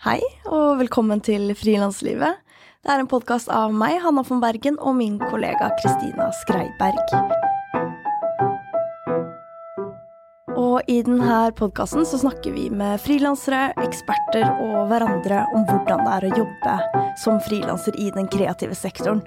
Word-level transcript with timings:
Hei, 0.00 0.22
og 0.48 0.78
velkommen 0.80 1.20
til 1.20 1.50
Frilanslivet. 1.52 2.38
Det 2.80 2.88
er 2.88 3.02
en 3.02 3.08
podkast 3.10 3.50
av 3.52 3.74
meg, 3.76 3.98
Hanna 4.00 4.22
von 4.24 4.38
Bergen, 4.40 4.78
og 4.80 4.94
min 4.96 5.18
kollega 5.20 5.68
Kristina 5.76 6.30
Skreiberg. 6.38 7.12
Og 10.56 10.88
i 10.88 11.02
denne 11.04 11.42
podkasten 11.52 12.08
så 12.08 12.22
snakker 12.24 12.56
vi 12.56 12.70
med 12.72 12.96
frilansere, 13.04 13.74
eksperter 13.84 14.48
og 14.48 14.88
hverandre 14.88 15.44
om 15.52 15.68
hvordan 15.68 16.08
det 16.08 16.16
er 16.16 16.28
å 16.30 16.34
jobbe 16.46 17.04
som 17.20 17.36
frilanser 17.44 18.00
i 18.00 18.08
den 18.16 18.32
kreative 18.32 18.80
sektoren. 18.80 19.20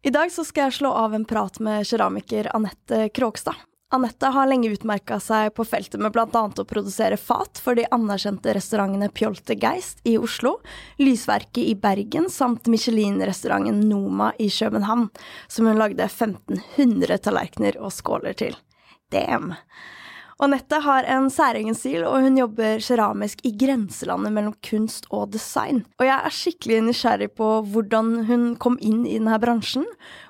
I 0.00 0.16
dag 0.16 0.32
så 0.32 0.48
skal 0.48 0.70
jeg 0.70 0.80
slå 0.80 0.96
av 0.96 1.12
en 1.12 1.28
prat 1.28 1.60
med 1.60 1.84
keramiker 1.84 2.54
Anette 2.56 3.10
Krogstad. 3.12 3.68
Anette 3.90 4.26
har 4.26 4.44
lenge 4.50 4.68
utmerka 4.68 5.16
seg 5.16 5.54
på 5.56 5.64
feltet 5.64 5.96
med 6.04 6.12
bl.a. 6.12 6.26
å 6.28 6.64
produsere 6.68 7.16
fat 7.16 7.56
for 7.64 7.78
de 7.78 7.86
anerkjente 7.96 8.52
restaurantene 8.52 9.08
Pjolte 9.16 9.56
Geist 9.56 10.02
i 10.04 10.18
Oslo, 10.20 10.58
Lysverket 11.00 11.62
i 11.64 11.72
Bergen 11.72 12.28
samt 12.28 12.68
Michelin-restauranten 12.68 13.80
Noma 13.88 14.34
i 14.36 14.50
København, 14.52 15.06
som 15.48 15.70
hun 15.70 15.80
lagde 15.80 16.04
1500 16.04 17.16
tallerkener 17.24 17.80
og 17.80 17.94
skåler 17.96 18.36
til. 18.36 18.60
Damn! 19.08 19.54
Anette 20.38 20.78
har 20.84 21.02
en 21.10 21.24
særegen 21.34 21.74
stil, 21.74 22.04
og 22.06 22.22
hun 22.22 22.36
jobber 22.38 22.78
keramisk 22.78 23.40
i 23.48 23.50
grenselandet 23.58 24.30
mellom 24.36 24.52
kunst 24.62 25.08
og 25.10 25.32
design. 25.34 25.80
Og 25.98 26.06
jeg 26.06 26.14
er 26.14 26.36
skikkelig 26.36 26.78
nysgjerrig 26.86 27.28
på 27.34 27.48
hvordan 27.72 28.12
hun 28.28 28.44
kom 28.62 28.76
inn 28.78 29.00
i 29.02 29.16
denne 29.16 29.34
bransjen, 29.42 29.88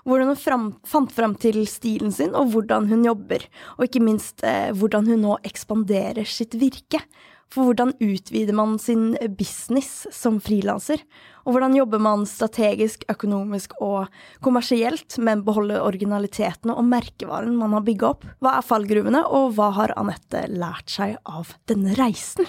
hvordan 0.09 0.33
hun 0.33 0.41
fram, 0.41 0.67
fant 0.89 1.13
fram 1.13 1.37
til 1.37 1.61
stilen 1.69 2.15
sin, 2.15 2.33
og 2.33 2.55
hvordan 2.55 2.89
hun 2.89 3.05
jobber. 3.05 3.45
Og 3.77 3.85
ikke 3.85 4.01
minst 4.07 4.41
eh, 4.49 4.71
hvordan 4.73 5.13
hun 5.13 5.27
nå 5.27 5.37
ekspanderer 5.45 6.25
sitt 6.25 6.57
virke. 6.57 7.03
For 7.49 7.65
hvordan 7.65 7.95
utvider 8.05 8.53
man 8.53 8.77
sin 8.81 9.15
business 9.39 10.07
som 10.13 10.37
frilanser? 10.45 11.01
Og 11.47 11.55
hvordan 11.55 11.77
jobber 11.79 12.03
man 12.05 12.27
strategisk, 12.29 13.07
økonomisk 13.09 13.73
og 13.81 14.13
kommersielt, 14.45 15.17
men 15.25 15.47
beholder 15.47 15.81
originaliteten 15.81 16.75
og 16.75 16.85
merkevaren 16.91 17.57
man 17.57 17.73
har 17.79 17.87
bygga 17.87 18.13
opp? 18.13 18.29
Hva 18.45 18.59
er 18.59 18.69
fallgruvene, 18.69 19.25
og 19.25 19.57
hva 19.57 19.71
har 19.81 19.97
Anette 19.97 20.45
lært 20.53 20.93
seg 20.93 21.17
av 21.25 21.57
denne 21.71 21.97
reisen? 21.97 22.49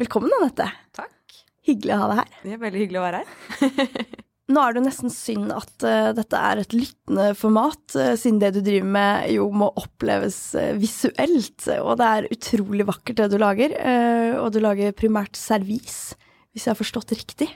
Velkommen, 0.00 0.32
Anette. 0.40 0.70
Takk. 0.96 1.12
Hyggelig 1.68 1.94
å 1.94 2.02
ha 2.02 2.10
deg 2.10 2.22
her. 2.24 2.36
Det 2.42 2.56
er 2.56 2.62
veldig 2.64 2.86
hyggelig 2.86 3.02
å 3.02 3.08
være 3.10 3.22
her. 3.22 4.22
Nå 4.52 4.60
er 4.62 4.74
det 4.74 4.82
jo 4.82 4.86
nesten 4.88 5.12
synd 5.12 5.52
at 5.54 5.86
uh, 5.86 6.10
dette 6.16 6.38
er 6.38 6.60
et 6.60 6.74
lyttende 6.76 7.30
format, 7.38 7.82
uh, 7.96 8.12
siden 8.20 8.40
det 8.42 8.52
du 8.56 8.60
driver 8.64 8.90
med 8.98 9.30
jo 9.32 9.48
må 9.54 9.70
oppleves 9.80 10.38
uh, 10.58 10.72
visuelt. 10.80 11.68
Og 11.78 11.94
det 12.00 12.08
er 12.08 12.30
utrolig 12.34 12.88
vakkert 12.88 13.22
det 13.22 13.30
du 13.32 13.38
lager. 13.40 13.76
og 14.42 14.52
du 14.52 14.60
lager 14.62 14.96
primært 14.96 15.38
servis, 15.38 16.14
hvis 16.52 16.66
jeg 16.66 16.74
har 16.74 16.80
forstått 16.80 17.14
riktig. 17.16 17.48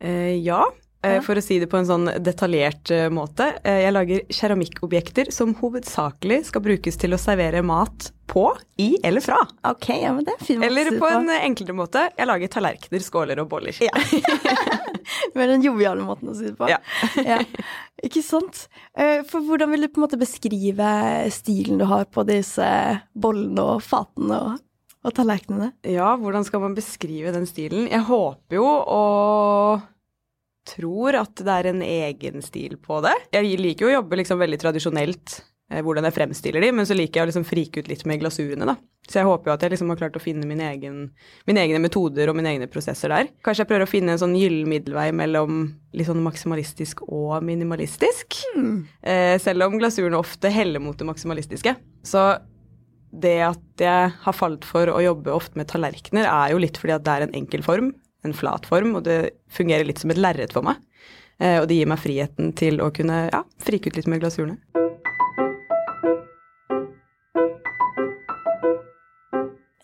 ja. 0.00 0.62
For 0.98 1.38
å 1.38 1.42
si 1.44 1.60
det 1.62 1.68
på 1.70 1.78
en 1.78 1.86
sånn 1.86 2.08
detaljert 2.26 2.90
måte. 3.14 3.52
Jeg 3.62 3.92
lager 3.94 4.24
keramikkobjekter 4.34 5.30
som 5.34 5.52
hovedsakelig 5.60 6.40
skal 6.48 6.64
brukes 6.64 6.98
til 6.98 7.14
å 7.14 7.20
servere 7.22 7.62
mat 7.62 8.10
på, 8.28 8.56
i 8.76 8.98
eller 9.02 9.20
fra. 9.20 9.38
Ok, 9.62 9.88
ja, 9.88 10.12
men 10.12 10.26
det 10.26 10.34
er 10.36 10.44
fin 10.44 10.60
måte 10.60 10.68
Eller 10.68 10.90
på, 11.00 11.08
en 11.08 11.30
enklere 11.32 11.74
måte. 11.76 12.04
Jeg 12.16 12.28
lager 12.28 12.52
tallerkener, 12.52 13.02
skåler 13.02 13.40
og 13.42 13.48
boller. 13.50 13.76
Ja. 13.82 13.94
Med 15.38 15.48
den 15.48 15.64
joviale 15.64 16.04
måten 16.04 16.30
å 16.30 16.36
si 16.36 16.50
det 16.50 16.56
på. 16.58 16.68
Ja. 16.70 16.78
ja. 17.24 17.40
Ikke 18.04 18.22
sant. 18.22 18.66
Eh, 18.92 19.24
for 19.28 19.44
hvordan 19.44 19.72
vil 19.72 19.86
du 19.86 19.90
på 19.90 20.02
en 20.02 20.06
måte 20.06 20.20
beskrive 20.20 20.88
stilen 21.34 21.80
du 21.80 21.86
har 21.88 22.08
på 22.12 22.24
disse 22.28 22.68
bollene 23.16 23.64
og 23.74 23.84
fatene 23.86 24.40
og, 24.44 24.64
og 25.06 25.16
tallerkenene? 25.16 25.72
Ja, 25.88 26.12
hvordan 26.20 26.46
skal 26.46 26.66
man 26.66 26.76
beskrive 26.76 27.32
den 27.34 27.48
stilen? 27.48 27.88
Jeg 27.88 28.04
håper 28.10 28.60
jo 28.60 28.66
og 28.68 29.86
tror 30.74 31.18
at 31.20 31.44
det 31.44 31.54
er 31.54 31.70
en 31.72 31.84
egen 31.84 32.42
stil 32.44 32.78
på 32.82 33.02
det. 33.04 33.14
Jeg 33.34 33.60
liker 33.60 33.86
jo 33.86 33.92
å 33.92 33.96
jobbe 34.00 34.20
liksom 34.20 34.42
veldig 34.42 34.60
tradisjonelt 34.62 35.38
Eh, 35.68 35.82
hvordan 35.84 36.06
jeg 36.08 36.16
fremstiller 36.16 36.64
de, 36.64 36.70
men 36.72 36.86
så 36.88 36.96
liker 36.96 37.20
jeg 37.20 37.26
å 37.26 37.28
liksom 37.28 37.44
frike 37.44 37.82
ut 37.82 37.90
litt 37.90 38.06
med 38.08 38.22
glasurene, 38.22 38.64
da. 38.64 38.78
Så 39.08 39.20
jeg 39.20 39.28
håper 39.28 39.50
jo 39.50 39.54
at 39.54 39.64
jeg 39.64 39.72
liksom 39.74 39.90
har 39.92 40.00
klart 40.00 40.16
å 40.16 40.22
finne 40.22 40.48
mine, 40.48 40.64
egen, 40.72 40.96
mine 41.48 41.62
egne 41.64 41.80
metoder 41.80 42.28
og 42.28 42.36
mine 42.38 42.54
egne 42.54 42.68
prosesser 42.72 43.12
der. 43.12 43.28
Kanskje 43.44 43.64
jeg 43.64 43.70
prøver 43.70 43.84
å 43.84 43.90
finne 43.90 44.14
en 44.14 44.20
sånn 44.20 44.36
gyllen 44.36 44.68
middelvei 44.68 45.10
mellom 45.16 45.62
litt 45.96 46.08
sånn 46.08 46.24
maksimalistisk 46.24 47.04
og 47.06 47.44
minimalistisk. 47.44 48.40
Mm. 48.56 48.74
Eh, 49.00 49.34
selv 49.44 49.68
om 49.68 49.76
glasurene 49.80 50.20
ofte 50.20 50.52
heller 50.52 50.82
mot 50.84 50.96
det 50.96 51.08
maksimalistiske. 51.08 51.76
Så 52.04 52.24
det 53.08 53.38
at 53.44 53.80
jeg 53.80 54.12
har 54.24 54.36
falt 54.36 54.64
for 54.68 54.92
å 54.92 55.00
jobbe 55.04 55.36
ofte 55.36 55.60
med 55.60 55.68
tallerkener, 55.68 56.28
er 56.28 56.52
jo 56.52 56.60
litt 56.64 56.80
fordi 56.80 56.96
at 56.96 57.04
det 57.04 57.14
er 57.14 57.28
en 57.28 57.38
enkel 57.42 57.64
form, 57.64 57.92
en 58.28 58.36
flat 58.36 58.68
form, 58.68 58.94
og 58.98 59.06
det 59.08 59.18
fungerer 59.52 59.88
litt 59.88 60.02
som 60.02 60.12
et 60.12 60.20
lerret 60.20 60.54
for 60.54 60.66
meg. 60.66 60.80
Eh, 61.38 61.60
og 61.60 61.68
det 61.70 61.78
gir 61.78 61.90
meg 61.90 62.02
friheten 62.02 62.52
til 62.58 62.82
å 62.82 62.90
kunne 62.94 63.26
ja, 63.30 63.42
frike 63.62 63.90
ut 63.90 63.98
litt 63.98 64.10
med 64.10 64.22
glasurene. 64.22 64.58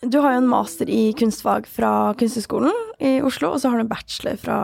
Du 0.05 0.19
har 0.21 0.35
jo 0.35 0.39
en 0.43 0.47
master 0.47 0.89
i 0.91 1.09
kunstfag 1.17 1.65
fra 1.67 2.13
Kunsthøgskolen 2.19 2.75
i 3.03 3.17
Oslo, 3.25 3.49
og 3.51 3.59
så 3.59 3.71
har 3.71 3.79
du 3.79 3.83
en 3.83 3.89
bachelor 3.89 4.37
fra, 4.39 4.57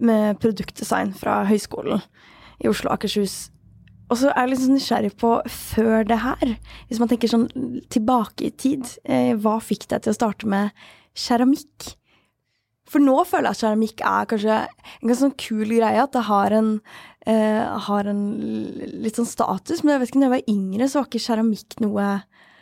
med 0.00 0.40
produktdesign 0.42 1.12
fra 1.14 1.42
Høgskolen 1.46 2.00
i 2.64 2.70
Oslo 2.70 2.88
og 2.88 2.96
Akershus. 2.96 3.50
Og 4.10 4.18
så 4.18 4.32
er 4.32 4.42
jeg 4.42 4.50
litt 4.50 4.62
sånn 4.64 4.74
nysgjerrig 4.78 5.12
på, 5.20 5.34
før 5.52 6.08
det 6.08 6.18
her, 6.24 6.56
hvis 6.88 6.98
man 7.02 7.10
tenker 7.12 7.30
sånn 7.30 7.46
tilbake 7.92 8.48
i 8.48 8.54
tid, 8.58 8.88
eh, 9.04 9.36
hva 9.38 9.60
fikk 9.62 9.86
deg 9.92 10.02
til 10.02 10.14
å 10.14 10.18
starte 10.18 10.50
med 10.50 10.74
keramikk? 11.14 11.92
For 12.90 13.02
nå 13.02 13.16
føler 13.28 13.50
jeg 13.50 13.58
at 13.58 13.62
keramikk 13.62 14.02
er 14.02 14.28
kanskje 14.30 14.56
en 14.66 15.06
ganske 15.06 15.20
sånn 15.20 15.36
kul 15.38 15.68
greie, 15.68 16.02
at 16.02 16.14
det 16.16 16.24
har 16.26 16.54
en, 16.56 16.70
eh, 17.26 17.78
har 17.86 18.10
en 18.10 18.22
litt 19.04 19.20
sånn 19.20 19.30
status. 19.30 19.84
Men 19.84 19.94
jeg 19.94 20.02
vet 20.02 20.10
ikke, 20.10 20.22
når 20.22 20.28
jeg 20.28 20.36
var 20.36 20.54
yngre, 20.54 20.88
så 20.88 20.98
var 20.98 21.10
ikke 21.10 21.26
keramikk 21.28 21.80
noe, 21.84 22.08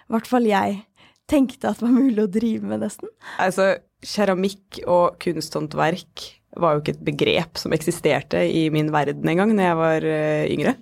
i 0.08 0.12
hvert 0.12 0.28
fall 0.28 0.48
jeg, 0.48 0.82
tenkte 1.28 1.68
at 1.68 1.82
var 1.84 1.92
mulig 1.92 2.24
å 2.24 2.30
drive 2.32 2.64
med, 2.64 2.82
nesten? 2.84 3.10
Altså, 3.40 3.76
keramikk 4.04 4.80
og 4.88 5.18
kunsthåndverk 5.20 6.26
var 6.58 6.74
jo 6.74 6.82
ikke 6.82 6.94
et 6.96 7.06
begrep 7.06 7.60
som 7.60 7.74
eksisterte 7.76 8.40
i 8.48 8.68
min 8.72 8.88
verden 8.94 9.28
engang 9.28 9.52
da 9.56 9.68
jeg 9.68 9.78
var 9.78 10.06
uh, 10.08 10.44
yngre. 10.48 10.74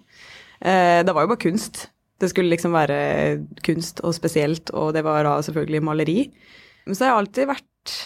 Uh, 0.62 1.02
det 1.06 1.14
var 1.14 1.26
jo 1.26 1.32
bare 1.32 1.42
kunst. 1.42 1.88
Det 2.22 2.30
skulle 2.32 2.54
liksom 2.54 2.72
være 2.72 2.98
kunst 3.66 4.00
og 4.06 4.14
spesielt, 4.16 4.70
og 4.72 4.94
det 4.96 5.02
var 5.04 5.26
da 5.26 5.36
selvfølgelig 5.44 5.82
maleri. 5.84 6.20
Men 6.86 6.96
så 6.96 7.04
har 7.04 7.12
jeg 7.12 7.22
alltid 7.24 7.50
vært 7.50 7.96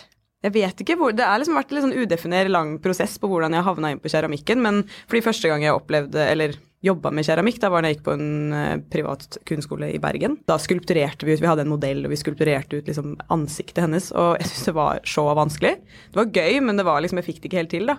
jeg 0.40 0.54
vet 0.54 0.82
ikke 0.82 0.96
hvor, 0.96 1.12
Det 1.12 1.26
har 1.26 1.40
liksom 1.40 1.58
vært 1.58 1.72
en 1.74 1.84
sånn 1.84 1.98
udefinert 2.00 2.50
lang 2.52 2.74
prosess 2.80 3.18
på 3.20 3.28
hvordan 3.28 3.56
jeg 3.56 3.66
havna 3.66 3.92
inn 3.92 4.00
på 4.00 4.12
keramikken, 4.12 4.62
men 4.64 4.82
fordi 5.04 5.24
første 5.26 5.50
gang 5.50 5.64
jeg 5.66 5.76
opplevde, 5.76 6.24
eller 6.24 6.56
jobba 6.84 7.12
med 7.12 7.26
keramikk. 7.28 7.58
Da 7.60 7.68
var 7.72 7.84
da 7.84 7.90
jeg 7.90 7.98
gikk 7.98 8.06
på 8.06 8.14
en 8.16 8.54
uh, 8.56 8.80
privat 8.92 9.36
kunstskole 9.48 9.90
i 9.92 10.00
Bergen. 10.00 10.38
Da 10.48 10.56
skulpturerte 10.60 11.28
vi 11.28 11.36
ut, 11.36 11.42
vi 11.42 11.50
hadde 11.50 11.66
en 11.66 11.72
modell, 11.72 12.06
og 12.06 12.14
vi 12.14 12.20
skulpturerte 12.20 12.80
ut 12.80 12.88
liksom 12.88 13.18
ansiktet 13.28 13.82
hennes. 13.84 14.08
Og 14.16 14.40
jeg 14.40 14.48
syntes 14.48 14.70
det 14.70 14.76
var 14.78 15.04
så 15.04 15.26
vanskelig. 15.36 15.74
Det 16.08 16.22
var 16.22 16.32
gøy, 16.32 16.60
men 16.64 16.80
det 16.80 16.88
var 16.88 17.04
liksom, 17.04 17.20
jeg 17.20 17.28
fikk 17.28 17.42
det 17.42 17.50
ikke 17.50 17.60
helt 17.60 17.74
til, 17.76 17.92
da. 17.92 17.98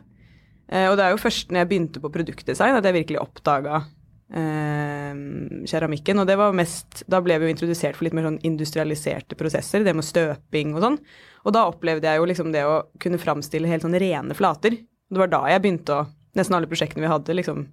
Uh, 0.72 0.88
og 0.90 0.98
det 0.98 1.06
er 1.06 1.14
jo 1.14 1.22
først 1.22 1.54
når 1.54 1.62
jeg 1.62 1.72
begynte 1.74 2.02
på 2.02 2.14
produktdesign 2.14 2.78
at 2.80 2.88
jeg 2.88 2.98
virkelig 3.04 3.22
oppdaga 3.22 3.84
keramikken. 4.32 6.22
Og 6.22 6.28
det 6.30 6.38
var 6.40 6.54
mest 6.56 7.02
Da 7.12 7.20
ble 7.20 7.36
vi 7.36 7.50
jo 7.50 7.52
introdusert 7.52 7.98
for 7.98 8.08
litt 8.08 8.16
mer 8.16 8.30
sånn 8.30 8.40
industrialiserte 8.48 9.36
prosesser, 9.36 9.84
det 9.84 9.96
med 9.98 10.08
støping 10.08 10.72
og 10.76 10.86
sånn. 10.86 10.98
Og 11.44 11.56
da 11.56 11.66
opplevde 11.68 12.08
jeg 12.08 12.22
jo 12.22 12.30
liksom 12.30 12.54
det 12.54 12.64
å 12.64 12.78
kunne 13.02 13.20
framstille 13.20 13.68
helt 13.68 13.84
sånn 13.84 13.98
rene 14.00 14.38
flater. 14.38 14.78
Det 15.12 15.20
var 15.20 15.32
da 15.32 15.44
jeg 15.52 15.64
begynte 15.66 16.00
å 16.00 16.10
Nesten 16.32 16.56
alle 16.56 16.68
prosjektene 16.72 17.04
vi 17.04 17.10
hadde, 17.12 17.34
liksom 17.36 17.66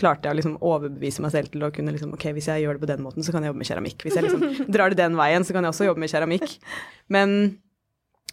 klarte 0.00 0.24
jeg 0.24 0.32
å 0.32 0.36
liksom 0.38 0.54
overbevise 0.64 1.20
meg 1.20 1.32
selv 1.34 1.50
til 1.52 1.64
å 1.66 1.68
kunne 1.74 1.92
liksom 1.92 2.14
Ok, 2.16 2.30
hvis 2.36 2.48
jeg 2.48 2.62
gjør 2.64 2.78
det 2.78 2.82
på 2.84 2.88
den 2.88 3.02
måten, 3.04 3.24
så 3.24 3.32
kan 3.34 3.44
jeg 3.44 3.52
jobbe 3.52 3.60
med 3.60 3.68
keramikk. 3.68 4.04
Hvis 4.06 4.16
jeg 4.16 4.24
liksom 4.24 4.44
drar 4.74 4.92
det 4.92 5.00
den 5.00 5.18
veien, 5.18 5.44
så 5.44 5.56
kan 5.56 5.66
jeg 5.66 5.74
også 5.74 5.88
jobbe 5.90 6.00
med 6.00 6.12
keramikk. 6.12 6.56
Men 7.12 7.34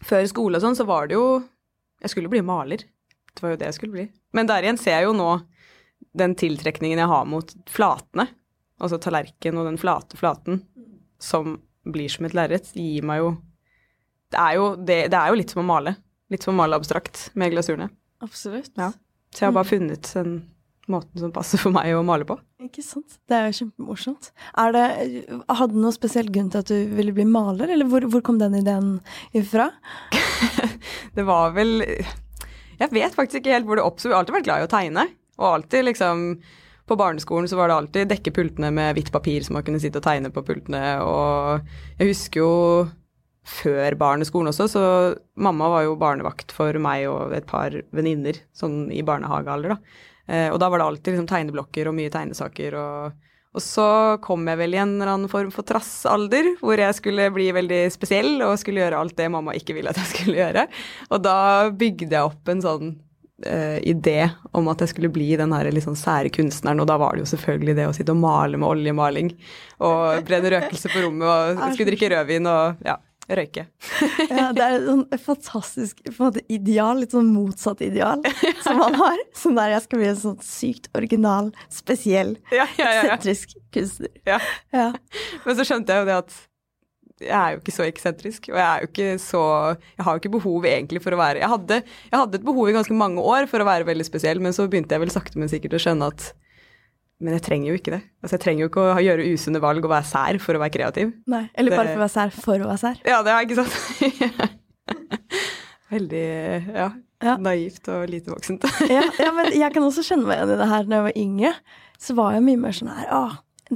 før 0.08 0.24
skole 0.32 0.60
og 0.60 0.64
sånn, 0.64 0.78
så 0.80 0.88
var 0.88 1.12
det 1.12 1.20
jo 1.20 1.44
Jeg 2.04 2.12
skulle 2.16 2.32
bli 2.32 2.42
maler. 2.44 2.84
Det 3.34 3.44
var 3.44 3.54
jo 3.54 3.60
det 3.60 3.70
jeg 3.72 3.78
skulle 3.78 3.96
bli. 3.96 4.08
Men 4.36 4.48
der 4.50 4.66
igjen 4.66 4.80
ser 4.80 4.98
jeg 5.00 5.08
jo 5.08 5.14
nå 5.16 5.30
den 6.18 6.36
tiltrekningen 6.40 7.02
jeg 7.02 7.12
har 7.12 7.26
mot 7.30 7.54
flatene. 7.70 8.28
Altså 8.84 9.00
tallerken 9.02 9.58
og 9.60 9.68
den 9.70 9.80
flate 9.82 10.20
flaten 10.20 10.62
som 11.22 11.58
blir 11.88 12.12
som 12.12 12.28
et 12.28 12.36
lerret, 12.36 12.70
gir 12.76 13.06
meg 13.06 13.22
jo 13.22 13.34
det 14.34 14.42
er 14.42 14.58
jo, 14.58 14.70
det, 14.76 14.98
det 15.14 15.20
er 15.20 15.30
jo 15.30 15.38
litt 15.38 15.54
som 15.54 15.62
å 15.62 15.68
male. 15.68 15.94
Litt 16.34 16.46
som 16.46 16.56
å 16.56 16.58
male 16.64 16.78
abstrakt 16.80 17.28
med 17.38 17.54
glasurene. 17.54 17.92
Absolutt. 18.24 18.72
Ja. 18.80 18.90
Så 19.30 19.44
jeg 19.44 19.50
har 19.50 19.56
bare 19.56 19.70
funnet 19.70 20.10
den 20.16 20.40
måten 20.90 21.22
som 21.22 21.32
passer 21.36 21.62
for 21.62 21.74
meg 21.76 21.94
å 21.96 22.02
male 22.06 22.26
på. 22.28 22.38
Ikke 22.64 22.84
sant. 22.86 23.20
Det 23.30 23.38
er 23.38 23.48
jo 23.50 23.58
kjempemorsomt. 23.60 24.32
Er 24.60 24.74
det, 24.76 24.86
hadde 25.48 25.72
du 25.76 25.80
noen 25.80 25.96
spesiell 25.96 26.32
grunn 26.34 26.50
til 26.54 26.64
at 26.64 26.72
du 26.72 26.96
ville 26.98 27.14
bli 27.16 27.28
maler, 27.30 27.72
eller 27.76 27.88
hvor, 27.90 28.08
hvor 28.10 28.24
kom 28.26 28.40
den 28.42 28.58
ideen 28.60 28.96
ifra? 29.38 29.70
det 31.18 31.28
var 31.28 31.54
vel 31.56 31.84
Jeg 31.84 32.90
vet 32.92 33.16
faktisk 33.16 33.44
ikke 33.44 33.54
helt 33.54 33.70
hvor 33.70 33.80
det 33.80 33.86
oppsto. 33.86 34.10
Jeg 34.10 34.18
har 34.18 34.24
alltid 34.24 34.40
vært 34.40 34.50
glad 34.50 34.64
i 34.64 34.68
å 34.68 34.74
tegne. 34.74 35.06
Og 35.40 35.48
alltid 35.50 35.88
liksom 35.90 36.26
På 36.86 36.98
barneskolen 37.00 37.48
så 37.48 37.58
var 37.58 37.72
det 37.72 37.78
alltid 37.78 38.10
dekke 38.12 38.34
pultene 38.36 38.70
med 38.76 38.98
hvitt 38.98 39.12
papir 39.14 39.46
så 39.46 39.56
man 39.56 39.64
kunne 39.64 39.80
sitte 39.80 40.02
og 40.02 40.04
tegne 40.04 40.34
på 40.36 40.44
pultene, 40.44 41.00
og 41.00 41.64
jeg 41.96 42.10
husker 42.10 42.42
jo 42.42 42.50
før 43.48 43.96
barneskolen 44.00 44.52
også, 44.52 44.68
så 44.68 44.84
mamma 45.40 45.70
var 45.72 45.86
jo 45.86 45.96
barnevakt 46.00 46.52
for 46.52 46.76
meg 46.84 47.06
og 47.08 47.32
et 47.36 47.48
par 47.48 47.72
venninner 47.96 48.42
sånn 48.56 48.92
i 48.92 49.00
barnehagealder, 49.04 49.78
da. 49.78 50.02
Eh, 50.28 50.50
og 50.52 50.60
da 50.60 50.68
var 50.68 50.80
det 50.80 50.90
alltid 50.90 51.14
liksom 51.14 51.30
tegneblokker 51.32 51.88
og 51.88 51.96
mye 51.96 52.12
tegnesaker 52.12 52.76
og 52.80 53.24
og 53.54 53.62
så 53.62 53.88
kom 54.26 54.48
jeg 54.50 54.58
vel 54.58 54.74
i 54.74 54.80
en 54.82 54.96
eller 54.96 55.12
annen 55.12 55.30
form 55.30 55.52
for 55.54 55.66
trassalder, 55.68 56.56
hvor 56.58 56.80
jeg 56.82 56.98
skulle 56.98 57.28
bli 57.36 57.52
veldig 57.54 57.84
spesiell 57.94 58.42
og 58.42 58.58
skulle 58.58 58.82
gjøre 58.82 58.98
alt 58.98 59.16
det 59.20 59.30
mamma 59.30 59.54
ikke 59.54 59.76
ville 59.78 59.94
at 59.94 60.00
jeg 60.02 60.10
skulle 60.10 60.40
gjøre. 60.40 60.64
Og 61.14 61.22
da 61.22 61.38
bygde 61.70 62.10
jeg 62.10 62.32
opp 62.32 62.50
en 62.50 62.64
sånn 62.66 62.96
uh, 63.46 63.80
idé 63.84 64.28
om 64.52 64.68
at 64.72 64.84
jeg 64.84 64.94
skulle 64.94 65.12
bli 65.14 65.32
den 65.40 65.54
her 65.56 65.70
sånn 65.84 65.98
sære 66.00 66.32
kunstneren, 66.34 66.82
og 66.84 66.90
da 66.90 66.98
var 67.02 67.16
det 67.16 67.26
jo 67.26 67.32
selvfølgelig 67.34 67.78
det 67.80 67.88
å 67.90 67.96
sitte 67.96 68.16
og 68.16 68.22
male 68.24 68.60
med 68.60 68.70
oljemaling 68.70 69.34
og 69.84 70.22
brenne 70.28 70.54
røkelse 70.54 70.92
på 70.94 71.06
rommet 71.06 71.28
og 71.28 71.64
skulle 71.74 71.92
drikke 71.92 72.14
rødvin 72.14 72.52
og 72.52 72.86
ja. 72.88 73.00
Røyke. 73.24 73.62
ja, 74.28 74.50
det 74.52 74.64
er 74.66 74.82
sånn 74.84 75.04
fantastisk 75.24 76.02
på 76.04 76.12
en 76.12 76.26
måte, 76.26 76.42
ideal, 76.52 77.00
litt 77.00 77.14
sånn 77.16 77.30
motsatt 77.32 77.80
ideal 77.86 78.20
som 78.66 78.82
man 78.82 78.98
har. 79.00 79.22
Sånn 79.40 79.56
der 79.56 79.72
jeg 79.78 79.86
skal 79.86 80.02
bli 80.02 80.10
en 80.10 80.20
sånn 80.20 80.42
sykt 80.44 80.90
original, 80.98 81.54
spesiell, 81.72 82.36
ja, 82.52 82.68
ja, 82.76 82.90
ja, 82.98 83.06
eksentrisk 83.06 83.56
kunstner. 83.72 84.12
Ja. 84.28 84.42
Men 84.76 85.56
så 85.56 85.64
skjønte 85.64 85.96
jeg 85.96 86.04
jo 86.04 86.10
det 86.12 86.20
at 86.20 86.36
jeg 87.22 87.34
er 87.38 87.56
jo 87.56 87.62
ikke 87.62 87.76
så 87.76 87.86
eksentrisk, 87.86 88.48
og 88.52 88.58
jeg 88.58 88.66
er 88.66 88.84
jo 88.84 88.90
ikke 88.90 89.10
så 89.22 89.42
Jeg 89.78 90.06
har 90.06 90.16
jo 90.16 90.22
ikke 90.22 90.32
behov 90.34 90.66
egentlig 90.66 91.02
for 91.04 91.16
å 91.16 91.20
være 91.20 91.44
jeg 91.44 91.52
hadde, 91.52 91.82
jeg 92.10 92.20
hadde 92.20 92.40
et 92.40 92.48
behov 92.48 92.70
i 92.70 92.76
ganske 92.76 92.96
mange 92.98 93.22
år 93.22 93.46
for 93.52 93.64
å 93.64 93.68
være 93.68 93.88
veldig 93.88 94.08
spesiell, 94.08 94.42
men 94.44 94.56
så 94.56 94.66
begynte 94.68 94.96
jeg 94.96 95.04
vel 95.04 95.14
sakte, 95.14 95.40
men 95.40 95.52
sikkert 95.52 95.78
å 95.78 95.84
skjønne 95.84 96.10
at 96.14 96.32
men 97.24 97.38
jeg 97.38 97.44
trenger 97.46 97.70
jo 97.70 97.78
ikke 97.80 97.92
det. 97.94 98.02
Altså, 98.20 98.36
jeg 98.36 98.44
trenger 98.44 98.66
jo 98.66 98.70
ikke 98.72 98.84
å 98.84 99.00
gjøre 99.00 99.28
usunne 99.32 99.62
valg 99.64 99.86
og 99.86 99.92
være 99.94 100.08
sær 100.10 100.40
for 100.44 100.58
å 100.58 100.60
være 100.60 100.74
kreativ. 100.74 101.14
Nei, 101.32 101.46
Eller 101.56 101.72
bare 101.78 101.94
for 101.94 102.02
å 102.02 102.04
være 102.04 102.12
sær 102.12 102.34
for 102.36 102.66
å 102.66 102.68
være 102.68 102.82
sær. 102.82 102.98
Ja, 103.08 103.22
det 103.24 103.32
er 103.32 103.46
ikke 103.48 103.60
sant. 103.62 104.60
Veldig 105.94 106.26
ja, 106.74 106.90
ja, 107.24 107.38
naivt 107.40 107.88
og 107.94 108.10
lite 108.12 108.34
voksent. 108.34 108.68
ja, 108.92 109.06
ja, 109.22 109.32
men 109.38 109.54
jeg 109.56 109.72
kan 109.76 109.86
også 109.86 110.04
kjenne 110.04 110.28
meg 110.28 110.42
igjen 110.42 110.54
i 110.56 110.60
det 110.60 110.70
her. 110.74 110.90
Da 110.90 111.00
jeg 111.00 111.08
var 111.08 111.20
yngre, 111.24 111.54
så 112.02 112.18
var 112.18 112.36
jeg 112.36 112.46
mye 112.50 112.62
mer 112.66 112.76
sånn 112.76 112.92
her 112.92 113.14
Å, 113.14 113.24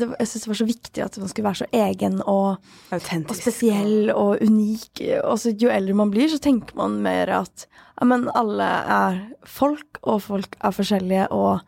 det, 0.02 0.10
jeg 0.20 0.30
syntes 0.30 0.46
det 0.46 0.52
var 0.52 0.60
så 0.60 0.68
viktig 0.68 1.04
at 1.06 1.18
man 1.22 1.32
skulle 1.32 1.48
være 1.48 1.62
så 1.62 1.68
egen 1.80 2.22
og, 2.24 2.72
og 2.94 3.36
spesiell 3.38 4.12
og 4.14 4.44
unik. 4.44 5.04
Og 5.24 5.36
så 5.42 5.54
jo 5.58 5.72
eldre 5.74 5.98
man 5.98 6.14
blir, 6.14 6.30
så 6.32 6.40
tenker 6.44 6.78
man 6.80 7.00
mer 7.06 7.32
at 7.42 7.68
ja, 7.68 8.08
men 8.08 8.28
alle 8.38 8.68
er 8.94 9.22
folk, 9.48 10.02
og 10.04 10.22
folk 10.28 10.58
er 10.62 10.76
forskjellige, 10.76 11.30
og 11.34 11.64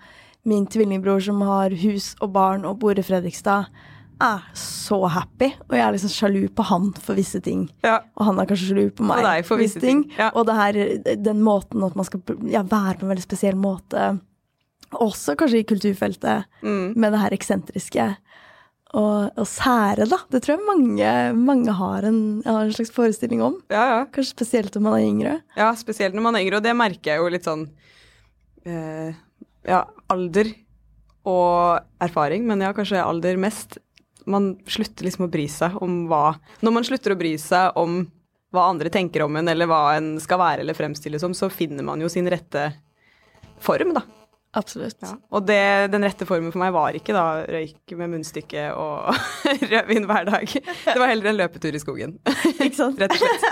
min 0.50 0.68
tvillingbror 0.70 1.24
som 1.26 1.42
har 1.46 1.74
hus 1.82 2.14
og 2.22 2.34
barn 2.36 2.68
og 2.70 2.80
bor 2.82 2.98
i 2.98 3.06
Fredrikstad, 3.06 3.70
er 4.20 4.44
så 4.58 5.00
happy, 5.08 5.48
og 5.70 5.76
jeg 5.78 5.84
er 5.86 5.94
liksom 5.96 6.12
sjalu 6.12 6.42
på 6.52 6.66
han 6.68 6.90
for 7.00 7.16
visse 7.16 7.40
ting. 7.44 7.70
Ja. 7.86 8.02
Og 8.20 8.28
han 8.28 8.42
er 8.42 8.50
kanskje 8.50 8.74
sjalu 8.74 8.90
på 8.96 9.06
meg 9.08 9.46
for 9.48 9.62
visse 9.62 9.80
ting. 9.80 10.04
ting. 10.04 10.18
Ja. 10.20 10.32
Og 10.36 10.48
det 10.50 10.58
her, 10.58 10.80
den 11.24 11.44
måten 11.46 11.86
at 11.88 11.96
man 11.96 12.08
skal 12.08 12.24
ja, 12.52 12.66
være 12.68 13.00
på 13.00 13.08
en 13.08 13.14
veldig 13.14 13.24
spesiell 13.24 13.60
måte, 13.60 14.12
også 14.98 15.36
kanskje 15.40 15.62
i 15.62 15.68
kulturfeltet, 15.68 16.50
mm. 16.64 16.98
med 16.98 17.14
det 17.14 17.22
her 17.22 17.36
eksentriske. 17.36 18.08
Og, 18.98 19.30
og, 19.38 19.46
sære, 19.46 20.08
da. 20.10 20.18
Det 20.34 20.42
tror 20.42 20.56
jeg 20.56 20.66
mange, 20.66 21.10
mange 21.38 21.74
har, 21.78 22.08
en, 22.10 22.22
har, 22.46 22.64
en, 22.66 22.74
slags 22.74 22.94
forestilling 22.96 23.44
om. 23.46 23.60
Ja, 23.70 23.84
ja. 23.92 24.00
Kanskje 24.10 24.34
spesielt 24.34 24.74
når 24.74 24.86
man 24.86 24.98
er 24.98 25.06
yngre. 25.06 25.36
Ja, 25.60 25.70
spesielt 25.78 26.18
når 26.18 26.26
man 26.26 26.38
er 26.40 26.46
yngre, 26.46 26.58
og 26.58 26.66
det 26.66 26.74
merker 26.78 27.14
jeg 27.14 27.22
jo 27.22 27.30
litt 27.30 27.46
sånn 27.46 27.68
eh, 28.66 29.14
ja, 29.70 29.84
alder 30.10 30.50
og 31.30 31.86
erfaring, 32.02 32.48
men 32.50 32.66
ja, 32.66 32.74
kanskje 32.74 33.04
alder 33.04 33.38
mest. 33.38 33.78
Man 34.30 34.56
slutter 34.70 35.06
liksom 35.06 35.28
å 35.28 35.32
bry 35.32 35.46
seg 35.50 35.78
om 35.82 36.04
hva 36.10 36.36
Når 36.66 36.74
man 36.76 36.86
slutter 36.86 37.16
å 37.16 37.18
bry 37.18 37.32
seg 37.42 37.78
om 37.80 38.04
hva 38.54 38.66
andre 38.72 38.90
tenker 38.94 39.22
om 39.22 39.38
en, 39.38 39.50
eller 39.52 39.70
hva 39.70 39.84
en 40.00 40.16
skal 40.22 40.42
være 40.42 40.64
eller 40.66 40.78
fremstille 40.78 41.22
som, 41.22 41.36
så 41.38 41.52
finner 41.54 41.86
man 41.86 42.02
jo 42.02 42.10
sin 42.10 42.30
rette 42.30 42.72
form, 43.62 43.94
da. 43.94 44.02
Absolutt. 44.58 44.98
Ja. 45.06 45.12
Og 45.30 45.46
det, 45.46 45.62
den 45.94 46.06
rette 46.06 46.26
formen 46.26 46.50
for 46.54 46.62
meg 46.64 46.74
var 46.74 46.96
ikke 46.98 47.14
da 47.14 47.44
røyk 47.46 47.94
med 48.00 48.16
munnstykke 48.16 48.70
og 48.74 49.12
rødvin 49.72 50.08
hver 50.10 50.26
dag. 50.32 50.56
Det 50.56 50.96
var 50.98 51.12
heller 51.12 51.30
en 51.30 51.38
løpetur 51.38 51.78
i 51.78 51.82
skogen. 51.82 52.16
Ikke 52.56 52.76
sant? 52.80 52.98
Rett 53.02 53.14
og 53.14 53.22
slett. 53.22 53.46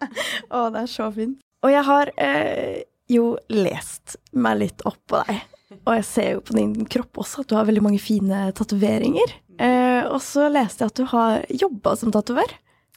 Å, 0.56 0.64
det 0.74 0.82
er 0.82 0.90
så 0.90 1.06
fint. 1.14 1.38
Og 1.62 1.70
jeg 1.70 1.84
har 1.86 2.10
eh, 2.18 2.80
jo 3.10 3.36
lest 3.52 4.16
meg 4.34 4.58
litt 4.64 4.82
opp 4.88 4.98
på 5.10 5.20
deg. 5.28 5.44
Og 5.84 5.92
jeg 6.00 6.06
ser 6.08 6.32
jo 6.32 6.42
på 6.42 6.56
din 6.56 6.74
kropp 6.90 7.22
også 7.22 7.44
at 7.44 7.52
du 7.52 7.54
har 7.54 7.68
veldig 7.68 7.84
mange 7.86 8.02
fine 8.02 8.48
tatoveringer. 8.56 9.36
Eh, 9.60 10.02
og 10.08 10.18
så 10.24 10.48
leste 10.50 10.82
jeg 10.82 10.90
at 10.90 10.98
du 10.98 11.06
har 11.12 11.46
jobba 11.62 11.94
som 12.00 12.10
tatover. 12.14 12.56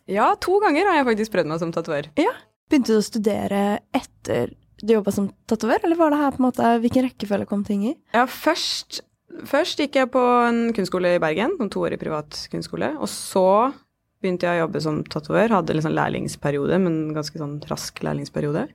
Ja, 0.10 0.32
to 0.42 0.58
ganger 0.64 0.90
har 0.90 1.00
jeg 1.00 1.10
faktisk 1.12 1.36
prøvd 1.36 1.54
meg 1.54 1.62
som 1.62 1.76
tatover. 1.76 2.10
Ja. 2.18 2.34
Begynte 2.72 2.96
du 2.96 2.98
å 2.98 3.06
studere 3.06 3.64
etter 3.94 4.56
du 4.84 4.94
jobba 4.98 5.14
som 5.16 5.30
tatover, 5.48 5.80
eller 5.84 6.00
var 6.00 6.12
det 6.12 6.20
her 6.20 6.36
på 6.36 6.42
en 6.42 6.48
måte 6.50 6.76
hvilken 6.84 7.08
rekkefølge 7.08 7.48
kom 7.50 7.64
ting 7.68 7.86
i? 7.88 7.96
Ja, 8.16 8.26
først, 8.28 9.00
først 9.48 9.80
gikk 9.80 9.96
jeg 10.00 10.12
på 10.12 10.22
en 10.50 10.66
kunstskole 10.76 11.16
i 11.16 11.22
Bergen, 11.24 11.56
en 11.64 11.72
toårig 11.72 12.00
privat 12.02 12.36
kunstskole. 12.52 12.92
Og 13.00 13.10
så 13.12 13.72
begynte 14.24 14.48
jeg 14.48 14.60
å 14.60 14.66
jobbe 14.66 14.84
som 14.84 15.02
tatover. 15.08 15.52
Hadde 15.56 15.76
liksom 15.78 15.96
lærlingsperiode, 15.96 16.80
men 16.84 17.00
ganske 17.16 17.40
sånn 17.40 17.60
rask 17.70 18.04
lærlingsperiode. 18.04 18.68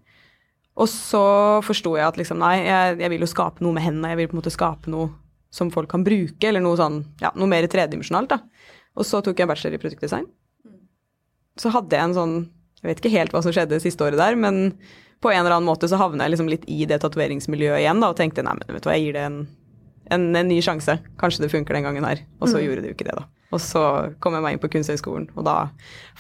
Og 0.79 0.89
så 0.91 1.25
forsto 1.67 1.97
jeg 1.99 2.07
at 2.07 2.19
liksom, 2.21 2.39
nei, 2.41 2.61
jeg, 2.63 2.99
jeg, 3.03 3.13
vil 3.13 3.25
jo 3.25 3.31
skape 3.31 3.65
noe 3.65 3.75
med 3.75 3.85
hendene. 3.85 4.13
Jeg 4.13 4.21
vil 4.21 4.31
på 4.31 4.37
en 4.37 4.41
måte 4.43 4.55
skape 4.55 4.93
noe 4.93 5.11
som 5.55 5.73
folk 5.73 5.91
kan 5.91 6.05
bruke, 6.07 6.45
eller 6.45 6.63
noe 6.63 6.77
sånn, 6.79 7.01
ja, 7.23 7.33
noe 7.37 7.51
mer 7.51 7.67
tredimensjonalt, 7.71 8.31
da. 8.31 8.41
Og 8.99 9.07
så 9.09 9.21
tok 9.25 9.41
jeg 9.41 9.49
bachelor 9.49 9.77
i 9.77 9.83
produktdesign. 9.83 10.29
Så 11.59 11.73
hadde 11.75 11.97
jeg 11.97 12.11
en 12.11 12.17
sånn 12.17 12.39
Jeg 12.79 12.87
vet 12.87 13.01
ikke 13.01 13.11
helt 13.11 13.33
hva 13.35 13.41
som 13.43 13.51
skjedde 13.51 13.81
siste 13.83 14.05
året 14.07 14.21
der, 14.21 14.37
men 14.39 14.77
på 15.23 15.31
en 15.33 15.41
eller 15.41 15.57
annen 15.57 15.69
måte 15.69 15.89
så 15.91 15.99
havna 15.99 16.27
jeg 16.27 16.37
liksom 16.37 16.51
litt 16.51 16.67
i 16.71 16.85
det 16.89 17.01
tatoveringsmiljøet 17.03 17.83
igjen, 17.83 18.03
da, 18.03 18.13
og 18.13 18.19
tenkte 18.19 18.45
nei, 18.47 18.55
men 18.59 18.77
vet 18.77 18.85
du 18.85 18.91
hva, 18.91 18.97
jeg 18.97 19.09
gir 19.09 19.17
det 19.17 19.25
en, 19.27 19.39
en, 20.15 20.27
en 20.39 20.51
ny 20.51 20.61
sjanse. 20.65 20.99
Kanskje 21.21 21.45
det 21.45 21.53
funker 21.53 21.79
den 21.79 21.89
gangen 21.89 22.07
her. 22.07 22.23
Og 22.39 22.51
så 22.51 22.59
mm. 22.59 22.63
gjorde 22.65 22.85
det 22.85 22.93
jo 22.93 22.99
ikke 22.99 23.09
det, 23.09 23.17
da. 23.19 23.27
Og 23.55 23.63
så 23.65 23.83
kom 24.23 24.37
jeg 24.37 24.45
meg 24.45 24.55
inn 24.55 24.61
på 24.63 24.69
Kunsthøgskolen, 24.75 25.31
og 25.35 25.47
da 25.47 25.57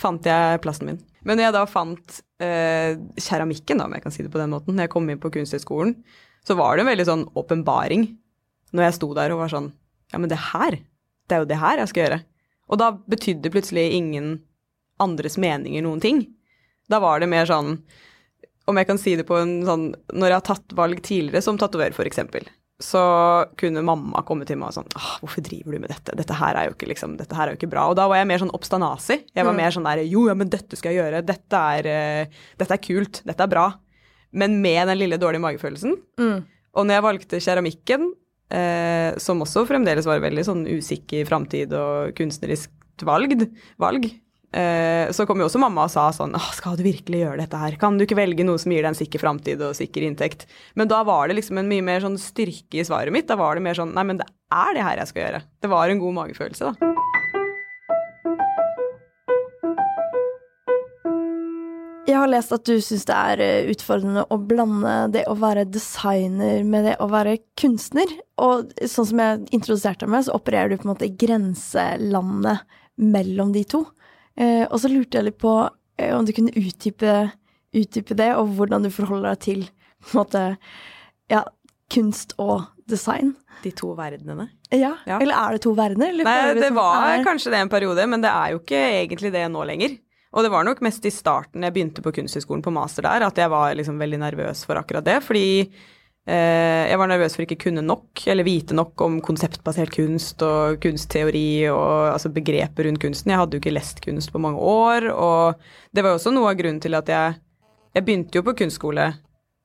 fant 0.00 0.25
jeg 0.27 0.62
plassen 0.65 0.89
min. 0.89 1.03
Men 1.29 1.37
når 1.37 1.49
jeg 1.49 1.56
da 1.59 1.65
fant 1.69 2.21
eh, 2.41 2.95
keramikken, 3.21 3.83
da, 3.83 3.89
om 3.89 3.97
jeg 3.97 4.05
kan 4.06 4.15
si 4.15 4.25
det 4.25 4.33
på 4.33 4.41
den 4.41 4.55
måten, 4.55 4.75
når 4.77 4.87
jeg 4.87 4.95
kom 4.95 5.11
inn 5.12 5.21
på 5.21 5.31
Kunsthøgskolen, 5.35 5.93
så 6.47 6.56
var 6.56 6.77
det 6.77 6.87
en 6.87 6.91
veldig 6.91 7.06
sånn 7.09 7.27
åpenbaring 7.37 8.06
når 8.73 8.87
jeg 8.87 8.97
sto 8.97 9.11
der 9.17 9.35
og 9.35 9.43
var 9.43 9.53
sånn 9.53 9.71
Ja, 10.09 10.17
men 10.17 10.31
det 10.31 10.39
her, 10.41 10.79
det 11.29 11.37
er 11.37 11.43
jo 11.43 11.49
det 11.50 11.61
her 11.61 11.81
jeg 11.83 11.91
skal 11.91 12.03
gjøre. 12.06 12.19
Og 12.73 12.81
da 12.81 12.87
betydde 13.12 13.50
plutselig 13.53 13.91
ingen 13.93 14.39
andres 15.03 15.37
meninger 15.41 15.85
noen 15.85 16.00
ting. 16.00 16.23
Da 16.89 17.00
var 17.05 17.21
det 17.21 17.29
mer 17.29 17.45
sånn 17.49 17.75
Om 18.69 18.79
jeg 18.81 18.88
kan 18.91 19.00
si 19.00 19.17
det 19.17 19.25
på 19.29 19.37
en 19.41 19.59
sånn 19.64 19.85
Når 20.12 20.28
jeg 20.28 20.37
har 20.37 20.45
tatt 20.45 20.75
valg 20.76 21.00
tidligere 21.04 21.45
som 21.45 21.61
tatoverer 21.61 21.97
f.eks 21.97 22.21
så 22.78 23.00
kunne 23.59 23.83
mamma 23.83 24.21
komme 24.26 24.47
til 24.47 24.59
meg 24.61 24.71
og 24.71 24.76
sånn 24.76 24.93
ah, 24.95 25.16
'Hvorfor 25.19 25.43
driver 25.43 25.75
du 25.75 25.81
med 25.83 25.90
dette? 25.90 26.14
Dette 26.14 26.37
her 26.38 26.54
er 26.54 26.69
jo 26.69 26.76
ikke, 26.76 26.87
liksom, 26.93 27.16
dette 27.19 27.35
her 27.35 27.49
er 27.49 27.57
jo 27.57 27.59
ikke 27.59 27.73
bra.' 27.73 27.88
Og 27.90 27.97
da 27.99 28.07
var 28.07 28.21
jeg 28.21 28.28
mer 28.31 28.38
sånn 28.38 28.54
obstanasi. 28.54 29.16
Jeg 29.35 29.47
var 29.47 29.54
mm. 29.54 29.59
mer 29.59 29.75
sånn 29.75 29.88
der 29.88 30.02
'Jo, 30.07 30.28
ja, 30.31 30.37
men 30.38 30.52
dette 30.52 30.78
skal 30.78 30.95
jeg 30.95 31.02
gjøre. 31.02 31.25
Dette 31.26 31.62
er, 31.75 31.88
uh, 31.90 32.38
dette 32.62 32.76
er 32.76 32.85
kult. 32.85 33.23
Dette 33.26 33.43
er 33.43 33.50
bra.' 33.50 33.73
Men 34.31 34.61
med 34.62 34.87
den 34.93 35.00
lille 35.00 35.19
dårlige 35.19 35.43
magefølelsen. 35.43 35.97
Mm. 36.21 36.38
Og 36.78 36.87
når 36.87 36.95
jeg 36.95 37.07
valgte 37.09 37.43
keramikken, 37.43 38.12
eh, 38.52 39.16
som 39.19 39.40
også 39.40 39.64
fremdeles 39.66 40.07
var 40.07 40.21
veldig 40.21 40.45
sånn 40.45 40.66
usikker 40.69 41.25
framtid 41.26 41.73
og 41.73 42.12
kunstnerisk 42.19 42.71
valgd, 43.09 43.47
valg, 43.81 44.04
så 44.49 45.26
kom 45.28 45.43
jo 45.43 45.45
også 45.45 45.61
mamma 45.61 45.85
og 45.85 45.90
sa 45.93 46.07
sånn 46.17 46.33
Skal 46.57 46.78
du 46.78 46.81
virkelig 46.87 47.19
gjøre 47.21 47.43
dette 47.43 47.59
her? 47.61 47.75
Kan 47.76 47.99
du 47.99 48.07
ikke 48.07 48.17
velge 48.17 48.47
noe 48.49 48.57
som 48.57 48.73
gir 48.73 48.81
deg 48.81 48.95
en 48.95 48.97
sikker 48.97 49.21
framtid 49.21 49.61
og 49.61 49.76
sikker 49.76 50.07
inntekt? 50.09 50.47
Men 50.73 50.88
da 50.88 51.02
var 51.05 51.28
det 51.28 51.37
liksom 51.37 51.61
en 51.61 51.69
mye 51.69 51.85
mer 51.85 52.00
sånn 52.00 52.17
styrke 52.23 52.81
i 52.81 52.87
svaret 52.88 53.12
mitt. 53.12 53.28
Da 53.28 53.37
var 53.37 53.59
det 53.59 53.67
mer 53.67 53.76
sånn 53.76 53.93
Nei, 53.93 54.07
men 54.09 54.23
det 54.23 54.28
er 54.49 54.73
det 54.78 54.87
her 54.87 55.02
jeg 55.02 55.12
skal 55.12 55.25
gjøre. 55.26 55.43
Det 55.61 55.73
var 55.75 55.93
en 55.93 56.00
god 56.00 56.17
magefølelse, 56.23 56.73
da. 56.73 56.95
Jeg 62.09 62.17
har 62.17 62.31
lest 62.33 62.55
at 62.57 62.64
du 62.64 62.78
syns 62.81 63.05
det 63.05 63.14
er 63.14 63.40
eh, 63.45 63.67
utfordrende 63.69 64.23
å 64.33 64.38
blande 64.40 64.93
det 65.12 65.26
å 65.28 65.35
være 65.37 65.67
designer 65.69 66.64
med 66.64 66.87
det 66.88 66.95
å 67.05 67.09
være 67.12 67.37
kunstner. 67.61 68.09
Og 68.40 68.73
sånn 68.81 69.11
som 69.11 69.21
jeg 69.21 69.43
introduserte 69.52 70.07
deg 70.07 70.14
med, 70.14 70.25
så 70.25 70.38
opererer 70.38 70.73
du 70.73 70.78
på 70.81 70.88
en 70.88 70.95
måte 70.95 71.11
grenselandet 71.21 72.64
mellom 72.97 73.52
de 73.52 73.67
to. 73.69 73.85
Eh, 74.38 74.64
og 74.68 74.78
så 74.83 74.90
lurte 74.92 75.18
jeg 75.18 75.28
litt 75.30 75.40
på 75.42 75.52
eh, 75.99 76.14
om 76.14 76.26
du 76.26 76.33
kunne 76.37 76.54
utdype, 76.54 77.14
utdype, 77.75 78.16
det, 78.18 78.30
og 78.38 78.54
hvordan 78.59 78.87
du 78.87 78.92
forholder 78.95 79.35
deg 79.35 79.45
til 79.45 79.64
måte, 80.14 80.45
ja, 81.33 81.42
kunst 81.92 82.37
og 82.38 82.68
design. 82.88 83.35
De 83.64 83.73
to 83.75 83.90
verdenene? 83.99 84.49
Ja. 84.71 84.95
ja. 85.09 85.18
Eller 85.18 85.35
er 85.35 85.57
det 85.57 85.64
to 85.64 85.73
verdener? 85.76 86.14
Nei, 86.14 86.37
det 86.59 86.71
var 86.76 87.18
er... 87.18 87.25
kanskje 87.26 87.52
det 87.54 87.64
en 87.64 87.73
periode, 87.73 88.04
men 88.07 88.23
det 88.23 88.30
er 88.30 88.54
jo 88.54 88.62
ikke 88.62 88.83
egentlig 89.00 89.33
det 89.35 89.45
nå 89.50 89.64
lenger. 89.66 89.97
Og 90.37 90.45
det 90.45 90.52
var 90.52 90.66
nok 90.66 90.83
mest 90.85 91.07
i 91.09 91.12
starten 91.12 91.64
jeg 91.64 91.75
begynte 91.75 92.04
på 92.04 92.12
Kunsthøgskolen 92.14 92.62
på 92.62 92.73
master 92.75 93.07
der, 93.07 93.25
at 93.26 93.38
jeg 93.40 93.50
var 93.50 93.73
liksom 93.75 93.99
veldig 94.00 94.21
nervøs 94.21 94.61
for 94.68 94.78
akkurat 94.78 95.07
det. 95.07 95.16
Fordi 95.25 95.49
jeg 96.28 96.99
var 97.00 97.08
nervøs 97.08 97.35
for 97.37 97.44
ikke 97.47 97.56
kunne 97.62 97.80
nok, 97.80 98.20
eller 98.28 98.44
vite 98.44 98.76
nok 98.76 99.00
om 99.00 99.14
konseptbasert 99.25 99.94
kunst 99.94 100.42
og 100.44 100.76
kunstteori 100.82 101.64
og 101.73 102.11
altså 102.12 102.28
begrepet 102.35 102.85
rundt 102.85 103.00
kunsten. 103.00 103.32
Jeg 103.32 103.40
hadde 103.40 103.56
jo 103.56 103.62
ikke 103.62 103.73
lest 103.73 104.02
kunst 104.04 104.32
på 104.35 104.42
mange 104.42 104.61
år, 104.61 105.08
og 105.14 105.56
det 105.94 106.04
var 106.04 106.12
jo 106.12 106.18
også 106.20 106.35
noe 106.35 106.50
av 106.52 106.58
grunnen 106.61 106.82
til 106.85 106.99
at 106.99 107.08
jeg 107.08 107.38
Jeg 107.97 108.04
begynte 108.04 108.37
jo 108.37 108.44
på 108.44 108.52
kunstskole 108.52 109.04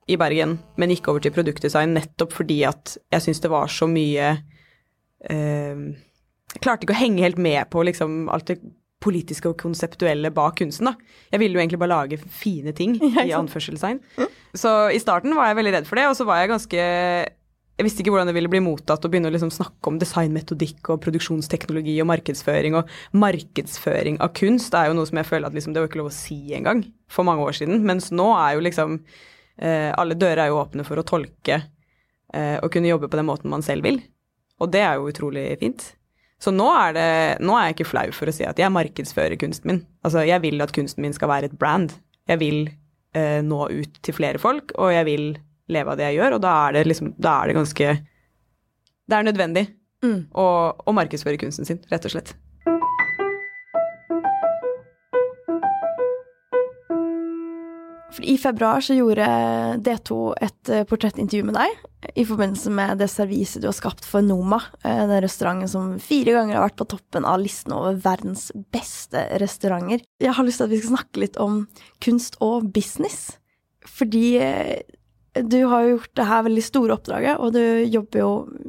i 0.08 0.16
Bergen, 0.16 0.58
men 0.76 0.90
gikk 0.90 1.08
over 1.08 1.20
til 1.20 1.32
produktdesign 1.34 1.92
nettopp 1.94 2.32
fordi 2.32 2.62
at 2.64 2.96
jeg 3.12 3.22
syntes 3.22 3.42
det 3.44 3.50
var 3.52 3.68
så 3.68 3.86
mye 3.86 4.30
eh, 5.30 5.82
Jeg 6.54 6.62
klarte 6.64 6.86
ikke 6.86 6.96
å 6.96 7.02
henge 7.02 7.22
helt 7.22 7.38
med 7.38 7.68
på 7.70 7.84
liksom 7.84 8.30
alt 8.32 8.48
det 8.48 8.58
politiske 9.04 9.50
og 9.50 9.58
konseptuelle 9.60 10.32
bak 10.34 10.58
kunsten, 10.62 10.88
da. 10.90 11.20
Jeg 11.32 11.42
ville 11.42 11.58
jo 11.58 11.62
egentlig 11.62 11.80
bare 11.82 11.92
lage 11.92 12.18
fine 12.24 12.74
ting, 12.76 12.96
i 13.28 13.34
anførselstegn. 13.36 14.00
Så 14.56 14.74
i 14.94 15.00
starten 15.02 15.34
var 15.36 15.50
jeg 15.50 15.60
veldig 15.60 15.78
redd 15.78 15.88
for 15.88 16.00
det, 16.00 16.08
og 16.10 16.16
så 16.18 16.26
var 16.28 16.40
jeg 16.40 16.54
ganske 16.54 16.84
jeg 17.74 17.88
visste 17.88 18.04
ikke 18.04 18.12
hvordan 18.14 18.28
det 18.30 18.36
ville 18.36 18.50
bli 18.50 18.60
mottatt 18.62 19.02
å 19.02 19.08
begynne 19.10 19.26
å 19.26 19.34
liksom 19.34 19.50
snakke 19.50 19.90
om 19.90 19.96
designmetodikk 19.98 20.92
og 20.94 21.00
produksjonsteknologi 21.02 21.96
og 22.04 22.06
markedsføring. 22.06 22.76
Og 22.78 23.18
markedsføring 23.18 24.20
av 24.22 24.30
kunst 24.38 24.76
er 24.78 24.88
jo 24.88 24.94
noe 24.94 25.08
som 25.10 25.18
jeg 25.18 25.26
føler 25.26 25.48
at 25.48 25.56
liksom, 25.58 25.74
det 25.74 25.82
var 25.82 25.90
ikke 25.90 25.98
lov 26.04 26.12
å 26.12 26.14
si 26.14 26.38
engang 26.54 26.84
for 27.10 27.26
mange 27.26 27.42
år 27.42 27.58
siden. 27.58 27.82
Mens 27.88 28.12
nå 28.14 28.28
er 28.36 28.54
jo 28.54 28.62
liksom 28.62 29.00
eh, 29.58 29.90
Alle 29.90 30.14
dører 30.14 30.44
er 30.44 30.52
jo 30.52 30.60
åpne 30.60 30.86
for 30.86 31.02
å 31.02 31.06
tolke 31.08 31.58
eh, 31.58 32.56
og 32.60 32.70
kunne 32.70 32.92
jobbe 32.92 33.10
på 33.10 33.18
den 33.18 33.26
måten 33.26 33.50
man 33.50 33.66
selv 33.66 33.90
vil. 33.90 33.98
Og 34.62 34.70
det 34.70 34.84
er 34.86 35.00
jo 35.00 35.10
utrolig 35.10 35.48
fint. 35.58 35.88
Så 36.44 36.52
nå 36.52 36.66
er, 36.76 36.92
det, 36.96 37.08
nå 37.40 37.54
er 37.56 37.70
jeg 37.70 37.76
ikke 37.78 37.88
flau 37.88 38.08
for 38.12 38.28
å 38.28 38.34
si 38.36 38.44
at 38.44 38.58
jeg 38.60 38.72
markedsfører 38.74 39.38
kunsten 39.40 39.70
min. 39.70 39.78
Altså, 40.04 40.24
jeg 40.28 40.42
vil 40.44 40.60
at 40.60 40.74
kunsten 40.76 41.00
min 41.06 41.14
skal 41.16 41.30
være 41.30 41.48
et 41.48 41.54
brand. 41.56 41.94
Jeg 42.28 42.40
vil 42.42 42.58
eh, 43.16 43.40
nå 43.46 43.62
ut 43.72 44.00
til 44.04 44.16
flere 44.16 44.40
folk, 44.42 44.74
og 44.76 44.92
jeg 44.92 45.08
vil 45.08 45.24
leve 45.72 45.94
av 45.94 45.96
det 45.96 46.10
jeg 46.10 46.18
gjør, 46.18 46.36
og 46.36 46.42
da 46.44 46.52
er 46.66 46.76
det 46.76 46.82
liksom 46.90 47.14
Da 47.16 47.38
er 47.40 47.48
det 47.48 47.56
ganske 47.56 47.86
Det 49.08 49.16
er 49.16 49.26
nødvendig 49.30 49.64
Mm. 50.04 50.26
å, 50.36 50.46
å 50.84 50.92
markedsføre 50.92 51.38
kunsten 51.40 51.64
sin, 51.64 51.78
rett 51.88 52.04
og 52.04 52.12
slett. 52.12 52.34
For 58.14 58.24
I 58.30 58.36
februar 58.38 58.84
så 58.84 58.94
gjorde 58.94 59.26
D2 59.82 60.16
et 60.44 60.70
eh, 60.70 60.86
portrettintervju 60.86 61.48
med 61.48 61.56
deg 61.58 62.14
i 62.14 62.24
forbindelse 62.28 62.70
med 62.74 63.00
det 63.00 63.08
serviset 63.10 63.62
du 63.62 63.68
har 63.68 63.76
skapt 63.76 64.04
for 64.06 64.24
Noma, 64.24 64.60
eh, 64.84 65.02
den 65.08 65.22
restauranten 65.24 65.70
som 65.70 65.94
fire 66.02 66.36
ganger 66.36 66.58
har 66.58 66.68
vært 66.68 66.78
på 66.78 66.88
toppen 66.94 67.26
av 67.26 67.40
listen 67.42 67.74
over 67.74 67.96
verdens 68.04 68.50
beste 68.74 69.24
restauranter. 69.42 70.04
Jeg 70.22 70.36
har 70.36 70.46
lyst 70.46 70.62
til 70.62 70.68
at 70.68 70.74
vi 70.74 70.82
skal 70.82 70.94
snakke 70.96 71.24
litt 71.24 71.40
om 71.42 71.64
kunst 72.04 72.38
og 72.44 72.68
business. 72.76 73.38
Fordi 73.84 74.26
eh, 74.42 74.76
du 75.42 75.64
har 75.66 75.82
jo 75.82 75.94
gjort 75.96 76.12
det 76.14 76.26
her 76.28 76.42
veldig 76.46 76.62
store 76.62 76.94
oppdraget, 76.94 77.40
og 77.42 77.54
du 77.56 77.60
jo, 77.90 78.28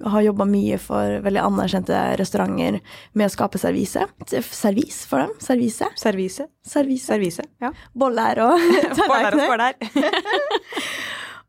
har 0.09 0.23
jobba 0.25 0.47
mye 0.49 0.79
for 0.81 1.19
veldig 1.25 1.43
anerkjente 1.43 1.99
restauranter 2.17 2.79
med 3.13 3.27
å 3.27 3.33
skape 3.33 3.61
servise. 3.61 4.05
Servis 4.25 5.03
for 5.09 5.21
dem? 5.21 5.35
Servise? 5.43 5.89
Servise. 6.01 6.47
Servise. 6.65 7.05
Servise, 7.05 7.45
ja. 7.61 7.71
Boller 7.93 8.41
og 8.47 8.57
tallerkener. 8.97 9.05
Boller 9.05 9.29
og 9.35 9.45
tallerkener. 9.45 9.45
skål 9.45 9.63
der. 9.67 10.81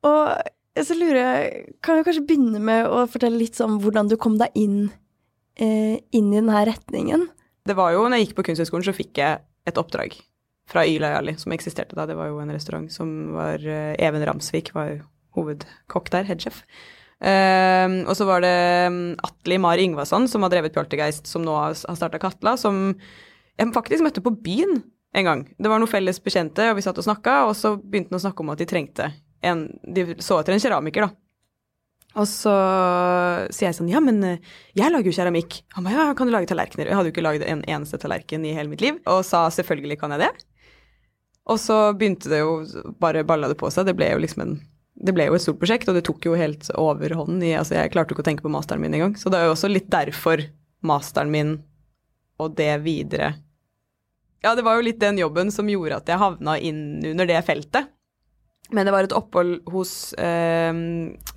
Og 0.06 0.84
så 0.86 0.92
lurer 0.98 1.16
jeg 1.16 1.74
Kan 1.80 1.96
vi 1.96 2.04
kanskje 2.04 2.26
begynne 2.28 2.60
med 2.62 2.84
å 2.84 3.06
fortelle 3.08 3.40
litt 3.40 3.56
om 3.64 3.78
hvordan 3.80 4.10
du 4.12 4.18
kom 4.20 4.36
deg 4.40 4.52
inn, 4.58 4.90
eh, 5.56 5.96
inn 6.12 6.32
i 6.32 6.40
denne 6.42 6.64
retningen? 6.68 7.28
Det 7.66 7.74
var 7.74 7.96
jo, 7.96 8.04
når 8.04 8.20
jeg 8.20 8.28
gikk 8.28 8.36
på 8.38 8.50
Kunsthøgskolen, 8.50 8.86
så 8.86 8.94
fikk 8.94 9.22
jeg 9.24 9.40
et 9.66 9.80
oppdrag 9.80 10.14
fra 10.70 10.84
Yla 10.86 11.12
Jali, 11.14 11.36
som 11.38 11.54
eksisterte 11.54 11.96
da. 11.98 12.06
Det 12.08 12.16
var 12.18 12.30
jo 12.30 12.40
en 12.42 12.52
restaurant 12.54 12.90
som 12.92 13.12
var 13.36 13.62
eh, 13.62 13.94
Even 14.02 14.24
Ramsvik 14.26 14.72
var 14.74 14.92
jo 14.92 15.00
hovedkokk 15.36 16.10
der, 16.14 16.26
headsjef. 16.28 16.62
Um, 17.16 18.02
og 18.04 18.12
så 18.18 18.26
var 18.28 18.42
det 18.44 18.56
um, 18.92 18.98
Atli 19.24 19.56
Mar 19.60 19.80
Yngvason, 19.80 20.26
som 20.28 20.44
har 20.44 20.52
drevet 20.52 20.74
Pjoltergeist, 20.74 21.28
som 21.30 21.44
nå 21.46 21.54
har, 21.56 21.76
starta 21.76 22.20
Katla, 22.20 22.56
som 22.60 22.90
jeg 23.56 23.72
faktisk 23.72 24.04
møtte 24.04 24.24
på 24.24 24.34
byen 24.44 24.82
en 25.16 25.28
gang. 25.28 25.44
Det 25.56 25.70
var 25.72 25.80
noen 25.80 25.90
felles 25.90 26.20
bekjente, 26.20 26.66
og 26.70 26.76
vi 26.76 26.84
satt 26.84 26.98
og 27.00 27.06
snakka, 27.06 27.38
og 27.48 27.54
så 27.56 27.76
begynte 27.80 28.12
han 28.12 28.20
å 28.20 28.24
snakke 28.26 28.44
om 28.44 28.52
at 28.52 28.60
de 28.60 28.68
trengte 28.68 29.12
en 29.44 29.66
De 29.84 30.16
så 30.24 30.40
etter 30.40 30.56
en 30.56 30.60
keramiker, 30.60 31.06
da. 31.06 31.14
Og 32.16 32.24
så 32.28 32.52
sier 33.52 33.68
jeg 33.68 33.76
sånn 33.76 33.90
Ja, 33.92 34.00
men 34.00 34.22
eh, 34.24 34.52
jeg 34.76 34.92
lager 34.92 35.10
jo 35.10 35.16
keramikk. 35.16 35.58
Han 35.76 35.84
ba 35.84 35.92
ja, 35.92 36.06
kan 36.16 36.28
du 36.28 36.32
lage 36.32 36.48
tallerkener? 36.48 36.88
Jeg 36.88 36.96
hadde 36.96 37.10
jo 37.10 37.14
ikke 37.14 37.24
laget 37.26 37.44
en 37.48 37.64
eneste 37.68 38.00
tallerken 38.00 38.44
i 38.48 38.54
hele 38.56 38.72
mitt 38.72 38.84
liv. 38.84 39.00
Og 39.12 39.20
sa 39.28 39.44
selvfølgelig 39.52 39.98
kan 40.00 40.16
jeg 40.16 40.24
det. 40.24 40.30
Og 41.46 41.60
så 41.62 41.76
begynte 41.94 42.30
det 42.32 42.40
jo 42.42 42.58
bare 42.98 43.24
balla 43.26 43.50
det 43.50 43.58
på 43.60 43.70
seg. 43.70 43.86
Det 43.86 43.94
ble 43.98 44.10
jo 44.14 44.22
liksom 44.24 44.42
en 44.46 44.56
det 44.96 45.12
ble 45.12 45.26
jo 45.28 45.34
et 45.36 45.42
stort 45.44 45.58
prosjekt, 45.60 45.90
og 45.90 45.98
det 45.98 46.06
tok 46.08 46.24
jo 46.24 46.36
helt 46.40 46.70
overhånden 46.72 47.42
i 47.44 47.52
Altså, 47.58 47.74
jeg 47.76 47.92
klarte 47.92 48.12
jo 48.12 48.16
ikke 48.16 48.24
å 48.24 48.28
tenke 48.30 48.44
på 48.46 48.52
masteren 48.52 48.80
min 48.80 48.94
engang. 48.96 49.12
Så 49.20 49.28
det 49.28 49.38
er 49.38 49.50
jo 49.50 49.52
også 49.52 49.68
litt 49.68 49.90
derfor 49.92 50.40
masteren 50.88 51.32
min 51.32 51.58
og 52.40 52.56
det 52.56 52.70
videre 52.84 53.34
Ja, 54.44 54.54
det 54.54 54.64
var 54.64 54.76
jo 54.76 54.86
litt 54.86 55.00
den 55.00 55.18
jobben 55.20 55.50
som 55.52 55.68
gjorde 55.68 56.00
at 56.00 56.08
jeg 56.08 56.20
havna 56.20 56.56
inn 56.60 57.04
under 57.12 57.28
det 57.28 57.38
feltet. 57.44 57.92
Men 58.74 58.86
det 58.86 58.92
var 58.94 59.06
et 59.06 59.14
opphold 59.14 59.60
hos 59.70 60.12
eh, 60.18 60.78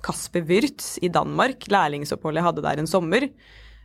Kasper 0.02 0.44
Wyrtz 0.46 0.96
i 1.04 1.10
Danmark, 1.12 1.68
lærlingsoppholdet 1.70 2.40
jeg 2.40 2.48
hadde 2.48 2.64
der 2.64 2.82
en 2.82 2.90
sommer, 2.90 3.26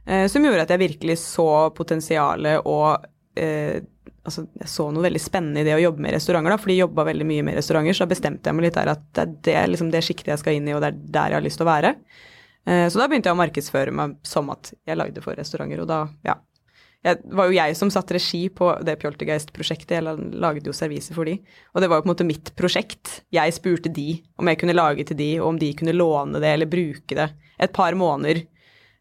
eh, 0.05 0.25
som 0.31 0.45
gjorde 0.45 0.65
at 0.65 0.73
jeg 0.73 0.81
virkelig 0.81 1.19
så 1.21 1.49
potensialet 1.77 2.65
og 2.65 3.05
eh, 3.37 3.83
altså, 4.25 4.45
jeg 4.59 4.69
så 4.71 4.87
noe 4.93 5.05
veldig 5.05 5.21
spennende 5.21 5.61
i 5.61 5.67
det 5.67 5.75
å 5.77 5.83
jobbe 5.83 6.03
med 6.05 6.15
restauranter, 6.15 6.53
da, 6.55 6.59
for 6.61 6.71
de 6.71 6.79
jobba 6.79 7.05
veldig 7.07 7.27
mye 7.29 7.45
med 7.47 7.59
restauranter, 7.59 7.97
så 7.97 8.05
da 8.05 8.13
bestemte 8.13 8.49
jeg 8.49 8.57
meg 8.57 8.67
litt 8.67 8.79
der 8.79 8.93
at 8.95 9.05
det 9.13 9.23
er 9.25 9.35
det, 9.47 9.59
liksom, 9.73 9.91
det 9.93 10.01
sjiktet 10.05 10.33
jeg 10.33 10.41
skal 10.41 10.57
inn 10.57 10.67
i, 10.69 10.73
og 10.75 10.81
det 10.83 10.91
er 10.91 10.97
der 11.17 11.35
jeg 11.35 11.39
har 11.39 11.45
lyst 11.45 11.61
til 11.61 11.67
å 11.67 11.71
være. 11.71 11.93
Eh, 12.65 12.87
så 12.89 13.01
da 13.01 13.07
begynte 13.11 13.31
jeg 13.31 13.37
å 13.37 13.41
markedsføre 13.43 13.95
meg 13.95 14.17
som 14.25 14.51
at 14.53 14.73
jeg 14.87 14.99
lagde 14.99 15.23
for 15.25 15.37
restauranter, 15.37 15.85
og 15.85 15.89
da, 15.91 16.01
ja. 16.27 16.39
Det 17.05 17.19
var 17.37 17.51
jo 17.51 17.53
jeg 17.53 17.75
som 17.77 17.91
satte 17.93 18.15
regi 18.15 18.47
på 18.49 18.71
det 18.81 18.95
Pjoltergeist-prosjektet, 18.97 19.91
jeg 19.99 20.29
lagde 20.41 20.65
jo 20.65 20.73
serviser 20.73 21.13
for 21.13 21.29
de. 21.29 21.35
Og 21.75 21.83
det 21.83 21.89
var 21.91 21.99
jo 21.99 22.01
på 22.01 22.09
en 22.09 22.11
måte 22.15 22.25
mitt 22.25 22.49
prosjekt. 22.57 23.19
Jeg 23.35 23.53
spurte 23.53 23.91
de 23.93 24.23
om 24.41 24.49
jeg 24.49 24.57
kunne 24.57 24.73
lage 24.73 25.05
til 25.05 25.19
de, 25.19 25.27
og 25.37 25.51
om 25.51 25.59
de 25.61 25.69
kunne 25.77 25.93
låne 25.93 26.41
det 26.41 26.55
eller 26.55 26.71
bruke 26.71 27.13
det 27.13 27.27
et 27.61 27.75
par 27.77 27.93
måneder. 27.93 28.41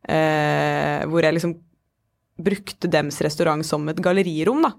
Eh, 0.05 1.07
hvor 1.09 1.25
jeg 1.25 1.39
liksom 1.39 1.57
brukte 2.45 2.91
dems 2.93 3.23
restaurant 3.25 3.65
som 3.65 3.89
et 3.89 4.05
gallerirom, 4.05 4.61
da. 4.67 4.75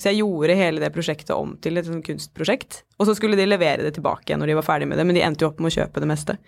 Så 0.00 0.10
jeg 0.10 0.22
gjorde 0.22 0.56
hele 0.58 0.82
det 0.82 0.92
prosjektet 0.94 1.34
om 1.36 1.56
til 1.62 1.78
et 1.78 1.86
sånt 1.86 2.04
kunstprosjekt. 2.06 2.82
Og 2.98 3.08
så 3.08 3.14
skulle 3.16 3.38
de 3.38 3.46
levere 3.46 3.84
det 3.86 3.94
tilbake 3.98 4.28
igjen 4.28 4.42
når 4.42 4.52
de 4.52 4.58
var 4.58 4.66
ferdig 4.66 4.88
med 4.90 4.98
det, 4.98 5.06
men 5.06 5.18
de 5.18 5.22
endte 5.26 5.44
jo 5.46 5.50
opp 5.52 5.60
med 5.62 5.70
å 5.70 5.76
kjøpe 5.76 6.02
det 6.02 6.10
meste. 6.10 6.38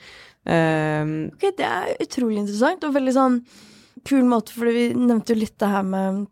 Um, 0.46 1.16
Ok, 1.34 1.48
Det 1.58 1.66
er 1.66 1.96
utrolig 2.02 2.40
interessant 2.42 2.84
og 2.86 2.94
veldig 2.94 3.14
sånn 3.14 3.40
kul 4.06 4.26
måte, 4.28 4.54
for 4.54 4.70
vi 4.70 4.88
nevnte 4.94 5.34
jo 5.34 5.40
litt 5.40 5.56
det 5.58 5.70
her 5.72 5.86
med 5.86 6.26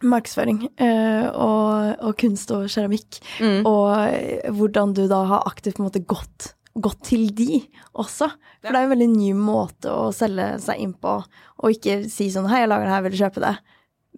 markedsføring 0.00 0.62
eh, 0.80 1.26
og, 1.28 1.98
og 2.00 2.14
kunst 2.20 2.52
og 2.56 2.70
keramikk, 2.72 3.18
mm. 3.42 3.66
og 3.68 4.54
hvordan 4.56 4.94
du 4.96 5.02
da 5.10 5.18
har 5.28 5.48
aktivt 5.50 5.76
på 5.76 5.84
en 5.84 5.88
måte 5.90 6.00
gått, 6.08 6.54
gått 6.80 7.02
til 7.10 7.28
de 7.36 7.60
også. 7.92 8.30
For 8.62 8.70
Ja. 8.70 8.72
det 8.72 8.78
er 8.78 8.86
jo 8.86 8.88
en 8.88 8.94
veldig 8.94 9.10
ny 9.12 9.32
måte 9.36 9.92
å 9.92 10.08
selge 10.16 10.54
seg 10.64 10.80
inn 10.80 10.94
på, 10.96 11.18
og 11.20 11.76
ikke 11.76 12.02
si 12.08 12.30
sånn 12.32 12.48
hei, 12.48 12.62
jeg 12.62 12.72
lager 12.72 12.88
det 12.88 12.94
her, 12.94 13.04
vil 13.04 13.12
du 13.16 13.20
kjøpe 13.20 13.44
det? 13.44 13.52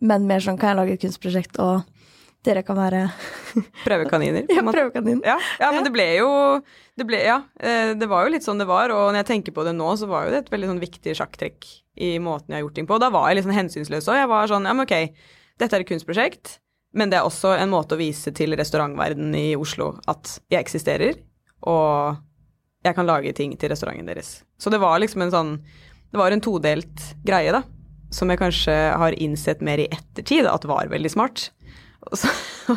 Men 0.02 0.28
mer 0.30 0.42
sånn, 0.44 0.58
kan 0.58 0.70
jeg 0.72 0.78
lage 0.78 0.94
et 0.96 1.02
kunstprosjekt, 1.02 1.58
og 1.62 1.82
dere 2.42 2.62
kan 2.66 2.78
være 2.78 3.04
Prøvekaniner. 3.84 4.46
ja, 4.50 4.62
prøvekanin. 4.66 5.20
Ja, 5.26 5.36
ja, 5.60 5.68
men 5.74 5.84
det 5.86 5.92
ble 5.94 6.06
jo 6.18 6.30
det 6.98 7.06
ble, 7.08 7.20
Ja, 7.24 7.38
eh, 7.60 7.92
det 7.98 8.08
var 8.10 8.26
jo 8.26 8.32
litt 8.34 8.46
sånn 8.46 8.60
det 8.60 8.66
var. 8.68 8.92
Og 8.94 9.12
når 9.12 9.22
jeg 9.22 9.30
tenker 9.30 9.54
på 9.56 9.64
det 9.66 9.74
nå, 9.76 9.92
så 10.00 10.08
var 10.10 10.26
jo 10.26 10.34
det 10.34 10.42
et 10.44 10.50
veldig 10.52 10.72
sånn 10.72 10.82
viktig 10.82 11.14
sjakktrekk 11.18 11.68
i 12.02 12.16
måten 12.22 12.52
jeg 12.52 12.60
har 12.60 12.66
gjort 12.66 12.76
ting 12.80 12.88
på. 12.88 12.96
Og 12.96 13.04
da 13.04 13.12
var 13.14 13.28
jeg 13.30 13.38
litt 13.38 13.46
sånn 13.48 13.58
hensynsløs 13.60 14.08
òg. 14.10 14.18
Jeg 14.22 14.32
var 14.32 14.50
sånn 14.50 14.68
Ja, 14.68 14.74
men 14.76 14.86
ok, 14.88 14.96
dette 15.62 15.78
er 15.78 15.84
et 15.84 15.90
kunstprosjekt, 15.92 16.56
men 16.98 17.12
det 17.12 17.20
er 17.20 17.28
også 17.28 17.54
en 17.56 17.72
måte 17.72 17.96
å 17.96 18.00
vise 18.00 18.32
til 18.36 18.56
restaurantverdenen 18.58 19.36
i 19.38 19.46
Oslo 19.56 19.94
at 20.10 20.36
jeg 20.52 20.60
eksisterer, 20.64 21.20
og 21.68 22.18
jeg 22.82 22.96
kan 22.96 23.06
lage 23.06 23.32
ting 23.38 23.54
til 23.56 23.70
restauranten 23.70 24.08
deres. 24.10 24.40
Så 24.58 24.72
det 24.72 24.80
var 24.82 24.98
liksom 24.98 25.22
en 25.22 25.30
sånn 25.34 25.52
Det 26.12 26.18
var 26.20 26.34
en 26.34 26.42
todelt 26.44 27.04
greie, 27.24 27.52
da. 27.54 27.62
Som 28.12 28.28
jeg 28.28 28.36
kanskje 28.42 28.74
har 29.00 29.14
innsett 29.16 29.62
mer 29.64 29.80
i 29.80 29.86
ettertid 29.88 30.44
at 30.44 30.66
var 30.68 30.90
veldig 30.92 31.08
smart. 31.08 31.46
Og, 32.10 32.18
så, 32.18 32.28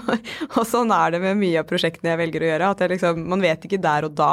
og 0.59 0.63
sånn 0.69 0.91
er 0.93 1.15
det 1.15 1.21
med 1.23 1.39
mye 1.41 1.61
av 1.63 1.67
prosjektene 1.69 2.13
jeg 2.13 2.21
velger 2.21 2.45
å 2.45 2.49
gjøre. 2.51 2.69
At 2.75 2.83
liksom, 2.91 3.23
man 3.31 3.41
vet 3.43 3.65
ikke 3.65 3.81
der 3.81 4.07
og 4.09 4.13
da 4.17 4.31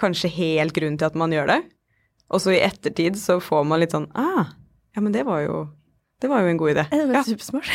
kanskje 0.00 0.30
helt 0.34 0.74
grunnen 0.76 0.98
til 1.00 1.08
at 1.10 1.18
man 1.18 1.32
gjør 1.34 1.50
det. 1.52 1.60
Og 2.32 2.40
så 2.42 2.54
i 2.54 2.62
ettertid 2.64 3.18
så 3.20 3.36
får 3.44 3.66
man 3.68 3.82
litt 3.82 3.92
sånn 3.94 4.06
Ah, 4.16 4.54
ja, 4.96 5.02
men 5.04 5.12
det 5.14 5.24
var 5.28 5.42
jo, 5.44 5.58
det 6.22 6.30
var 6.32 6.42
jo 6.44 6.52
en 6.52 6.60
god 6.60 6.72
idé. 6.74 6.84
Det 6.92 7.04
var 7.10 7.18
Ja. 7.20 7.24
supersmart. 7.26 7.68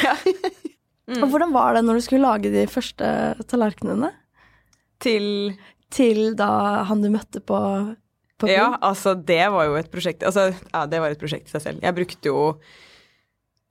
Og 1.22 1.30
hvordan 1.32 1.54
var 1.56 1.78
det 1.78 1.86
når 1.88 2.00
du 2.00 2.04
skulle 2.04 2.26
lage 2.28 2.50
de 2.52 2.66
første 2.68 3.08
tallerkenene? 3.48 4.10
Til 5.00 5.54
Til 5.94 6.34
da 6.36 6.84
han 6.90 7.00
du 7.02 7.08
møtte 7.14 7.40
på, 7.40 7.56
på 8.42 8.50
Ja, 8.52 8.74
altså 8.84 9.14
det 9.16 9.46
var 9.54 9.70
jo 9.70 9.78
et 9.80 9.88
prosjekt 9.94 10.26
Altså, 10.28 10.50
ja, 10.74 10.82
det 10.90 11.00
var 11.00 11.14
et 11.14 11.22
prosjekt 11.22 11.48
i 11.48 11.54
seg 11.54 11.64
selv. 11.64 11.80
Jeg 11.86 11.96
brukte 11.96 12.28
jo 12.28 12.42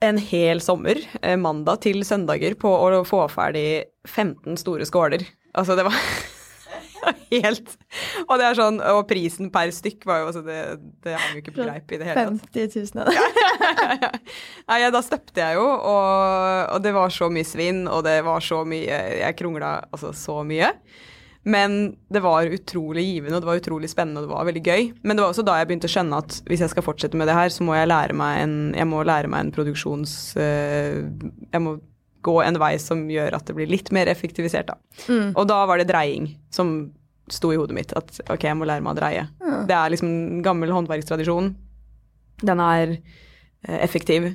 en 0.03 0.17
hel 0.21 0.61
sommer, 0.61 0.99
eh, 1.21 1.37
mandag 1.39 1.81
til 1.85 2.03
søndager, 2.05 2.55
på 2.59 2.69
å 2.69 3.03
få 3.07 3.23
ferdig 3.33 3.85
15 4.07 4.57
store 4.61 4.85
skåler. 4.85 5.25
Altså, 5.57 5.77
det 5.77 5.87
var 5.87 5.97
Helt. 7.31 7.75
Og 8.27 8.33
det 8.39 8.45
er 8.47 8.57
sånn, 8.57 8.79
og 8.81 9.05
prisen 9.07 9.51
per 9.53 9.69
stykk 9.71 10.05
var 10.09 10.21
jo 10.21 10.29
altså 10.31 10.41
Det, 10.43 10.57
det 11.05 11.13
hang 11.15 11.35
jo 11.37 11.41
ikke 11.43 11.53
på 11.55 11.63
greip 11.63 11.93
i 11.93 11.99
det 12.01 12.07
hele 12.09 12.23
tatt. 12.25 12.49
50 12.55 12.95
000 12.95 13.03
av 13.03 13.11
det. 13.11 14.09
Nei, 14.69 14.79
ja, 14.81 14.89
da 14.91 15.01
støpte 15.05 15.43
jeg 15.43 15.59
jo, 15.59 15.67
og, 15.67 16.73
og 16.73 16.81
det 16.83 16.93
var 16.97 17.13
så 17.13 17.29
mye 17.31 17.47
svinn, 17.47 17.85
og 17.87 18.03
det 18.07 18.17
var 18.27 18.43
så 18.43 18.63
mye 18.67 18.99
Jeg 19.21 19.37
krongla 19.39 19.71
altså 19.91 20.11
så 20.17 20.41
mye. 20.47 20.73
Men 21.43 21.95
det 22.11 22.21
var 22.25 22.49
utrolig 22.51 23.03
givende, 23.05 23.37
og 23.37 23.43
det 23.43 23.49
var 23.49 23.59
utrolig 23.61 23.89
spennende, 23.91 24.21
og 24.21 24.27
det 24.27 24.33
var 24.33 24.47
veldig 24.49 24.63
gøy. 24.63 24.87
Men 25.03 25.17
det 25.17 25.23
var 25.23 25.33
også 25.33 25.45
da 25.47 25.59
jeg 25.59 25.69
begynte 25.69 25.89
å 25.89 25.93
skjønne 25.93 26.21
at 26.23 26.39
hvis 26.49 26.63
jeg 26.65 26.73
skal 26.73 26.85
fortsette 26.85 27.19
med 27.19 27.29
det 27.29 27.37
her, 27.37 27.51
så 27.53 27.67
må 27.67 27.77
jeg 27.77 27.91
lære 27.91 28.17
meg 28.17 28.41
en, 28.43 28.57
lære 29.07 29.31
meg 29.31 29.45
en 29.45 29.53
produksjons... 29.55 30.17
øh, 30.41 31.05
jeg 31.53 31.63
må 31.63 31.77
gå 32.27 32.41
en 32.43 32.59
vei 32.59 32.73
som 32.81 33.05
gjør 33.11 33.37
at 33.37 33.47
det 33.47 33.55
blir 33.55 33.69
litt 33.71 33.91
mer 33.95 34.09
effektivisert, 34.11 34.71
da. 34.71 34.77
Mm. 35.07 35.35
Og 35.37 35.45
da 35.47 35.61
var 35.69 35.79
det 35.79 35.87
dreying 35.91 36.31
som 36.53 36.73
sto 37.31 37.51
i 37.53 37.59
hodet 37.59 37.75
mitt. 37.77 37.93
At 37.95 38.19
ok, 38.27 38.47
jeg 38.49 38.57
må 38.57 38.67
lære 38.67 38.83
meg 38.83 38.95
å 38.95 38.99
dreie. 38.99 39.27
Mm. 39.43 39.61
Det 39.69 39.77
er 39.77 39.93
liksom 39.93 40.09
en 40.09 40.43
gammel 40.45 40.73
håndverkstradisjon. 40.75 41.53
Den 42.43 42.63
er 42.63 42.97
eh, 42.97 43.79
effektiv. 43.79 44.29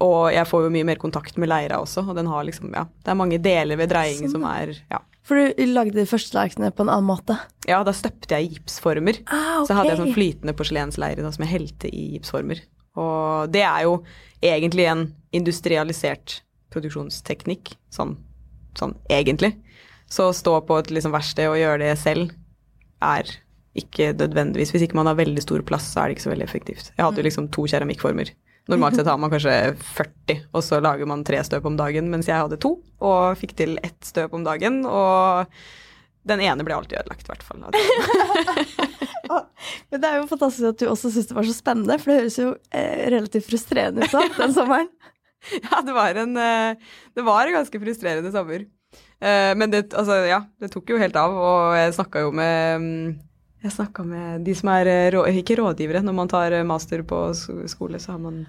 Og 0.00 0.30
jeg 0.32 0.48
får 0.48 0.64
jo 0.64 0.72
mye 0.72 0.88
mer 0.88 1.00
kontakt 1.00 1.36
med 1.40 1.50
leira 1.52 1.80
også, 1.82 2.06
og 2.08 2.16
den 2.16 2.28
har 2.30 2.46
liksom, 2.48 2.72
ja. 2.72 2.86
Det 3.04 3.12
er 3.12 3.20
mange 3.20 3.40
deler 3.42 3.80
ved 3.80 3.92
dreying 3.92 4.24
Sånn, 4.24 4.38
som 4.38 4.46
er 4.48 4.74
Ja. 4.92 5.02
For 5.30 5.38
du 5.38 5.60
lagde 5.70 5.94
de 5.94 6.08
første 6.10 6.34
tallerkenene 6.34 6.72
på 6.74 6.82
en 6.82 6.90
annen 6.90 7.06
måte? 7.06 7.36
Ja, 7.70 7.84
da 7.86 7.92
støpte 7.94 8.34
jeg 8.34 8.48
i 8.48 8.56
gipsformer. 8.56 9.20
Ah, 9.30 9.60
Så 9.62 9.76
hadde 9.78 9.92
jeg 9.92 10.00
sånn 10.00 10.16
flytende 10.16 10.54
porselensleire 10.58 11.22
da, 11.22 11.30
som 11.30 11.44
jeg 11.46 11.52
helte 11.52 11.90
i 11.94 12.06
gipsformer. 12.16 12.64
Og 12.98 13.52
det 13.54 13.62
er 13.62 13.84
jo 13.86 14.00
egentlig 14.42 14.88
en 14.90 15.04
industrialisert 15.38 16.40
produksjonsteknikk, 16.74 17.76
sånn, 17.94 18.16
sånn 18.74 18.96
egentlig. 19.06 19.52
Så 20.10 20.32
å 20.32 20.34
stå 20.34 20.56
på 20.66 20.80
et 20.82 20.90
liksom 20.90 21.14
verksted 21.14 21.46
og 21.46 21.60
gjøre 21.60 21.84
det 21.84 21.94
selv 22.02 22.34
er 22.98 23.30
ikke 23.78 24.10
nødvendigvis 24.18 24.72
Hvis 24.74 24.82
ikke 24.82 24.98
man 24.98 25.06
har 25.06 25.14
veldig 25.14 25.42
stor 25.44 25.62
plass, 25.62 25.92
så 25.92 26.02
er 26.02 26.10
det 26.10 26.16
ikke 26.16 26.24
så 26.26 26.32
veldig 26.32 26.46
effektivt. 26.48 26.88
Jeg 26.96 27.04
hadde 27.06 27.22
jo 27.22 27.26
liksom 27.28 27.46
to 27.54 27.68
keramikkformer. 27.70 28.32
Normalt 28.68 28.96
sett 28.96 29.08
har 29.08 29.18
man 29.18 29.30
kanskje 29.32 29.54
40, 29.80 30.42
og 30.52 30.62
så 30.62 30.78
lager 30.84 31.08
man 31.08 31.24
tre 31.26 31.40
støp 31.46 31.64
om 31.66 31.76
dagen, 31.78 32.10
mens 32.12 32.28
jeg 32.28 32.38
hadde 32.38 32.58
to, 32.60 32.76
og 33.00 33.38
fikk 33.40 33.56
til 33.58 33.78
ett 33.82 34.04
støp 34.06 34.34
om 34.36 34.44
dagen, 34.46 34.82
og 34.86 35.48
den 36.28 36.42
ene 36.44 36.62
ble 36.66 36.76
alltid 36.76 37.00
ødelagt, 37.00 37.24
i 37.24 37.32
hvert 37.32 37.46
fall. 37.46 37.64
Men 39.90 40.02
det 40.02 40.08
er 40.10 40.18
jo 40.20 40.28
fantastisk 40.30 40.66
at 40.68 40.82
du 40.82 40.86
også 40.90 41.10
syntes 41.10 41.30
det 41.30 41.38
var 41.38 41.48
så 41.48 41.56
spennende, 41.56 41.96
for 41.98 42.12
det 42.12 42.18
høres 42.20 42.38
jo 42.38 42.50
eh, 42.76 43.06
relativt 43.14 43.48
frustrerende 43.48 44.04
ut 44.06 44.14
da, 44.14 44.26
den 44.42 44.56
sommeren. 44.56 44.92
Ja, 45.56 45.78
det 45.80 45.94
var 45.96 46.18
en, 46.20 46.34
eh, 46.36 46.76
det 47.16 47.22
var 47.24 47.48
en 47.48 47.54
ganske 47.56 47.78
frustrerende 47.80 48.28
sommer. 48.34 48.66
Eh, 49.24 49.52
Men 49.56 49.72
det, 49.72 49.86
altså, 49.96 50.18
ja, 50.28 50.42
det 50.60 50.68
tok 50.74 50.92
jo 50.92 50.98
helt 51.00 51.16
av, 51.16 51.32
og 51.32 51.76
jeg 51.78 51.94
snakka 51.96 52.26
jo 52.26 52.34
med 52.36 52.84
mm, 52.84 53.06
Jeg 53.60 53.74
snakka 53.74 54.04
med 54.08 54.46
de 54.46 54.54
som 54.56 54.70
er 54.72 54.88
eh, 54.88 55.38
ikke 55.42 55.58
rådgivere. 55.60 56.00
Når 56.04 56.16
man 56.16 56.30
tar 56.32 56.54
eh, 56.56 56.64
master 56.66 57.02
på 57.04 57.18
skole, 57.68 58.00
så 58.00 58.14
har 58.14 58.22
man 58.22 58.42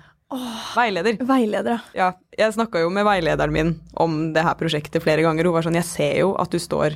veileder. 0.78 1.18
Veileder, 1.28 1.82
Ja, 1.98 2.14
jeg 2.38 2.56
snakka 2.56 2.80
jo 2.86 2.92
med 2.94 3.04
veilederen 3.04 3.52
min 3.52 3.74
om 4.00 4.32
det 4.32 4.46
her 4.46 4.56
prosjektet 4.56 5.04
flere 5.04 5.26
ganger. 5.26 5.50
Hun 5.50 5.58
var 5.58 5.68
sånn 5.68 5.76
Jeg 5.76 5.90
ser 5.90 6.20
jo 6.22 6.36
at 6.40 6.54
du 6.54 6.60
står 6.62 6.96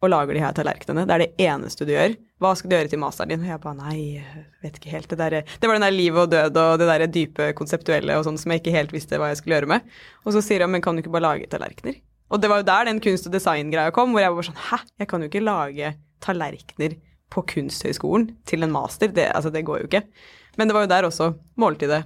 og 0.00 0.08
lager 0.08 0.32
de 0.32 0.40
her 0.40 0.54
tallerkenene. 0.56 1.04
Det 1.04 1.12
er 1.12 1.22
det 1.26 1.44
eneste 1.44 1.84
du 1.84 1.92
gjør. 1.92 2.14
Hva 2.40 2.54
skal 2.56 2.70
du 2.70 2.74
gjøre 2.78 2.88
til 2.88 3.02
masteren 3.02 3.34
din? 3.34 3.42
Og 3.44 3.50
jeg 3.50 3.60
bare 3.60 3.76
nei, 3.76 3.98
vet 4.64 4.78
ikke 4.80 4.94
helt. 4.94 5.10
Det, 5.12 5.18
der, 5.20 5.42
det 5.44 5.68
var 5.68 5.76
den 5.76 5.84
der 5.84 5.92
liv 5.92 6.16
og 6.16 6.30
død 6.32 6.56
og 6.56 6.80
det 6.80 6.88
der 6.88 7.04
dype 7.12 7.50
konseptuelle 7.58 8.16
og 8.16 8.24
sånn 8.24 8.40
som 8.40 8.54
jeg 8.54 8.62
ikke 8.62 8.72
helt 8.78 8.94
visste 8.96 9.20
hva 9.20 9.28
jeg 9.28 9.42
skulle 9.42 9.58
gjøre 9.58 9.68
med. 9.74 9.92
Og 10.24 10.32
så 10.32 10.40
sier 10.46 10.64
hun 10.64 10.72
men 10.72 10.80
kan 10.80 10.96
du 10.96 11.04
ikke 11.04 11.12
bare 11.12 11.26
lage 11.26 11.50
tallerkener? 11.52 12.00
Og 12.32 12.40
det 12.40 12.48
var 12.48 12.62
jo 12.62 12.68
der 12.70 12.88
den 12.88 13.02
kunst- 13.04 13.28
og 13.28 13.36
design-greia 13.36 13.92
kom, 13.92 14.16
hvor 14.16 14.24
jeg 14.24 14.32
var 14.32 14.48
sånn 14.48 14.60
hæ, 14.70 14.80
jeg 15.02 15.10
kan 15.12 15.20
jo 15.20 15.28
ikke 15.28 15.44
lage 15.44 15.92
tallerkener 16.24 16.96
på 17.30 17.44
Kunsthøgskolen 17.54 18.30
til 18.48 18.66
en 18.66 18.72
master. 18.74 19.12
Det, 19.14 19.28
altså, 19.34 19.52
det 19.54 19.64
går 19.66 19.82
jo 19.84 19.90
ikke. 19.90 20.04
Men 20.58 20.68
det 20.68 20.74
var 20.76 20.86
jo 20.86 20.92
der 20.94 21.06
også 21.08 21.30
måltidet 21.60 22.04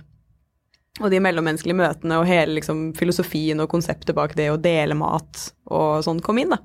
og 1.02 1.11
de 1.11 1.19
mellommenneskelige 1.19 1.75
møtene 1.75 2.21
og 2.21 2.28
hele 2.28 2.61
liksom, 2.61 2.93
filosofien 2.95 3.59
og 3.64 3.71
konseptet 3.73 4.14
bak 4.14 4.37
det 4.38 4.47
å 4.52 4.61
dele 4.62 4.95
mat 4.95 5.49
og 5.66 6.04
sånn 6.07 6.21
kom 6.23 6.38
inn, 6.38 6.52
da. 6.54 6.61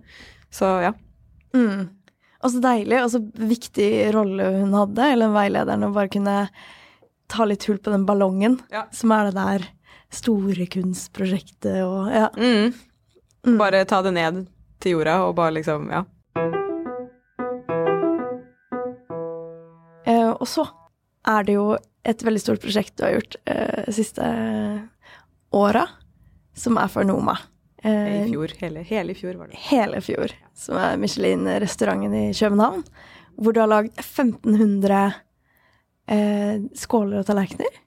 Så 0.54 0.68
ja. 0.84 0.92
Mm. 1.56 1.88
Og 2.40 2.54
så 2.54 2.62
deilig, 2.62 3.00
og 3.02 3.10
så 3.16 3.24
viktig 3.24 3.88
rolle 4.14 4.52
hun 4.60 4.76
hadde, 4.78 5.08
eller 5.16 5.34
veilederen, 5.34 5.88
å 5.88 5.96
bare 5.96 6.12
kunne 6.14 6.36
ta 7.30 7.48
litt 7.50 7.66
hull 7.70 7.82
på 7.82 7.94
den 7.94 8.06
ballongen, 8.06 8.60
Ja. 8.70 8.86
som 8.94 9.12
er 9.12 9.30
det 9.30 9.36
der 9.40 9.66
store 10.14 10.70
kunstprosjektet 10.78 11.82
og 11.86 12.14
ja. 12.14 12.30
Mm. 12.38 12.74
Mm. 13.46 13.58
Bare 13.58 13.82
ta 13.90 14.02
det 14.06 14.14
ned 14.14 14.46
til 14.82 14.98
jorda 14.98 15.24
og 15.26 15.36
bare 15.42 15.58
liksom, 15.58 15.90
ja. 15.90 16.04
Og 20.40 20.48
så 20.50 20.66
er 21.30 21.46
det 21.48 21.56
jo 21.58 21.70
et 22.08 22.24
veldig 22.24 22.42
stort 22.42 22.64
prosjekt 22.64 22.96
du 22.98 23.06
har 23.06 23.18
gjort 23.18 23.36
eh, 23.52 23.86
de 23.86 23.96
siste 23.96 24.26
åra, 25.56 25.86
som 26.58 26.78
er 26.80 26.92
for 26.92 27.08
Noma. 27.08 27.38
I 27.84 27.90
Eh, 27.90 28.26
fjor, 28.28 28.52
hele, 28.60 28.82
hele 28.84 29.14
fjor 29.16 29.38
var 29.40 29.48
det. 29.48 29.60
hele 29.70 30.02
fjor, 30.04 30.34
som 30.54 30.76
er 30.76 30.98
Michelin-restauranten 31.00 32.16
i 32.18 32.34
København, 32.36 32.82
hvor 33.40 33.56
du 33.56 33.62
har 33.62 33.70
lagd 33.72 33.94
1500 33.96 35.14
eh, 36.12 36.66
skåler 36.76 37.22
og 37.22 37.30
tallerkener. 37.30 37.80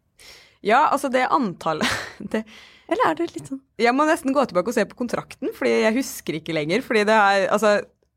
Ja, 0.64 0.86
altså 0.94 1.10
det 1.12 1.26
antallet 1.28 1.90
det, 2.32 2.44
Eller 2.88 3.10
er 3.10 3.16
det 3.18 3.32
litt 3.34 3.48
sånn 3.50 3.58
Jeg 3.82 3.92
må 3.98 4.04
nesten 4.06 4.32
gå 4.32 4.44
tilbake 4.46 4.70
og 4.70 4.76
se 4.76 4.84
på 4.88 4.96
kontrakten, 4.96 5.50
fordi 5.56 5.74
jeg 5.82 5.96
husker 5.98 6.38
ikke 6.38 6.54
lenger. 6.56 6.84
Fordi 6.86 7.02
det 7.08 7.16
er, 7.18 7.48
altså, 7.52 7.74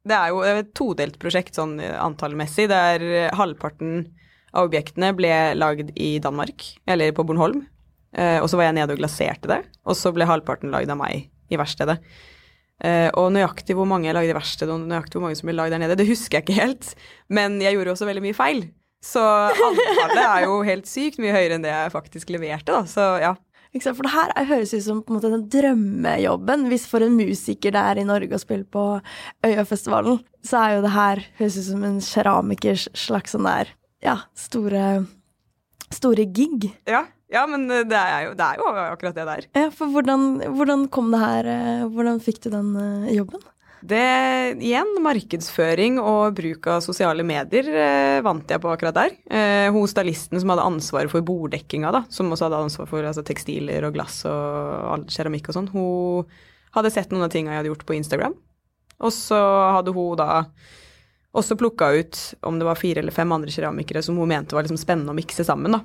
det 0.08 0.16
er 0.16 0.32
jo 0.32 0.44
et 0.48 0.72
todelt 0.78 1.20
prosjekt 1.20 1.58
sånn 1.60 1.80
antallmessig. 1.82 2.70
er 2.72 3.34
halvparten 3.36 4.06
av 4.56 4.70
objektene 4.70 5.12
ble 5.18 5.32
lagd 5.60 5.92
i 6.00 6.16
Danmark, 6.24 6.64
eller 6.88 7.12
på 7.16 7.26
Bornholm. 7.28 7.66
Eh, 8.16 8.40
og 8.40 8.48
så 8.50 8.56
var 8.58 8.70
jeg 8.70 8.78
nede 8.80 8.96
og 8.96 9.02
glaserte 9.02 9.50
det. 9.52 9.60
Og 9.86 9.98
så 10.00 10.14
ble 10.16 10.28
halvparten 10.30 10.72
lagd 10.72 10.90
av 10.94 10.98
meg 11.02 11.28
i 11.52 11.60
verkstedet. 11.60 12.00
Eh, 12.84 13.10
og 13.16 13.30
nøyaktig 13.36 13.76
hvor 13.78 13.88
mange 13.88 14.08
jeg 14.10 14.16
lagde 14.18 14.32
i 14.34 14.38
verkstedet, 14.38 14.72
og 14.74 14.88
nøyaktig 14.90 15.20
hvor 15.20 15.28
mange 15.28 15.38
som 15.40 15.48
ble 15.52 15.56
lagd 15.60 15.76
der 15.76 15.84
nede, 15.84 15.98
det 16.00 16.08
husker 16.10 16.40
jeg 16.40 16.48
ikke 16.48 16.60
helt. 16.62 16.94
Men 17.30 17.60
jeg 17.64 17.76
gjorde 17.78 17.94
også 17.96 18.08
veldig 18.10 18.24
mye 18.26 18.38
feil. 18.38 18.66
Så 19.06 19.22
antallet 19.22 20.24
er 20.26 20.46
jo 20.48 20.62
helt 20.66 20.88
sykt 20.90 21.20
mye 21.22 21.36
høyere 21.36 21.60
enn 21.60 21.66
det 21.68 21.70
jeg 21.76 21.92
faktisk 21.94 22.32
leverte, 22.34 22.72
da. 22.74 22.86
Så 22.90 23.04
ja. 23.22 23.36
For 23.76 24.08
det 24.08 24.14
her 24.14 24.32
er- 24.40 24.46
høres 24.48 24.72
ut 24.74 24.84
som 24.86 25.02
på 25.04 25.12
en 25.12 25.18
måte 25.20 25.30
den 25.34 25.50
drømmejobben. 25.52 26.62
Hvis 26.72 26.86
for 26.88 27.04
en 27.04 27.18
musiker 27.18 27.74
det 27.76 27.82
er 27.82 28.00
i 28.00 28.06
Norge 28.08 28.32
å 28.32 28.40
spille 28.40 28.64
på 28.64 29.02
Øyafestivalen, 29.44 30.22
så 30.48 30.62
er 30.62 30.76
jo 30.78 30.84
det 30.86 30.94
her 30.96 31.22
høres 31.42 31.58
ut 31.60 31.68
som 31.68 31.84
en 31.84 32.00
keramikers 32.00 32.88
slags 32.96 33.36
sånn 33.36 33.44
der 33.50 33.74
ja, 34.06 34.20
store, 34.38 34.86
store 35.94 36.28
gig. 36.30 36.70
Ja, 36.90 37.06
ja 37.34 37.44
men 37.50 37.68
det 37.68 37.98
er, 37.98 38.30
jo, 38.30 38.38
det 38.38 38.46
er 38.46 38.62
jo 38.62 38.70
akkurat 38.86 39.18
det 39.18 39.28
der. 39.32 39.50
Ja, 39.58 39.68
for 39.74 39.92
hvordan, 39.92 40.30
hvordan 40.56 40.88
kom 40.94 41.12
det 41.14 41.22
her 41.24 41.52
eh, 41.52 41.84
Hvordan 41.92 42.22
fikk 42.24 42.44
du 42.46 42.52
den 42.54 42.72
eh, 42.80 43.14
jobben? 43.18 43.44
Det, 43.86 44.02
igjen, 44.66 44.96
markedsføring 45.04 46.00
og 46.02 46.38
bruk 46.38 46.66
av 46.74 46.80
sosiale 46.82 47.22
medier 47.28 47.68
eh, 47.70 48.22
vant 48.26 48.50
jeg 48.50 48.62
på 48.64 48.72
akkurat 48.72 48.96
der. 48.98 49.14
Eh, 49.30 49.68
hun 49.74 49.86
stylisten 49.90 50.42
som 50.42 50.54
hadde 50.54 50.66
ansvaret 50.66 51.12
for 51.12 51.26
borddekkinga, 51.26 51.92
da, 51.94 52.02
som 52.10 52.32
også 52.34 52.48
hadde 52.48 52.64
ansvar 52.66 52.90
for 52.90 53.06
altså, 53.06 53.22
tekstiler 53.28 53.86
og 53.86 53.94
glass 53.98 54.24
og 54.30 55.06
keramikk 55.12 55.52
og 55.52 55.60
sånn, 55.60 55.70
hun 55.76 56.34
hadde 56.76 56.94
sett 56.96 57.14
noen 57.14 57.28
av 57.28 57.36
tinga 57.36 57.54
jeg 57.54 57.62
hadde 57.62 57.72
gjort 57.74 57.86
på 57.86 57.98
Instagram. 58.00 58.34
Og 59.06 59.14
så 59.14 59.38
hadde 59.76 59.94
hun 59.94 60.18
da 60.18 60.30
også 61.36 61.58
plukka 61.60 61.92
ut 62.00 62.20
om 62.48 62.60
det 62.60 62.68
var 62.68 62.80
fire 62.80 63.04
eller 63.04 63.16
fem 63.16 63.32
andre 63.36 63.52
keramikere 63.52 64.04
som 64.06 64.18
hun 64.20 64.30
mente 64.32 64.56
var 64.56 64.66
liksom 64.66 64.80
spennende 64.80 65.14
å 65.14 65.18
mikse 65.18 65.46
sammen, 65.48 65.76
da. 65.76 65.84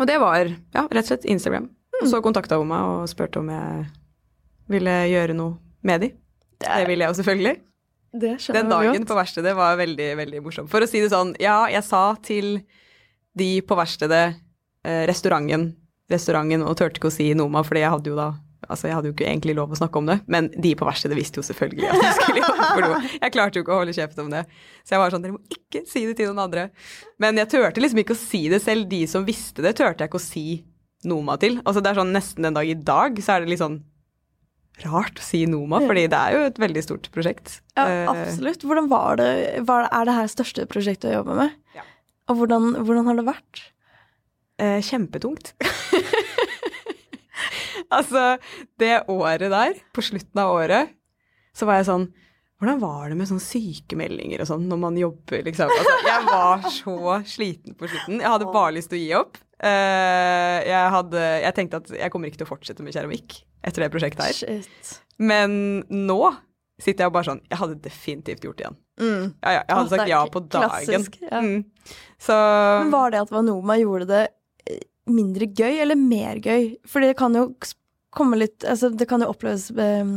Og 0.00 0.08
det 0.10 0.16
var 0.18 0.48
ja, 0.48 0.86
rett 0.88 1.04
og 1.04 1.10
slett 1.12 1.28
Instagram. 1.30 1.68
Og 2.00 2.08
så 2.10 2.20
kontakta 2.24 2.58
hun 2.58 2.70
meg 2.72 2.88
og 2.88 3.04
spurte 3.10 3.38
om 3.40 3.50
jeg 3.52 3.84
ville 4.72 4.96
gjøre 5.12 5.36
noe 5.38 5.58
med 5.86 6.02
de. 6.02 6.10
Det 6.64 6.88
ville 6.88 7.04
jeg 7.04 7.12
jo 7.12 7.18
selvfølgelig. 7.20 7.54
det 8.24 8.32
skjønner 8.42 8.60
Den 8.60 8.72
dagen 8.72 9.06
på 9.06 9.18
verkstedet 9.18 9.54
var 9.58 9.78
veldig, 9.78 10.08
veldig 10.22 10.42
morsom. 10.42 10.70
For 10.70 10.82
å 10.82 10.88
si 10.90 11.02
det 11.04 11.12
sånn, 11.12 11.34
ja, 11.42 11.64
jeg 11.70 11.84
sa 11.86 12.02
til 12.24 12.56
de 13.38 13.50
på 13.66 13.78
verkstedet, 13.78 14.24
eh, 14.86 15.04
restauranten, 15.10 15.72
restauranten, 16.10 16.64
og 16.66 16.76
turte 16.78 17.00
ikke 17.00 17.10
å 17.10 17.14
si 17.14 17.32
Noma, 17.36 17.64
fordi 17.66 17.84
jeg 17.84 17.94
hadde 17.94 18.12
jo 18.12 18.18
da 18.18 18.32
Altså, 18.68 18.88
jeg 18.88 18.96
hadde 18.96 19.10
jo 19.10 19.14
ikke 19.16 19.26
egentlig 19.28 19.54
lov 19.58 19.72
å 19.74 19.78
snakke 19.78 20.00
om 20.00 20.06
det, 20.10 20.16
men 20.30 20.48
de 20.54 20.74
på 20.78 20.86
verkstedet 20.88 21.16
visste 21.18 21.40
jo 21.40 21.46
selvfølgelig 21.46 21.88
at 21.90 22.02
jeg 22.04 22.16
skulle 22.18 22.42
jobbe 22.44 22.68
for 22.70 22.84
noe. 22.86 23.00
Jeg 23.14 23.34
klarte 23.34 23.58
jo 23.58 23.64
ikke 23.66 23.74
å 23.74 23.80
holde 23.82 23.94
kjeft 23.96 24.20
om 24.22 24.30
det. 24.32 24.44
Så 24.84 24.94
jeg 24.96 25.02
var 25.04 25.14
sånn, 25.14 25.24
dere 25.26 25.36
må 25.36 25.40
ikke 25.58 25.82
si 25.90 26.04
det 26.08 26.14
til 26.20 26.30
noen 26.30 26.44
andre. 26.46 26.68
Men 27.22 27.40
jeg 27.40 27.50
turte 27.54 27.82
liksom 27.84 28.00
ikke 28.04 28.16
å 28.16 28.20
si 28.20 28.42
det 28.52 28.60
selv. 28.64 28.86
De 28.90 29.02
som 29.10 29.26
visste 29.26 29.64
det, 29.64 29.74
turte 29.78 30.04
jeg 30.04 30.12
ikke 30.12 30.20
å 30.22 30.24
si 30.28 30.46
Noma 31.04 31.34
til. 31.36 31.58
Altså, 31.64 31.82
det 31.84 31.90
er 31.92 31.98
sånn 32.00 32.14
nesten 32.16 32.46
den 32.46 32.54
dag 32.56 32.68
i 32.70 32.76
dag, 32.80 33.18
så 33.20 33.34
er 33.34 33.44
det 33.44 33.50
litt 33.52 33.60
sånn 33.60 33.82
rart 34.82 35.20
å 35.20 35.22
si 35.22 35.44
Noma, 35.46 35.78
fordi 35.84 36.06
det 36.10 36.18
er 36.18 36.32
jo 36.34 36.46
et 36.48 36.56
veldig 36.58 36.82
stort 36.82 37.10
prosjekt. 37.14 37.60
Ja, 37.76 37.84
Eh, 37.86 38.08
absolutt. 38.10 38.64
Hvordan 38.66 38.88
var 38.90 39.16
det, 39.20 39.28
Er 39.60 40.04
det 40.08 40.14
her 40.16 40.26
største 40.32 40.64
prosjektet 40.66 41.12
å 41.12 41.18
jobbe 41.20 41.36
med? 41.38 41.52
Ja. 41.76 41.84
Og 42.32 42.40
hvordan, 42.40 42.72
hvordan 42.82 43.06
har 43.06 43.14
det 43.20 43.26
vært? 43.28 43.62
Eh, 44.58 44.80
kjempetungt. 44.82 45.52
altså, 48.00 48.26
det 48.80 48.92
året 49.12 49.50
der, 49.52 49.80
på 49.94 50.04
slutten 50.04 50.42
av 50.42 50.52
året, 50.56 50.94
så 51.54 51.68
var 51.68 51.80
jeg 51.80 51.90
sånn 51.90 52.08
hvordan 52.62 52.78
var 52.80 53.10
det 53.10 53.16
med 53.18 53.28
sånne 53.28 53.44
sykemeldinger 53.44 54.40
og 54.40 54.48
sånn 54.48 54.62
når 54.70 54.78
man 54.80 54.96
jobber, 54.96 55.42
liksom? 55.44 55.72
Altså, 55.74 55.96
jeg 56.06 56.28
var 56.28 56.62
så 56.72 57.16
sliten 57.28 57.74
på 57.76 57.90
slutten. 57.90 58.22
Jeg 58.22 58.30
hadde 58.30 58.52
bare 58.54 58.76
lyst 58.76 58.92
til 58.92 59.00
å 59.00 59.02
gi 59.02 59.10
opp. 59.18 59.40
Uh, 59.64 60.60
jeg, 60.64 60.86
hadde, 60.94 61.24
jeg 61.44 61.56
tenkte 61.56 61.80
at 61.82 61.92
jeg 61.98 62.12
kommer 62.12 62.30
ikke 62.30 62.40
til 62.40 62.46
å 62.48 62.50
fortsette 62.50 62.86
med 62.86 62.96
keramikk 62.96 63.36
etter 63.64 63.84
det 63.84 63.90
prosjektet 63.92 64.24
her. 64.24 64.38
Shit. 64.38 64.94
Men 65.20 65.84
nå 65.88 66.20
sitter 66.82 67.06
jeg 67.06 67.14
bare 67.14 67.28
sånn 67.28 67.40
Jeg 67.46 67.60
hadde 67.60 67.76
definitivt 67.84 68.46
gjort 68.46 68.58
det 68.58 68.64
igjen. 68.64 68.78
Mm. 68.98 69.26
Ja, 69.44 69.50
ja, 69.52 69.60
jeg 69.60 69.76
hadde 69.76 69.92
sagt 69.92 70.10
ja 70.10 70.22
på 70.30 70.42
dagen. 70.42 70.72
klassisk, 70.72 71.20
ja. 71.22 71.42
Mm. 71.44 71.94
Så 72.22 72.38
Men 72.80 72.94
var 72.94 73.14
det 73.14 73.22
at 73.24 73.32
Vanoma 73.34 73.76
gjorde 73.78 74.08
det 74.10 74.24
eh, 74.70 74.82
mindre 75.10 75.48
gøy, 75.50 75.80
eller 75.84 75.98
mer 76.00 76.40
gøy? 76.42 76.74
Fordi 76.90 77.12
det 77.12 77.18
kan 77.20 77.36
jo 77.38 77.50
komme 78.16 78.38
litt 78.40 78.64
Altså, 78.68 78.90
det 78.94 79.06
kan 79.10 79.22
jo 79.22 79.30
oppleves 79.32 79.68
eh, 79.70 80.14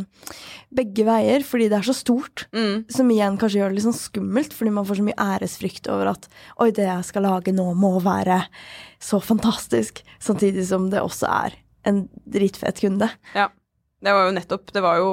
begge 0.77 1.05
veier, 1.07 1.45
fordi 1.47 1.69
det 1.71 1.79
er 1.79 1.87
så 1.89 1.95
stort. 1.97 2.47
mm. 2.55 2.87
Som 2.93 3.11
igjen 3.13 3.37
kanskje 3.41 3.61
gjør 3.61 3.73
det 3.73 3.79
litt 3.79 3.87
sånn 3.87 3.99
skummelt, 3.99 4.55
fordi 4.55 4.73
man 4.73 4.87
får 4.87 5.01
så 5.01 5.07
mye 5.07 5.29
æresfrykt 5.35 5.91
over 5.93 6.13
at 6.13 6.27
oi, 6.63 6.71
det 6.71 6.87
jeg 6.87 7.07
skal 7.09 7.27
lage 7.27 7.55
nå, 7.55 7.69
må 7.77 7.97
være 8.03 8.43
så 9.03 9.21
fantastisk. 9.23 10.03
Samtidig 10.23 10.67
som 10.69 10.89
det 10.93 11.03
også 11.03 11.29
er 11.29 11.57
en 11.87 12.05
dritfet 12.25 12.83
kunde. 12.83 13.09
Ja. 13.37 13.49
Det 13.97 14.13
var 14.13 14.27
jo 14.27 14.33
nettopp 14.35 14.69
Det 14.69 14.81
var 14.85 14.99
jo 15.01 15.07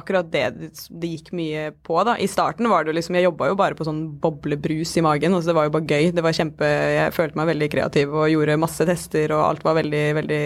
akkurat 0.00 0.30
det 0.32 0.46
det 0.88 1.08
gikk 1.10 1.26
mye 1.36 1.66
på, 1.84 1.98
da. 2.08 2.14
I 2.16 2.28
starten 2.30 2.70
var 2.72 2.84
det 2.84 2.94
jo 2.94 2.96
liksom 2.96 3.18
Jeg 3.18 3.26
jobba 3.26 3.50
jo 3.50 3.58
bare 3.58 3.76
på 3.76 3.84
sånn 3.84 4.00
boblebrus 4.22 4.94
i 4.96 5.04
magen, 5.04 5.36
altså 5.36 5.52
det 5.52 5.56
var 5.58 5.68
jo 5.68 5.74
bare 5.74 5.90
gøy. 5.90 6.08
Det 6.16 6.24
var 6.24 6.36
kjempe 6.38 6.70
Jeg 6.96 7.12
følte 7.16 7.36
meg 7.36 7.50
veldig 7.52 7.68
kreativ 7.74 8.14
og 8.16 8.30
gjorde 8.32 8.60
masse 8.62 8.86
tester, 8.88 9.36
og 9.36 9.44
alt 9.44 9.66
var 9.66 9.76
veldig, 9.82 10.04
veldig 10.22 10.42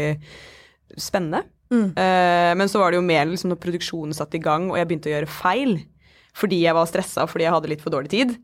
spennende. 0.99 1.45
Mm. 1.75 1.87
Eh, 1.99 2.53
men 2.61 2.71
så 2.71 2.81
var 2.83 2.93
det 2.93 3.01
jo 3.01 3.07
mer 3.07 3.27
liksom 3.31 3.53
når 3.53 3.63
produksjonen 3.63 4.17
satte 4.17 4.39
i 4.39 4.45
gang, 4.45 4.71
og 4.71 4.79
jeg 4.79 4.91
begynte 4.91 5.11
å 5.11 5.17
gjøre 5.17 5.35
feil 5.41 5.77
fordi 6.35 6.65
jeg 6.65 6.75
var 6.75 6.89
stressa 6.91 7.29
fordi 7.31 7.47
jeg 7.47 7.55
hadde 7.55 7.71
litt 7.71 7.83
for 7.85 7.95
dårlig 7.95 8.11
tid. 8.11 8.35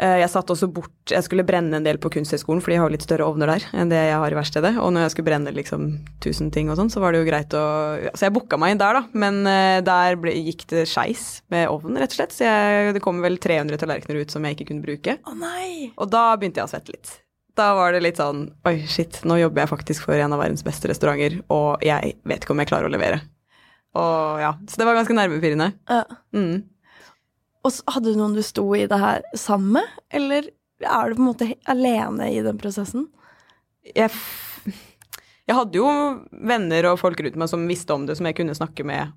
Uh, 0.00 0.16
Jeg 0.22 0.30
satt 0.32 0.48
også 0.48 0.68
bort 0.72 1.12
Jeg 1.12 1.26
skulle 1.26 1.44
brenne 1.44 1.76
en 1.76 1.84
del 1.84 1.98
på 2.00 2.08
Kunsthøgskolen, 2.14 2.62
fordi 2.64 2.78
jeg 2.78 2.82
har 2.84 2.92
litt 2.94 3.04
større 3.04 3.26
ovner 3.28 3.50
der 3.52 3.66
enn 3.76 3.90
det 3.92 3.98
jeg 3.98 4.20
har 4.22 4.32
i 4.32 4.38
verkstedet. 4.38 4.72
Og 4.80 4.94
når 4.94 5.04
jeg 5.04 5.14
skulle 5.14 5.28
brenne 5.28 5.52
liksom 5.52 5.88
tusen 6.24 6.48
ting 6.54 6.70
og 6.72 6.78
sånn, 6.80 6.92
så 6.92 7.02
var 7.04 7.12
det 7.12 7.20
jo 7.20 7.28
greit 7.28 7.56
å 7.56 7.64
ja, 8.00 8.12
Så 8.16 8.28
jeg 8.28 8.36
booka 8.36 8.56
meg 8.60 8.74
inn 8.74 8.80
der, 8.80 9.00
da. 9.00 9.02
Men 9.24 9.42
uh, 9.44 9.80
der 9.84 10.16
ble, 10.20 10.32
gikk 10.48 10.64
det 10.72 10.86
skeis 10.88 11.42
med 11.52 11.68
ovnen, 11.72 12.00
rett 12.00 12.14
og 12.14 12.20
slett. 12.20 12.36
Så 12.36 12.48
jeg, 12.48 12.94
det 12.96 13.04
kom 13.04 13.20
vel 13.24 13.36
300 13.42 13.80
tallerkener 13.82 14.22
ut 14.22 14.32
som 14.32 14.46
jeg 14.46 14.56
ikke 14.56 14.70
kunne 14.72 14.86
bruke. 14.86 15.18
Å 15.20 15.36
nei! 15.36 15.90
Og 16.00 16.08
da 16.12 16.30
begynte 16.40 16.62
jeg 16.62 16.70
å 16.70 16.72
svette 16.72 16.96
litt. 16.96 17.18
Da 17.58 17.72
var 17.74 17.94
det 17.94 18.02
litt 18.04 18.20
sånn 18.20 18.44
Oi, 18.68 18.76
shit, 18.88 19.20
nå 19.26 19.36
jobber 19.40 19.64
jeg 19.64 19.72
faktisk 19.72 20.06
for 20.06 20.14
en 20.14 20.34
av 20.36 20.42
verdens 20.42 20.64
beste 20.66 20.90
restauranter, 20.90 21.40
og 21.52 21.82
jeg 21.84 22.14
vet 22.28 22.44
ikke 22.44 22.54
om 22.54 22.62
jeg 22.62 22.70
klarer 22.70 22.90
å 22.90 22.92
levere. 22.92 23.22
Og 23.98 24.42
ja, 24.42 24.52
Så 24.70 24.78
det 24.78 24.86
var 24.86 24.98
ganske 24.98 25.16
nervepirrende. 25.16 25.72
Ja. 25.90 26.04
Mm. 26.36 26.68
Og 27.66 27.74
så 27.74 27.96
hadde 27.96 28.12
du 28.12 28.20
noen 28.20 28.36
du 28.38 28.42
sto 28.46 28.64
i 28.78 28.86
det 28.88 29.00
her 29.00 29.24
sammen 29.36 29.80
med, 29.80 29.96
eller 30.14 30.46
er 30.80 31.10
du 31.10 31.18
på 31.18 31.24
en 31.24 31.30
måte 31.32 31.50
alene 31.68 32.30
i 32.32 32.38
den 32.44 32.60
prosessen? 32.60 33.08
jeg, 33.96 34.12
jeg 35.48 35.56
hadde 35.56 35.80
jo 35.80 35.88
venner 36.30 36.90
og 36.90 37.00
folk 37.00 37.20
rundt 37.22 37.38
meg 37.40 37.50
som 37.50 37.66
visste 37.68 37.96
om 37.96 38.06
det, 38.08 38.16
som 38.18 38.28
jeg 38.28 38.38
kunne 38.38 38.56
snakke 38.56 38.86
med, 38.86 39.12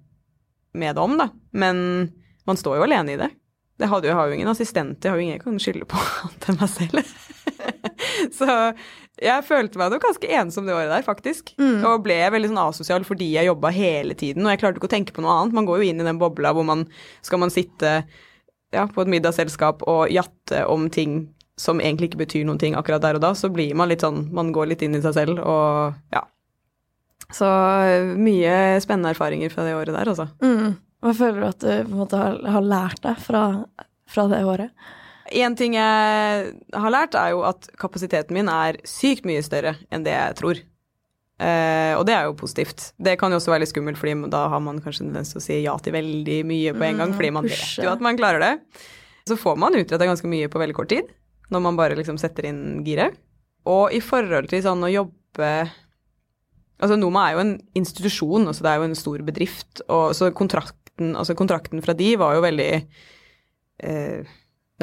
med 0.78 0.96
det 0.96 1.04
om, 1.04 1.18
da. 1.20 1.30
Men 1.52 2.12
man 2.48 2.60
står 2.60 2.80
jo 2.80 2.88
alene 2.88 3.16
i 3.16 3.20
det. 3.20 3.30
Jeg, 3.82 3.90
hadde, 3.90 4.10
jeg 4.10 4.18
har 4.18 4.30
jo 4.30 4.38
ingen 4.38 4.52
assistent, 4.52 5.04
jeg 5.04 5.12
har 5.12 5.20
jo 5.20 5.26
ingen 5.26 5.38
jeg 5.38 5.44
kan 5.44 5.62
skylde 5.62 5.90
på 5.90 6.00
annet 6.24 6.50
enn 6.50 6.60
meg 6.62 6.72
selv. 6.72 7.16
Så 8.40 8.48
jeg 9.22 9.46
følte 9.46 9.80
meg 9.80 9.94
nok 9.94 10.04
ganske 10.08 10.30
ensom 10.40 10.68
det 10.68 10.76
året 10.76 10.92
der, 10.92 11.06
faktisk. 11.06 11.54
Mm. 11.62 11.84
Og 11.88 12.04
ble 12.06 12.18
veldig 12.34 12.52
sånn 12.52 12.62
asosial 12.64 13.08
fordi 13.08 13.34
jeg 13.36 13.50
jobba 13.50 13.72
hele 13.76 14.18
tiden, 14.18 14.46
og 14.46 14.54
jeg 14.54 14.64
klarte 14.64 14.82
ikke 14.82 14.90
å 14.90 14.96
tenke 14.96 15.16
på 15.16 15.24
noe 15.26 15.38
annet. 15.38 15.58
Man 15.58 15.70
går 15.70 15.82
jo 15.82 15.90
inn 15.92 16.02
i 16.02 16.08
den 16.08 16.22
bobla 16.22 16.54
hvor 16.56 16.68
man 16.68 16.88
skal 17.26 17.44
man 17.44 17.54
sitte 17.54 18.02
ja, 18.74 18.88
på 18.90 19.04
et 19.04 19.12
middagsselskap 19.14 19.86
og 19.90 20.08
jatte 20.12 20.64
om 20.70 20.90
ting 20.94 21.28
som 21.60 21.82
egentlig 21.82 22.10
ikke 22.10 22.24
betyr 22.24 22.48
noen 22.48 22.58
ting 22.62 22.74
akkurat 22.74 23.04
der 23.04 23.20
og 23.20 23.22
da, 23.22 23.34
så 23.38 23.52
blir 23.54 23.76
man 23.78 23.92
litt 23.92 24.02
sånn 24.02 24.24
Man 24.34 24.50
går 24.56 24.72
litt 24.72 24.82
inn 24.82 24.98
i 24.98 25.02
seg 25.04 25.14
selv 25.14 25.38
og 25.38 25.94
ja. 26.14 26.24
Så 27.34 27.46
mye 28.18 28.82
spennende 28.82 29.14
erfaringer 29.14 29.54
fra 29.54 29.66
det 29.66 29.76
året 29.78 29.94
der, 29.96 30.10
altså. 30.10 30.28
Mm. 30.44 30.76
Hva 31.04 31.14
føler 31.18 31.40
du 31.40 31.48
at 31.48 31.64
du 31.64 31.70
på 31.70 31.94
en 31.94 32.02
måte 32.02 32.20
har, 32.20 32.36
har 32.56 32.66
lært 32.66 33.02
deg 33.06 33.22
fra, 33.22 33.44
fra 34.10 34.26
det 34.30 34.44
året? 34.46 34.92
En 35.32 35.56
ting 35.56 35.74
jeg 35.78 36.54
har 36.74 36.92
lært, 36.92 37.16
er 37.16 37.30
jo 37.32 37.44
at 37.48 37.70
kapasiteten 37.80 38.36
min 38.36 38.50
er 38.52 38.78
sykt 38.84 39.24
mye 39.26 39.42
større 39.46 39.78
enn 39.90 40.04
det 40.04 40.12
jeg 40.12 40.36
tror. 40.42 40.60
Uh, 41.44 41.96
og 41.98 42.04
det 42.08 42.14
er 42.16 42.28
jo 42.28 42.36
positivt. 42.38 42.92
Det 43.02 43.16
kan 43.20 43.32
jo 43.34 43.40
også 43.40 43.52
være 43.52 43.64
litt 43.64 43.72
skummelt, 43.72 43.98
fordi 44.00 44.30
da 44.32 44.46
har 44.52 44.60
man 44.64 44.80
kanskje 44.84 45.02
en 45.06 45.10
tendens 45.14 45.32
til 45.34 45.40
å 45.40 45.44
si 45.44 45.62
ja 45.64 45.74
til 45.82 45.96
veldig 45.96 46.42
mye 46.48 46.74
på 46.76 46.84
en 46.88 46.98
gang, 47.02 47.10
Mm, 47.12 47.18
fordi 47.18 47.32
man 47.34 47.44
pushe. 47.48 47.82
vet 47.82 47.86
jo 47.88 47.92
at 47.92 48.02
man 48.02 48.18
klarer 48.20 48.40
det. 48.40 48.52
Så 49.28 49.38
får 49.40 49.58
man 49.58 49.74
utretta 49.74 50.06
ganske 50.06 50.28
mye 50.28 50.48
på 50.52 50.60
veldig 50.60 50.76
kort 50.76 50.90
tid, 50.90 51.08
når 51.52 51.62
man 51.62 51.76
bare 51.80 51.96
liksom 51.96 52.20
setter 52.20 52.46
inn 52.52 52.84
giret. 52.86 53.16
Og 53.66 53.92
i 53.96 54.00
forhold 54.04 54.50
til 54.52 54.62
sånn 54.62 54.84
å 54.84 54.92
jobbe 54.92 55.70
Altså 56.84 56.98
Noma 57.00 57.30
er 57.30 57.34
jo 57.38 57.40
en 57.40 57.52
institusjon, 57.80 58.46
altså 58.50 58.64
det 58.66 58.70
er 58.72 58.78
jo 58.82 58.84
en 58.90 58.96
stor 58.98 59.22
bedrift, 59.24 59.82
og 59.88 60.12
så 60.18 60.28
kontrakten, 60.36 61.14
altså 61.16 61.34
kontrakten 61.34 61.82
fra 61.82 61.94
de 61.96 62.10
var 62.20 62.36
jo 62.36 62.42
veldig 62.44 62.88
eh, 63.84 64.24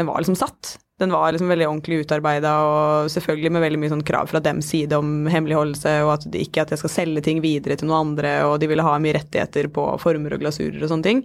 Den 0.00 0.08
var 0.08 0.22
liksom 0.22 0.38
satt. 0.40 0.78
Den 1.00 1.12
var 1.12 1.32
liksom 1.32 1.48
veldig 1.48 1.66
ordentlig 1.68 2.02
utarbeida, 2.02 2.50
og 2.60 3.10
selvfølgelig 3.12 3.52
med 3.54 3.64
veldig 3.64 3.80
mye 3.80 3.92
sånn 3.92 4.04
krav 4.04 4.28
fra 4.28 4.40
dems 4.44 4.68
side 4.68 4.96
om 4.96 5.28
hemmeligholdelse, 5.32 5.94
og 6.04 6.12
at 6.18 6.26
det 6.32 6.42
ikke 6.44 6.64
at 6.64 6.74
jeg 6.74 6.82
skal 6.82 6.92
selge 6.92 7.22
ting 7.24 7.40
videre 7.44 7.76
til 7.80 7.88
noen 7.88 8.10
andre, 8.10 8.34
og 8.48 8.58
de 8.60 8.68
ville 8.68 8.84
ha 8.84 8.98
mye 9.00 9.16
rettigheter 9.16 9.70
på 9.72 9.86
former 10.02 10.36
og 10.36 10.44
glasurer 10.44 10.80
og 10.80 10.92
sånne 10.92 11.08
ting. 11.08 11.24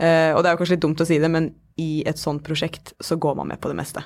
Uh, 0.00 0.32
og 0.34 0.40
det 0.42 0.48
er 0.48 0.56
jo 0.56 0.60
kanskje 0.62 0.76
litt 0.76 0.84
dumt 0.84 1.04
å 1.04 1.08
si 1.08 1.20
det, 1.20 1.30
men 1.30 1.52
i 1.80 1.90
et 2.08 2.20
sånt 2.20 2.44
prosjekt 2.46 2.94
så 3.02 3.16
går 3.20 3.36
man 3.40 3.52
med 3.52 3.60
på 3.60 3.72
det 3.72 3.76
meste. 3.78 4.04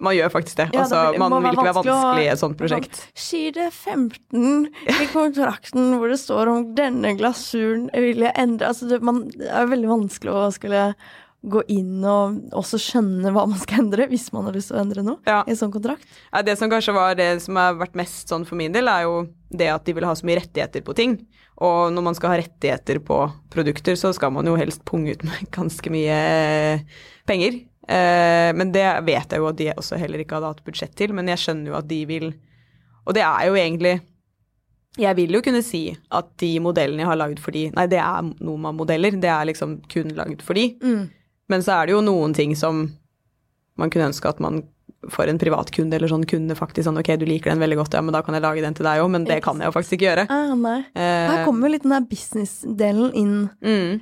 Man 0.00 0.14
gjør 0.14 0.30
faktisk 0.30 0.60
det. 0.60 0.68
Ja, 0.70 0.70
det 0.70 0.82
altså, 0.86 1.04
vil- 1.10 1.20
man 1.24 1.42
vil 1.42 1.52
ikke 1.56 1.68
være 1.68 1.78
vanskelig 1.80 2.24
i 2.24 2.32
et 2.32 2.40
sånt 2.40 2.58
prosjekt. 2.58 3.00
Side 3.18 3.70
15 3.74 4.68
i 4.94 5.06
kontrakten 5.12 5.96
hvor 5.98 6.12
det 6.12 6.20
står 6.22 6.52
om 6.52 6.68
denne 6.78 7.16
glasuren 7.18 7.88
vil 7.92 8.22
jeg 8.22 8.32
endre 8.38 8.70
Altså, 8.70 8.86
det, 8.88 9.00
man, 9.02 9.24
det 9.34 9.50
er 9.50 9.72
veldig 9.72 9.90
vanskelig 9.90 10.34
å 10.34 10.44
skulle 10.54 10.84
gå 11.50 11.62
inn 11.74 12.04
og 12.04 12.38
også 12.56 12.78
skjønne 12.80 13.32
hva 13.34 13.46
man 13.48 13.58
skal 13.58 13.82
endre, 13.84 14.06
hvis 14.10 14.28
man 14.34 14.44
har 14.48 14.54
lyst 14.56 14.70
til 14.72 14.78
å 14.78 14.82
endre 14.84 15.02
noe 15.06 15.18
Ja. 15.26 15.40
i 15.46 15.50
en 15.54 15.56
sånn 15.60 15.72
kontrakt. 15.74 16.06
Ja, 16.32 16.42
det 16.42 16.58
som 16.60 16.70
kanskje 16.70 16.94
var 16.94 17.14
det 17.18 17.30
som 17.44 17.56
har 17.60 17.74
vært 17.80 17.94
mest 17.98 18.28
sånn 18.32 18.46
for 18.46 18.56
min 18.60 18.72
del, 18.72 18.88
er 18.88 19.02
jo 19.08 19.26
det 19.50 19.68
at 19.72 19.84
de 19.88 19.92
vil 19.96 20.04
ha 20.04 20.14
så 20.14 20.26
mye 20.28 20.40
rettigheter 20.40 20.84
på 20.84 20.94
ting. 20.94 21.16
Og 21.60 21.90
når 21.92 22.02
man 22.06 22.14
skal 22.14 22.30
ha 22.30 22.36
rettigheter 22.38 23.00
på 23.02 23.16
produkter, 23.50 23.96
så 23.98 24.12
skal 24.14 24.30
man 24.30 24.46
jo 24.46 24.54
helst 24.60 24.84
punge 24.86 25.10
ut 25.16 25.24
med 25.26 25.48
ganske 25.58 25.90
mye 25.90 26.84
penger. 27.26 27.58
Eh, 27.88 28.52
men 28.54 28.70
det 28.72 28.84
vet 29.06 29.32
jeg 29.32 29.40
jo 29.40 29.48
at 29.48 29.56
de 29.56 29.70
også 29.72 29.96
heller 29.98 30.20
ikke 30.20 30.36
hadde 30.36 30.50
hatt 30.52 30.64
budsjett 30.66 30.94
til, 30.94 31.14
men 31.16 31.26
jeg 31.32 31.40
skjønner 31.40 31.72
jo 31.72 31.78
at 31.78 31.88
de 31.88 32.02
vil 32.06 32.34
Og 33.08 33.14
det 33.16 33.22
er 33.24 33.46
jo 33.48 33.54
egentlig 33.56 33.94
Jeg 34.98 35.16
vil 35.16 35.32
jo 35.32 35.40
kunne 35.40 35.62
si 35.64 35.96
at 36.12 36.28
de 36.42 36.50
modellene 36.60 37.00
jeg 37.00 37.08
har 37.08 37.16
lagd 37.16 37.40
for 37.40 37.50
de 37.56 37.70
Nei, 37.72 37.86
det 37.88 37.96
er 38.02 38.28
Noma-modeller, 38.44 39.16
det 39.16 39.30
er 39.32 39.48
liksom 39.48 39.78
kun 39.88 40.12
lagd 40.18 40.42
for 40.44 40.52
de. 40.58 40.66
Men 41.48 41.62
så 41.64 41.78
er 41.78 41.86
det 41.88 41.94
jo 41.96 42.02
noen 42.04 42.34
ting 42.36 42.54
som 42.58 42.86
man 43.78 43.90
kunne 43.90 44.10
ønske 44.10 44.28
at 44.28 44.40
man 44.42 44.62
for 45.14 45.30
en 45.30 45.38
privatkunde 45.38 45.94
eller 45.94 46.10
sånn 46.10 46.24
kunne 46.28 46.56
faktisk 46.58 46.88
sånn 46.88 46.98
ok, 46.98 47.12
du 47.20 47.24
liker 47.28 47.52
den 47.52 47.60
veldig 47.62 47.76
godt, 47.78 47.94
ja, 47.94 48.00
men 48.02 48.12
da 48.16 48.20
kan 48.26 48.34
jeg 48.34 48.42
lage 48.42 48.64
den 48.64 48.74
til 48.74 48.84
deg 48.88 48.98
òg, 49.00 49.10
men 49.14 49.24
det 49.28 49.38
kan 49.44 49.60
jeg 49.62 49.70
jo 49.70 49.74
faktisk 49.76 49.94
ikke 49.96 50.08
gjøre. 50.08 50.24
Ah, 50.34 50.54
nei. 50.58 50.78
Eh, 50.98 51.28
Her 51.30 51.44
kommer 51.46 51.68
jo 51.68 51.74
litt 51.76 51.84
den 51.86 51.94
der 51.94 52.08
business-delen 52.10 53.12
inn. 53.14 53.36
mm, 53.62 54.00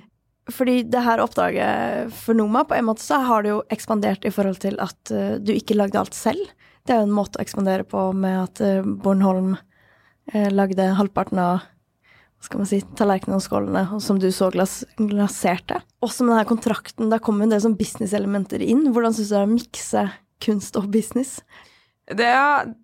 Fordi 0.57 0.79
det 0.89 1.03
her 1.05 1.21
oppdraget 1.21 2.13
for 2.17 2.39
Noma, 2.39 2.65
på 2.65 2.75
en 2.79 2.87
måte 2.89 3.05
så 3.05 3.21
har 3.29 3.45
det 3.45 3.51
jo 3.53 3.61
ekspandert 3.77 4.25
i 4.25 4.33
forhold 4.33 4.59
til 4.65 4.81
at 4.81 5.13
eh, 5.13 5.37
du 5.43 5.53
ikke 5.53 5.77
lagde 5.77 6.01
alt 6.01 6.17
selv. 6.17 6.49
Det 6.87 6.95
er 6.95 7.03
jo 7.03 7.09
en 7.11 7.17
måte 7.19 7.37
å 7.39 7.45
ekspandere 7.45 7.85
på 7.85 8.09
med 8.17 8.41
at 8.47 8.61
eh, 8.65 8.81
Bornholm 8.87 9.57
eh, 10.33 10.49
lagde 10.55 10.89
halvparten 10.97 11.39
av 11.43 11.67
skal 12.47 12.63
man 12.63 12.69
si, 12.71 12.79
tallerkenene 12.99 13.41
og 13.41 13.45
skålene, 13.45 13.83
som 14.03 14.21
du 14.23 14.29
så 14.35 14.49
glas 14.55 14.79
glaserte. 15.01 15.81
Også 16.05 16.25
med 16.25 16.37
denne 16.37 16.49
kontrakten, 16.49 17.11
der 17.11 17.23
kommer 17.23 17.47
en 17.47 17.55
del 17.55 17.63
sånn 17.65 17.79
businesselementer 17.79 18.63
inn. 18.63 18.87
Hvordan 18.95 19.17
syns 19.17 19.33
du 19.33 19.35
det 19.35 19.41
er 19.41 19.49
å 19.49 19.53
mikse 19.53 20.05
kunst 20.47 20.79
og 20.79 20.91
business? 20.95 21.39
Det 22.07 22.29
er 22.31 22.75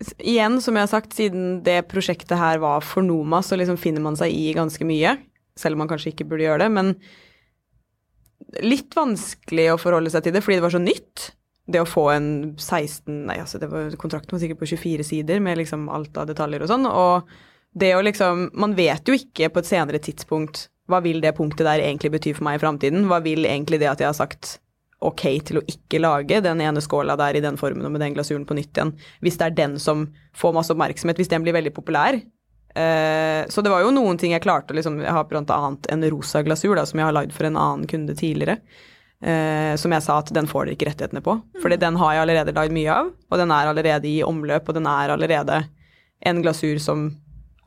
Igjen, 0.00 0.54
som 0.64 0.78
jeg 0.78 0.86
har 0.86 0.88
sagt, 0.88 1.12
siden 1.12 1.58
det 1.60 1.82
prosjektet 1.90 2.38
her 2.40 2.56
var 2.62 2.80
for 2.80 3.04
Noma, 3.04 3.42
så 3.44 3.58
liksom 3.60 3.76
finner 3.76 4.00
man 4.00 4.14
seg 4.16 4.32
i 4.32 4.54
ganske 4.56 4.80
mye. 4.88 5.10
Selv 5.60 5.76
om 5.76 5.82
man 5.82 5.90
kanskje 5.90 6.14
ikke 6.14 6.24
burde 6.30 6.46
gjøre 6.46 6.62
det. 6.62 6.68
Men 6.72 6.94
litt 8.64 8.96
vanskelig 8.96 9.66
å 9.74 9.76
forholde 9.82 10.08
seg 10.14 10.24
til 10.24 10.32
det, 10.32 10.40
fordi 10.46 10.56
det 10.56 10.64
var 10.64 10.72
så 10.72 10.80
nytt. 10.80 11.26
Det 11.70 11.82
å 11.84 11.88
få 11.88 12.06
en 12.14 12.30
16 12.56 13.12
Nei, 13.28 13.36
altså, 13.42 13.60
det 13.60 13.68
var, 13.68 13.92
kontrakten 14.00 14.34
var 14.34 14.40
sikkert 14.40 14.62
på 14.62 14.70
24 14.72 15.06
sider 15.10 15.44
med 15.44 15.60
liksom 15.60 15.84
alt 15.92 16.16
av 16.16 16.32
detaljer 16.32 16.64
og 16.64 16.72
sånn. 16.72 16.88
Og 16.88 17.28
det 17.72 17.92
å 17.94 18.02
liksom 18.02 18.48
Man 18.58 18.74
vet 18.74 19.06
jo 19.06 19.14
ikke 19.14 19.50
på 19.52 19.62
et 19.62 19.68
senere 19.68 20.00
tidspunkt 20.02 20.68
hva 20.90 20.98
vil 21.04 21.20
det 21.22 21.36
punktet 21.36 21.66
der 21.68 21.84
egentlig 21.84 22.10
bety 22.16 22.32
for 22.34 22.46
meg 22.48 22.58
i 22.58 22.62
framtiden? 22.64 23.04
Hva 23.06 23.20
vil 23.22 23.46
egentlig 23.46 23.78
det 23.78 23.86
at 23.92 24.00
jeg 24.02 24.10
har 24.10 24.18
sagt 24.18 24.56
ok 25.00 25.22
til 25.46 25.60
å 25.60 25.64
ikke 25.70 26.00
lage 26.02 26.42
den 26.44 26.60
ene 26.60 26.82
skåla 26.84 27.16
der 27.16 27.38
i 27.38 27.44
den 27.44 27.56
formen 27.60 27.86
og 27.86 27.94
med 27.94 28.02
den 28.02 28.16
glasuren 28.16 28.44
på 28.48 28.56
nytt 28.58 28.74
igjen, 28.74 28.92
hvis 29.24 29.38
det 29.40 29.46
er 29.46 29.56
den 29.56 29.78
som 29.80 30.08
får 30.36 30.56
masse 30.56 30.74
oppmerksomhet, 30.74 31.20
hvis 31.20 31.30
den 31.30 31.46
blir 31.46 31.56
veldig 31.56 31.72
populær. 31.76 32.18
Eh, 32.74 33.46
så 33.48 33.64
det 33.64 33.72
var 33.72 33.84
jo 33.84 33.94
noen 33.94 34.18
ting 34.20 34.30
jeg 34.30 34.44
klarte 34.44 34.76
liksom 34.76 35.00
Jeg 35.02 35.10
har 35.10 35.24
blant 35.26 35.50
annet 35.50 35.88
en 35.90 36.04
rosa 36.12 36.42
glasur 36.46 36.76
da, 36.78 36.84
som 36.86 37.00
jeg 37.00 37.08
har 37.08 37.16
lagd 37.16 37.32
for 37.34 37.48
en 37.48 37.58
annen 37.58 37.88
kunde 37.90 38.14
tidligere. 38.18 38.60
Eh, 39.20 39.74
som 39.76 39.92
jeg 39.92 40.04
sa 40.04 40.20
at 40.20 40.30
den 40.32 40.48
får 40.48 40.66
dere 40.66 40.76
ikke 40.76 40.90
rettighetene 40.90 41.24
på. 41.24 41.38
Fordi 41.62 41.80
den 41.80 41.98
har 42.00 42.14
jeg 42.14 42.26
allerede 42.26 42.56
lagd 42.56 42.74
mye 42.76 43.00
av, 43.02 43.10
og 43.30 43.40
den 43.40 43.56
er 43.56 43.72
allerede 43.72 44.08
i 44.08 44.20
omløp, 44.26 44.68
og 44.68 44.78
den 44.78 44.88
er 44.90 45.14
allerede 45.16 45.64
en 46.26 46.44
glasur 46.44 46.80
som 46.82 47.10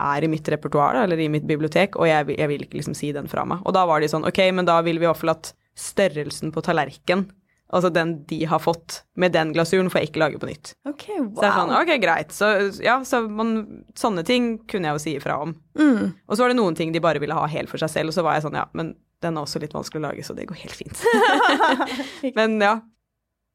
er 0.03 0.25
i 0.25 0.31
mitt 0.31 0.49
repertoar, 0.51 0.99
eller 1.03 1.19
i 1.19 1.29
mitt 1.31 1.45
bibliotek, 1.49 1.97
og 1.99 2.09
jeg, 2.09 2.33
jeg 2.37 2.51
vil 2.51 2.65
ikke 2.65 2.79
liksom 2.79 2.97
si 2.97 3.11
den 3.15 3.29
fra 3.31 3.45
meg. 3.47 3.63
Og 3.67 3.75
da 3.75 3.85
var 3.89 4.03
de 4.03 4.09
sånn, 4.11 4.27
ok, 4.27 4.41
men 4.55 4.67
da 4.69 4.81
vil 4.85 4.99
vi 4.99 5.07
i 5.07 5.09
hvert 5.09 5.21
fall 5.21 5.33
at 5.35 5.53
størrelsen 5.79 6.53
på 6.53 6.63
tallerken, 6.65 7.27
altså 7.73 7.89
den 7.93 8.15
de 8.29 8.43
har 8.45 8.61
fått 8.61 9.01
med 9.17 9.33
den 9.33 9.53
glasuren, 9.55 9.89
får 9.89 10.03
jeg 10.03 10.11
ikke 10.11 10.21
lage 10.21 10.41
på 10.41 10.49
nytt. 10.49 10.73
Ok, 10.89 11.07
Så 11.07 11.45
jeg 11.47 11.55
sånn, 11.57 11.73
ok, 11.79 11.93
greit. 12.03 12.35
Så 12.35 12.51
ja, 12.85 12.99
så 13.07 13.23
man, 13.25 13.55
sånne 13.97 14.25
ting 14.27 14.55
kunne 14.69 14.91
jeg 14.91 14.99
jo 14.99 15.03
si 15.05 15.15
ifra 15.17 15.39
om. 15.45 15.55
Mm. 15.79 16.13
Og 16.27 16.35
så 16.35 16.43
var 16.43 16.53
det 16.53 16.59
noen 16.59 16.77
ting 16.77 16.93
de 16.93 17.01
bare 17.03 17.21
ville 17.23 17.37
ha 17.37 17.47
helt 17.49 17.71
for 17.71 17.81
seg 17.81 17.91
selv, 17.95 18.13
og 18.13 18.17
så 18.17 18.25
var 18.25 18.37
jeg 18.37 18.45
sånn, 18.47 18.59
ja, 18.61 18.67
men 18.77 18.93
den 19.23 19.39
er 19.39 19.47
også 19.47 19.61
litt 19.63 19.73
vanskelig 19.73 20.03
å 20.03 20.07
lage, 20.09 20.25
så 20.27 20.35
det 20.37 20.49
går 20.49 20.61
helt 20.65 20.77
fint. 20.83 21.05
men 22.37 22.59
ja. 22.61 22.77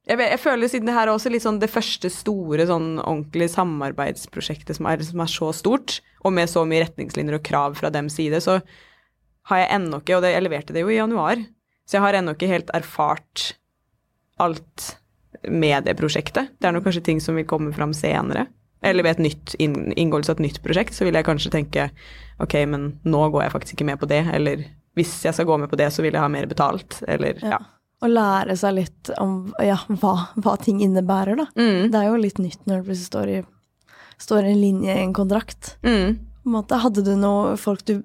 Jeg, 0.09 0.21
jeg 0.23 0.41
føler 0.41 0.71
siden 0.73 0.89
det 0.89 0.97
her 0.97 1.07
er 1.07 1.13
også 1.13 1.31
litt 1.33 1.45
sånn 1.45 1.61
det 1.61 1.69
første 1.69 2.09
store 2.13 2.65
sånn 2.69 2.97
ordentlige 3.03 3.53
samarbeidsprosjektet 3.53 4.79
som 4.79 4.89
er, 4.89 5.03
som 5.05 5.21
er 5.21 5.33
så 5.33 5.51
stort, 5.57 5.99
og 6.25 6.33
med 6.37 6.49
så 6.49 6.65
mye 6.69 6.87
retningslinjer 6.87 7.37
og 7.37 7.45
krav 7.45 7.77
fra 7.77 7.91
dems 7.93 8.17
side, 8.17 8.41
så 8.45 8.59
har 9.51 9.63
jeg 9.63 9.73
ennå 9.77 10.01
ikke, 10.01 10.17
og 10.17 10.25
det, 10.25 10.33
jeg 10.35 10.45
leverte 10.45 10.77
det 10.77 10.85
jo 10.85 10.93
i 10.93 10.99
januar, 10.99 11.43
så 11.89 11.99
jeg 11.99 12.05
har 12.05 12.19
ennå 12.19 12.35
ikke 12.37 12.51
helt 12.51 12.73
erfart 12.77 13.51
alt 14.41 14.95
med 15.49 15.85
det 15.89 15.97
prosjektet. 15.99 16.55
Det 16.57 16.69
er 16.69 16.75
nok 16.77 16.89
kanskje 16.89 17.05
ting 17.05 17.21
som 17.23 17.37
vil 17.39 17.47
komme 17.49 17.73
fram 17.77 17.95
senere. 17.97 18.47
Eller 18.85 19.03
ved 19.03 19.17
et 19.17 19.25
nytt 19.25 19.55
inngåelse 19.59 20.31
av 20.31 20.39
et 20.39 20.45
nytt 20.47 20.61
prosjekt, 20.63 20.95
så 20.95 21.07
vil 21.07 21.17
jeg 21.19 21.27
kanskje 21.27 21.53
tenke 21.55 21.89
ok, 22.43 22.61
men 22.71 22.93
nå 23.09 23.23
går 23.35 23.47
jeg 23.47 23.55
faktisk 23.55 23.79
ikke 23.79 23.89
med 23.89 24.01
på 24.01 24.09
det, 24.11 24.23
eller 24.37 24.63
hvis 24.99 25.17
jeg 25.27 25.35
skal 25.35 25.49
gå 25.49 25.57
med 25.63 25.71
på 25.71 25.79
det, 25.79 25.91
så 25.95 26.05
vil 26.05 26.15
jeg 26.15 26.23
ha 26.23 26.31
mer 26.31 26.47
betalt, 26.51 27.01
eller 27.11 27.41
ja. 27.43 27.59
Ja. 27.59 27.61
Å 27.99 28.07
lære 28.11 28.55
seg 28.59 28.77
litt 28.77 29.11
om 29.19 29.49
ja, 29.65 29.79
hva, 29.99 30.13
hva 30.39 30.53
ting 30.63 30.79
innebærer, 30.85 31.39
da. 31.41 31.49
Mm, 31.59 31.89
Det 31.91 31.99
er 31.99 32.07
jo 32.13 32.21
litt 32.23 32.39
nytt 32.39 32.61
når 32.69 32.83
det 32.83 32.87
plutselig 32.87 33.09
står, 33.11 33.33
i, 33.33 33.41
står 34.23 34.47
en 34.53 34.61
linje 34.61 34.95
i 34.95 35.03
en 35.03 35.15
kontrakt. 35.17 35.77
mm. 35.83 36.19
På 36.49 36.49
en 36.49 36.55
måte, 36.55 36.77
hadde 36.81 37.03
du 37.05 37.11
noe 37.19 37.57
folk 37.61 37.83
du 37.85 37.99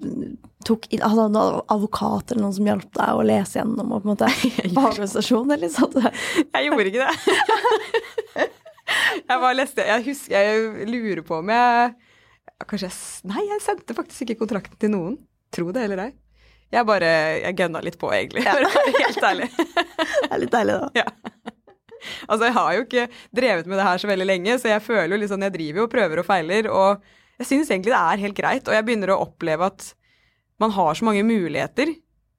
tok 0.68 0.88
inn 0.92 1.04
Hadde 1.06 1.28
du 1.30 1.36
noen 1.36 1.62
advokat 1.72 2.32
eller 2.34 2.42
noen 2.44 2.56
som 2.58 2.66
hjalp 2.68 2.90
deg 2.98 3.20
å 3.20 3.22
lese 3.24 3.60
gjennom 3.60 3.94
og 3.94 4.02
på 4.04 4.10
en 4.10 4.12
måte 4.16 4.28
fagargumentasjon, 4.74 5.54
eller 5.54 5.70
du 5.94 6.00
Jeg 6.58 6.66
gjorde 6.68 6.90
ikke 6.90 7.06
det. 7.06 8.48
jeg 9.30 9.38
bare 9.46 9.54
leste 9.56 9.86
Jeg 9.88 10.06
husker 10.10 10.50
Jeg 10.50 10.90
lurer 10.90 11.24
på 11.24 11.38
om 11.40 11.54
jeg 11.54 11.94
Kanskje 12.68 12.90
jeg 12.90 13.32
Nei, 13.32 13.46
jeg 13.48 13.64
sendte 13.64 13.96
faktisk 13.96 14.26
ikke 14.26 14.42
kontrakten 14.44 14.80
til 14.80 14.92
noen. 14.92 15.16
Tro 15.54 15.72
det 15.76 15.84
eller 15.86 16.04
ei. 16.06 16.12
Jeg 16.74 16.88
bare 16.90 17.10
Jeg 17.44 17.58
gønna 17.60 17.82
litt 17.86 18.00
på, 18.02 18.10
egentlig, 18.16 18.46
for 18.48 18.66
å 18.66 18.72
være 18.74 18.94
helt 19.00 19.28
ærlig. 19.30 19.50
Det 20.24 20.30
er 20.30 20.42
litt 20.42 20.54
deilig, 20.54 20.78
da. 20.80 21.04
Ja. 21.04 21.52
Altså, 22.28 22.48
jeg 22.50 22.56
har 22.58 22.70
jo 22.76 22.84
ikke 22.84 23.04
drevet 23.36 23.68
med 23.70 23.80
det 23.80 23.86
her 23.88 24.02
så 24.02 24.10
veldig 24.10 24.26
lenge, 24.28 24.56
så 24.60 24.72
jeg 24.74 24.84
føler 24.84 25.14
jo 25.14 25.20
litt 25.22 25.32
sånn 25.32 25.46
Jeg 25.46 25.56
driver 25.56 25.84
jo 25.84 25.86
og 25.88 25.94
prøver 25.94 26.20
og 26.20 26.28
feiler, 26.28 26.68
og 26.72 27.06
jeg 27.40 27.50
syns 27.50 27.72
egentlig 27.72 27.94
det 27.94 28.02
er 28.02 28.24
helt 28.26 28.38
greit. 28.38 28.68
Og 28.68 28.76
jeg 28.76 28.88
begynner 28.88 29.14
å 29.14 29.22
oppleve 29.24 29.70
at 29.70 29.88
man 30.62 30.74
har 30.76 30.98
så 30.98 31.08
mange 31.08 31.24
muligheter. 31.28 31.94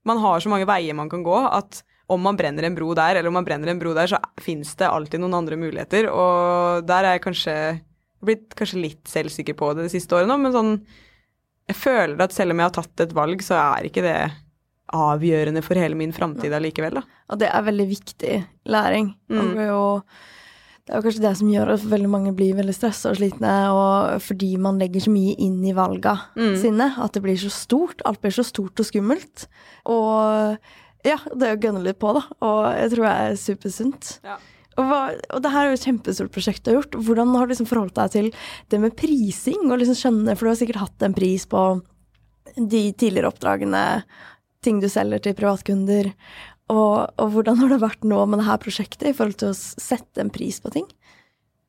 Man 0.09 0.21
har 0.21 0.43
så 0.45 0.53
mange 0.53 0.69
veier 0.69 0.97
man 0.97 1.11
kan 1.13 1.25
gå, 1.25 1.39
at 1.49 1.83
om 2.13 2.21
man 2.21 2.37
brenner 2.37 2.67
en 2.67 2.77
bro 2.77 2.91
der, 2.97 3.17
eller 3.17 3.31
om 3.31 3.39
man 3.39 3.47
brenner 3.47 3.71
en 3.73 3.81
bro 3.81 3.95
der, 3.97 4.11
så 4.11 4.21
fins 4.43 4.75
det 4.81 4.91
alltid 4.91 5.23
noen 5.23 5.39
andre 5.39 5.57
muligheter. 5.61 6.11
Og 6.13 6.85
der 6.89 7.07
er 7.09 7.17
jeg 7.17 7.25
kanskje 7.25 7.57
blitt 8.25 8.55
kanskje 8.57 8.81
litt 8.81 9.09
selvsikker 9.11 9.57
på 9.59 9.73
det 9.77 9.87
de 9.87 9.93
siste 9.93 10.17
årene, 10.17 10.37
men 10.41 10.55
sånn 10.55 10.75
Jeg 11.71 11.77
føler 11.81 12.21
at 12.21 12.35
selv 12.37 12.53
om 12.53 12.61
jeg 12.61 12.69
har 12.69 12.75
tatt 12.77 13.01
et 13.07 13.15
valg, 13.17 13.43
så 13.45 13.57
er 13.57 13.89
ikke 13.89 14.03
det 14.05 14.17
avgjørende 14.95 15.63
for 15.65 15.81
hele 15.81 15.97
min 15.99 16.13
framtid 16.15 16.53
allikevel, 16.55 17.01
da. 17.01 17.03
Og 17.33 17.41
det 17.41 17.49
er 17.49 17.65
veldig 17.67 17.87
viktig 17.89 18.35
læring. 18.71 19.15
Mm. 19.33 19.39
Og 19.41 19.49
det, 19.57 19.65
er 19.65 19.71
jo, 19.73 21.01
kanskje 21.07 21.25
det 21.25 21.33
som 21.41 21.49
gjør 21.51 21.73
at 21.75 21.87
veldig 21.89 22.11
mange 22.13 22.35
blir 22.37 22.55
veldig 22.59 22.75
stressa 22.77 23.11
og 23.15 23.19
slitne, 23.19 23.55
og 23.73 24.21
fordi 24.23 24.53
man 24.61 24.79
legger 24.83 25.07
så 25.07 25.15
mye 25.15 25.35
inn 25.41 25.59
i 25.65 25.73
valga 25.77 26.19
Mm. 26.37 26.57
sine, 26.61 26.91
at 27.01 27.13
det 27.17 27.23
blir 27.25 27.41
så 27.41 27.51
stort. 27.51 28.05
Alt 28.05 28.21
blir 28.21 28.35
så 28.37 28.45
stort 28.45 28.79
og 28.79 28.87
skummelt. 28.87 29.47
Og 29.87 30.59
ja, 31.05 31.19
det 31.35 31.55
å 31.57 31.61
gønne 31.61 31.83
litt 31.83 31.99
på, 31.99 32.13
da. 32.17 32.23
Og 32.45 32.61
jeg 32.77 32.93
tror 32.93 33.09
det 33.09 33.15
er 33.25 33.41
supersunt. 33.41 34.19
Ja. 34.25 34.37
Og, 34.75 34.87
hva, 34.89 35.01
og 35.37 35.43
det 35.45 35.53
her 35.55 35.67
er 35.67 35.73
jo 35.73 35.79
et 35.79 35.87
kjempestort 35.89 36.35
prosjekt 36.35 36.65
du 36.65 36.73
har 36.73 36.81
gjort. 36.81 36.97
Hvordan 37.07 37.35
har 37.39 37.47
du 37.47 37.55
liksom 37.55 37.69
forholdt 37.71 37.99
deg 37.99 38.15
til 38.15 38.31
det 38.73 38.81
med 38.83 38.97
prising? 38.99 39.69
Og 39.69 39.79
liksom 39.81 39.99
skjønne, 39.99 40.35
For 40.35 40.47
du 40.47 40.53
har 40.53 40.61
sikkert 40.61 40.83
hatt 40.83 41.07
en 41.07 41.17
pris 41.17 41.47
på 41.51 41.65
de 42.55 42.83
tidligere 42.93 43.31
oppdragene, 43.31 43.85
ting 44.65 44.81
du 44.83 44.89
selger 44.91 45.23
til 45.23 45.37
privatkunder. 45.39 46.11
Og, 46.73 47.11
og 47.21 47.33
hvordan 47.35 47.59
har 47.61 47.73
det 47.75 47.83
vært 47.83 48.07
nå 48.09 48.21
med 48.31 48.41
det 48.41 48.49
her 48.49 48.61
prosjektet 48.63 49.11
i 49.11 49.17
forhold 49.17 49.39
til 49.41 49.53
å 49.53 49.57
sette 49.59 50.23
en 50.23 50.33
pris 50.33 50.61
på 50.65 50.73
ting? 50.75 50.87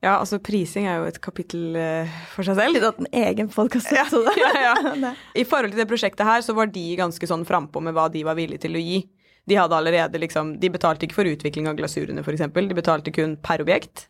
Ja, 0.03 0.19
altså 0.19 0.37
prising 0.43 0.85
er 0.85 0.99
jo 0.99 1.07
et 1.09 1.17
kapittel 1.23 1.75
eh, 1.79 2.17
for 2.35 2.45
seg 2.45 2.59
selv. 2.59 2.75
Litt 2.75 2.85
hatt 2.85 2.99
en 3.01 3.09
egen 3.25 3.49
podkast. 3.49 3.89
Ja, 3.95 4.05
ja, 4.37 4.51
ja. 4.61 5.13
I 5.41 5.45
forhold 5.47 5.73
til 5.73 5.81
det 5.81 5.87
prosjektet 5.89 6.27
her, 6.27 6.43
så 6.45 6.53
var 6.57 6.69
de 6.69 6.83
ganske 6.99 7.29
sånn 7.29 7.45
frampå 7.47 7.81
med 7.83 7.95
hva 7.95 8.05
de 8.13 8.21
var 8.27 8.37
villige 8.37 8.67
til 8.67 8.77
å 8.77 8.83
gi. 8.83 8.99
De 9.45 9.57
hadde 9.59 9.77
allerede 9.77 10.19
liksom 10.21 10.55
De 10.59 10.71
betalte 10.73 11.05
ikke 11.05 11.19
for 11.19 11.29
utvikling 11.29 11.69
av 11.69 11.77
glasurene, 11.77 12.23
f.eks. 12.25 12.45
De 12.53 12.77
betalte 12.77 13.13
kun 13.13 13.35
per 13.41 13.61
objekt. 13.61 14.07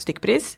Stykkpris. 0.00 0.54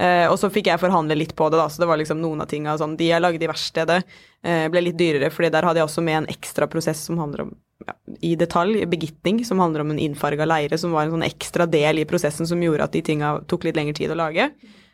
Eh, 0.00 0.26
og 0.30 0.38
så 0.40 0.48
fikk 0.52 0.70
jeg 0.70 0.80
forhandle 0.80 1.16
litt 1.18 1.34
på 1.36 1.48
det, 1.50 1.58
da, 1.58 1.66
så 1.68 1.82
det 1.82 1.88
var 1.90 1.98
liksom 2.00 2.20
noen 2.22 2.40
av 2.40 2.48
tinga 2.48 2.76
sånn 2.78 2.94
De 2.96 3.08
jeg 3.10 3.20
lagde 3.20 3.42
i 3.44 3.48
verkstedet, 3.50 3.98
eh, 4.46 4.66
ble 4.72 4.84
litt 4.86 4.96
dyrere, 4.96 5.32
fordi 5.34 5.50
der 5.52 5.66
hadde 5.66 5.82
jeg 5.82 5.88
også 5.88 6.04
med 6.06 6.22
en 6.22 6.28
ekstra 6.30 6.68
prosess 6.70 7.02
som 7.08 7.18
handler 7.20 7.44
om 7.44 7.50
ja, 7.84 7.96
i 8.24 8.34
detalj, 8.38 8.84
begitning, 8.88 9.42
som 9.44 9.60
handler 9.60 9.84
om 9.84 9.90
en 9.92 10.00
innfarga 10.00 10.46
leire, 10.46 10.78
som 10.80 10.94
var 10.94 11.04
en 11.04 11.16
sånn 11.16 11.26
ekstra 11.26 11.66
del 11.68 12.00
i 12.00 12.06
prosessen 12.08 12.48
som 12.48 12.62
gjorde 12.62 12.86
at 12.86 12.94
de 12.96 13.02
tinga 13.10 13.34
tok 13.50 13.66
litt 13.66 13.80
lengre 13.80 13.98
tid 13.98 14.14
å 14.14 14.20
lage. 14.20 14.46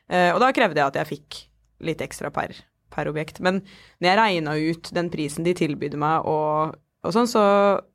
Eh, 0.09 0.31
og 0.33 0.41
da 0.43 0.51
krevde 0.57 0.81
jeg 0.81 0.89
at 0.89 0.99
jeg 1.03 1.11
fikk 1.13 1.39
litt 1.87 2.03
ekstra 2.03 2.33
per, 2.35 2.57
per 2.91 3.11
objekt. 3.13 3.39
Men 3.45 3.61
når 4.01 4.11
jeg 4.11 4.21
regna 4.23 4.57
ut 4.57 4.91
den 4.97 5.13
prisen 5.13 5.47
de 5.47 5.55
tilbød 5.59 5.99
meg 6.01 6.27
og, 6.31 6.79
og 7.07 7.15
sånn, 7.15 7.29
så 7.31 7.43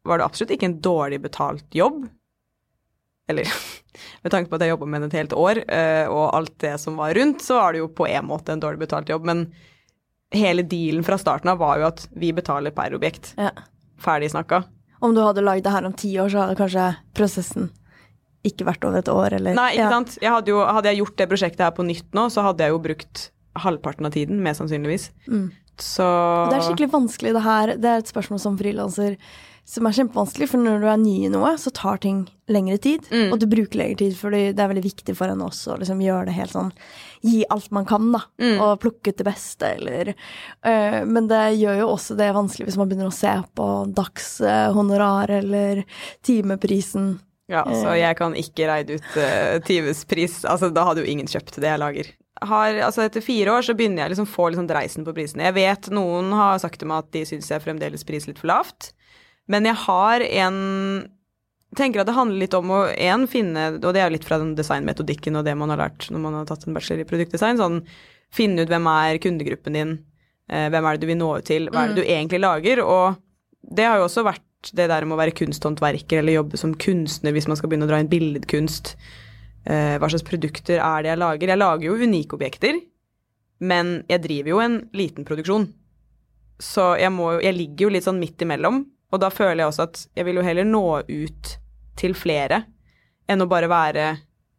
var 0.08 0.19
det 0.19 0.28
absolutt 0.28 0.54
ikke 0.56 0.69
en 0.69 0.80
dårlig 0.84 1.21
betalt 1.24 1.76
jobb. 1.76 2.06
Eller 3.32 3.50
med 4.24 4.34
tanke 4.34 4.50
på 4.52 4.58
at 4.58 4.65
jeg 4.65 4.74
jobba 4.74 4.89
med 4.89 5.04
den 5.04 5.12
et 5.12 5.19
helt 5.21 5.36
år, 5.38 5.63
eh, 5.67 6.06
og 6.08 6.32
alt 6.38 6.56
det 6.63 6.78
som 6.82 7.00
var 7.00 7.15
rundt, 7.17 7.43
så 7.45 7.60
var 7.60 7.76
det 7.76 7.84
jo 7.84 7.91
på 7.95 8.08
en 8.10 8.30
måte 8.30 8.56
en 8.56 8.63
dårlig 8.63 8.84
betalt 8.86 9.12
jobb. 9.12 9.28
Men 9.30 9.50
hele 10.36 10.63
dealen 10.63 11.06
fra 11.08 11.19
starten 11.19 11.52
av 11.52 11.60
var 11.62 11.82
jo 11.82 11.89
at 11.91 12.06
vi 12.15 12.32
betaler 12.36 12.74
per 12.76 12.95
objekt. 12.97 13.34
Ja. 13.39 13.52
Ferdig 14.02 14.32
snakka. 14.34 14.63
Om 15.02 15.15
du 15.17 15.21
hadde 15.24 15.43
lagd 15.43 15.65
det 15.65 15.74
her 15.74 15.86
om 15.86 15.93
ti 15.97 16.13
år, 16.21 16.30
så 16.30 16.43
hadde 16.43 16.58
kanskje 16.60 16.88
prosessen 17.17 17.71
ikke 18.47 18.65
vært 18.65 18.86
over 18.88 19.02
et 19.02 19.10
år, 19.12 19.36
eller 19.38 19.58
Nei, 19.58 19.71
ikke 19.76 19.86
ja. 19.86 19.91
sant. 19.93 20.15
Jeg 20.21 20.34
hadde, 20.34 20.54
jo, 20.54 20.62
hadde 20.65 20.89
jeg 20.89 21.02
gjort 21.02 21.17
det 21.19 21.28
prosjektet 21.30 21.63
her 21.65 21.74
på 21.78 21.86
nytt 21.86 22.17
nå, 22.17 22.26
så 22.34 22.45
hadde 22.45 22.65
jeg 22.65 22.74
jo 22.74 22.82
brukt 22.82 23.26
halvparten 23.62 24.08
av 24.08 24.15
tiden, 24.15 24.39
mest 24.41 24.62
sannsynligvis. 24.62 25.10
Mm. 25.28 25.50
Så 25.86 26.08
Det 26.50 26.58
er 26.58 26.67
skikkelig 26.67 26.91
vanskelig, 26.94 27.34
det 27.38 27.46
her. 27.46 27.74
Det 27.78 27.89
er 27.94 28.04
et 28.04 28.12
spørsmål 28.12 28.41
som 28.44 28.60
frilanser 28.60 29.17
som 29.67 29.86
er 29.88 29.96
kjempevanskelig, 29.96 30.48
for 30.52 30.60
når 30.60 30.82
du 30.82 30.88
er 30.89 31.00
ny 31.00 31.13
i 31.28 31.30
noe, 31.32 31.52
så 31.62 31.72
tar 31.76 32.02
ting 32.04 32.24
lengre 32.52 32.80
tid. 32.82 33.06
Mm. 33.12 33.30
Og 33.32 33.39
du 33.39 33.46
bruker 33.50 33.80
lengre 33.80 34.02
tid, 34.02 34.15
for 34.17 34.34
det 34.34 34.58
er 34.58 34.72
veldig 34.72 34.84
viktig 34.84 35.15
for 35.15 35.32
en 35.32 35.44
også 35.46 35.76
å 35.76 35.80
liksom 35.80 36.02
gjøre 36.04 36.28
det 36.30 36.38
helt 36.38 36.56
sånn 36.56 36.72
Gi 37.22 37.44
alt 37.54 37.70
man 37.76 37.86
kan, 37.86 38.08
da. 38.12 38.24
Mm. 38.41 38.56
Og 38.58 38.80
plukke 38.82 39.13
ut 39.13 39.20
det 39.20 39.28
beste, 39.28 39.76
eller 39.78 40.12
øh, 40.12 41.02
Men 41.06 41.30
det 41.30 41.44
gjør 41.62 41.84
jo 41.84 41.91
også 41.94 42.17
det 42.17 42.32
vanskelig 42.34 42.72
hvis 42.72 42.80
man 42.82 42.89
begynner 42.89 43.12
å 43.12 43.15
se 43.15 43.36
på 43.56 43.67
dagshonorar 43.96 45.32
eller 45.38 45.84
timeprisen. 46.26 47.13
Ja, 47.52 47.62
så 47.67 47.94
jeg 48.00 48.15
kan 48.17 48.34
ikke 48.39 48.67
reide 48.70 48.96
ut 48.98 49.15
uh, 49.20 49.60
timespris. 49.67 50.41
Altså, 50.48 50.72
da 50.74 50.86
hadde 50.88 51.04
jo 51.04 51.12
ingen 51.12 51.28
kjøpt 51.28 51.60
det 51.60 51.67
jeg 51.67 51.82
lager. 51.82 52.12
Har, 52.41 52.73
altså 52.88 53.04
Etter 53.06 53.21
fire 53.21 53.54
år 53.54 53.65
så 53.67 53.75
begynner 53.77 54.04
jeg 54.04 54.15
liksom 54.15 54.30
få 54.30 54.49
liksom 54.49 54.69
dreisen 54.69 55.06
på 55.06 55.13
prisene. 55.13 55.45
Jeg 55.49 55.58
vet 55.60 55.91
noen 55.93 56.32
har 56.34 56.62
sagt 56.63 56.80
til 56.82 56.89
meg 56.89 57.04
at 57.04 57.12
de 57.13 57.21
syns 57.30 57.51
jeg 57.51 57.63
fremdeles 57.63 58.06
priser 58.08 58.32
litt 58.32 58.41
for 58.41 58.49
lavt. 58.49 58.91
Men 59.51 59.67
jeg 59.69 59.77
har 59.84 60.25
en 60.45 60.58
tenker 61.77 62.01
at 62.01 62.10
det 62.10 62.17
handler 62.17 62.41
litt 62.43 62.56
om 62.58 62.71
å 62.73 62.80
en, 62.91 63.25
finne 63.32 63.67
Og 63.77 63.93
det 63.93 64.01
er 64.01 64.10
jo 64.10 64.17
litt 64.17 64.27
fra 64.27 64.41
den 64.41 64.56
designmetodikken 64.58 65.39
og 65.39 65.45
det 65.47 65.56
man 65.56 65.71
har 65.71 65.80
lært 65.86 66.10
når 66.12 66.23
man 66.23 66.39
har 66.39 66.49
tatt 66.49 66.65
en 66.67 66.75
bachelor 66.75 67.04
i 67.04 67.08
produktdesign. 67.08 67.62
Sånn 67.62 67.82
finne 68.32 68.63
ut 68.63 68.71
hvem 68.71 68.88
er 68.91 69.19
kundegruppen 69.23 69.75
din, 69.75 69.97
eh, 70.51 70.69
hvem 70.71 70.86
er 70.88 70.95
det 70.95 71.04
du 71.04 71.10
vil 71.12 71.19
nå 71.19 71.30
ut 71.38 71.47
til, 71.47 71.67
hva 71.71 71.84
er 71.84 71.91
det 71.91 71.99
du 71.99 72.08
egentlig 72.08 72.41
lager? 72.43 72.84
Og 72.84 73.19
det 73.75 73.88
har 73.88 73.99
jo 73.99 74.08
også 74.08 74.23
vært 74.27 74.71
det 74.77 74.88
der 74.91 75.08
med 75.08 75.17
å 75.17 75.21
være 75.21 75.36
kunsthåndverker 75.36 76.21
eller 76.21 76.38
jobbe 76.38 76.60
som 76.60 76.75
kunstner 76.77 77.34
hvis 77.36 77.47
man 77.49 77.60
skal 77.60 77.71
begynne 77.71 77.88
å 77.88 77.91
dra 77.91 77.99
inn 78.01 78.12
billedkunst. 78.12 78.93
Eh, 79.65 79.97
hva 80.02 80.10
slags 80.10 80.26
produkter 80.26 80.80
er 80.82 81.04
det 81.04 81.12
jeg 81.12 81.21
lager? 81.21 81.52
Jeg 81.54 81.62
lager 81.62 81.86
jo 81.86 81.97
unike 82.02 82.38
objekter, 82.38 82.80
men 83.62 84.00
jeg 84.10 84.24
driver 84.24 84.50
jo 84.56 84.62
en 84.63 84.80
liten 84.97 85.28
produksjon. 85.28 85.67
Så 86.62 86.95
jeg, 87.02 87.12
må, 87.13 87.36
jeg 87.41 87.58
ligger 87.58 87.88
jo 87.88 87.93
litt 87.93 88.06
sånn 88.08 88.19
midt 88.21 88.41
imellom, 88.41 88.84
og 89.12 89.21
da 89.21 89.30
føler 89.34 89.63
jeg 89.63 89.69
også 89.71 89.86
at 89.89 90.02
jeg 90.17 90.26
vil 90.26 90.39
jo 90.39 90.45
heller 90.45 90.65
nå 90.67 90.84
ut 91.06 91.56
til 92.00 92.13
flere 92.17 92.63
enn 93.30 93.43
å 93.43 93.50
bare 93.50 93.69
være 93.69 94.06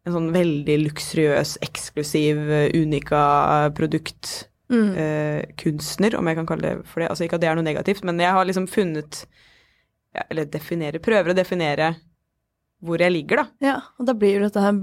en 0.03 0.11
sånn 0.15 0.31
veldig 0.35 0.75
luksuriøs, 0.87 1.57
eksklusiv, 1.63 2.41
eh, 2.51 2.71
unika 2.75 3.69
produkt 3.75 4.49
Mm. 4.73 4.95
eh, 4.97 5.43
kunstner, 5.59 6.15
om 6.17 6.25
jeg 6.25 6.37
kan 6.39 6.47
kalle 6.49 6.61
det 6.63 6.85
for 6.87 7.03
det. 7.03 7.09
Altså 7.11 7.25
ikke 7.27 7.35
at 7.35 7.41
det 7.43 7.49
er 7.49 7.57
noe 7.59 7.65
negativt, 7.67 8.03
men 8.07 8.17
jeg 8.17 8.31
har 8.31 8.45
liksom 8.47 8.65
funnet 8.71 9.25
ja, 10.15 10.23
Eller 10.31 10.45
definere, 10.45 11.01
prøver 11.03 11.29
å 11.33 11.35
definere 11.35 11.91
hvor 12.83 13.01
jeg 13.01 13.13
ligger, 13.15 13.43
da. 13.43 13.45
Ja, 13.63 13.75
og 13.99 14.07
da 14.09 14.15
blir 14.17 14.37
jo 14.37 14.47
dette 14.47 14.63
her 14.63 14.75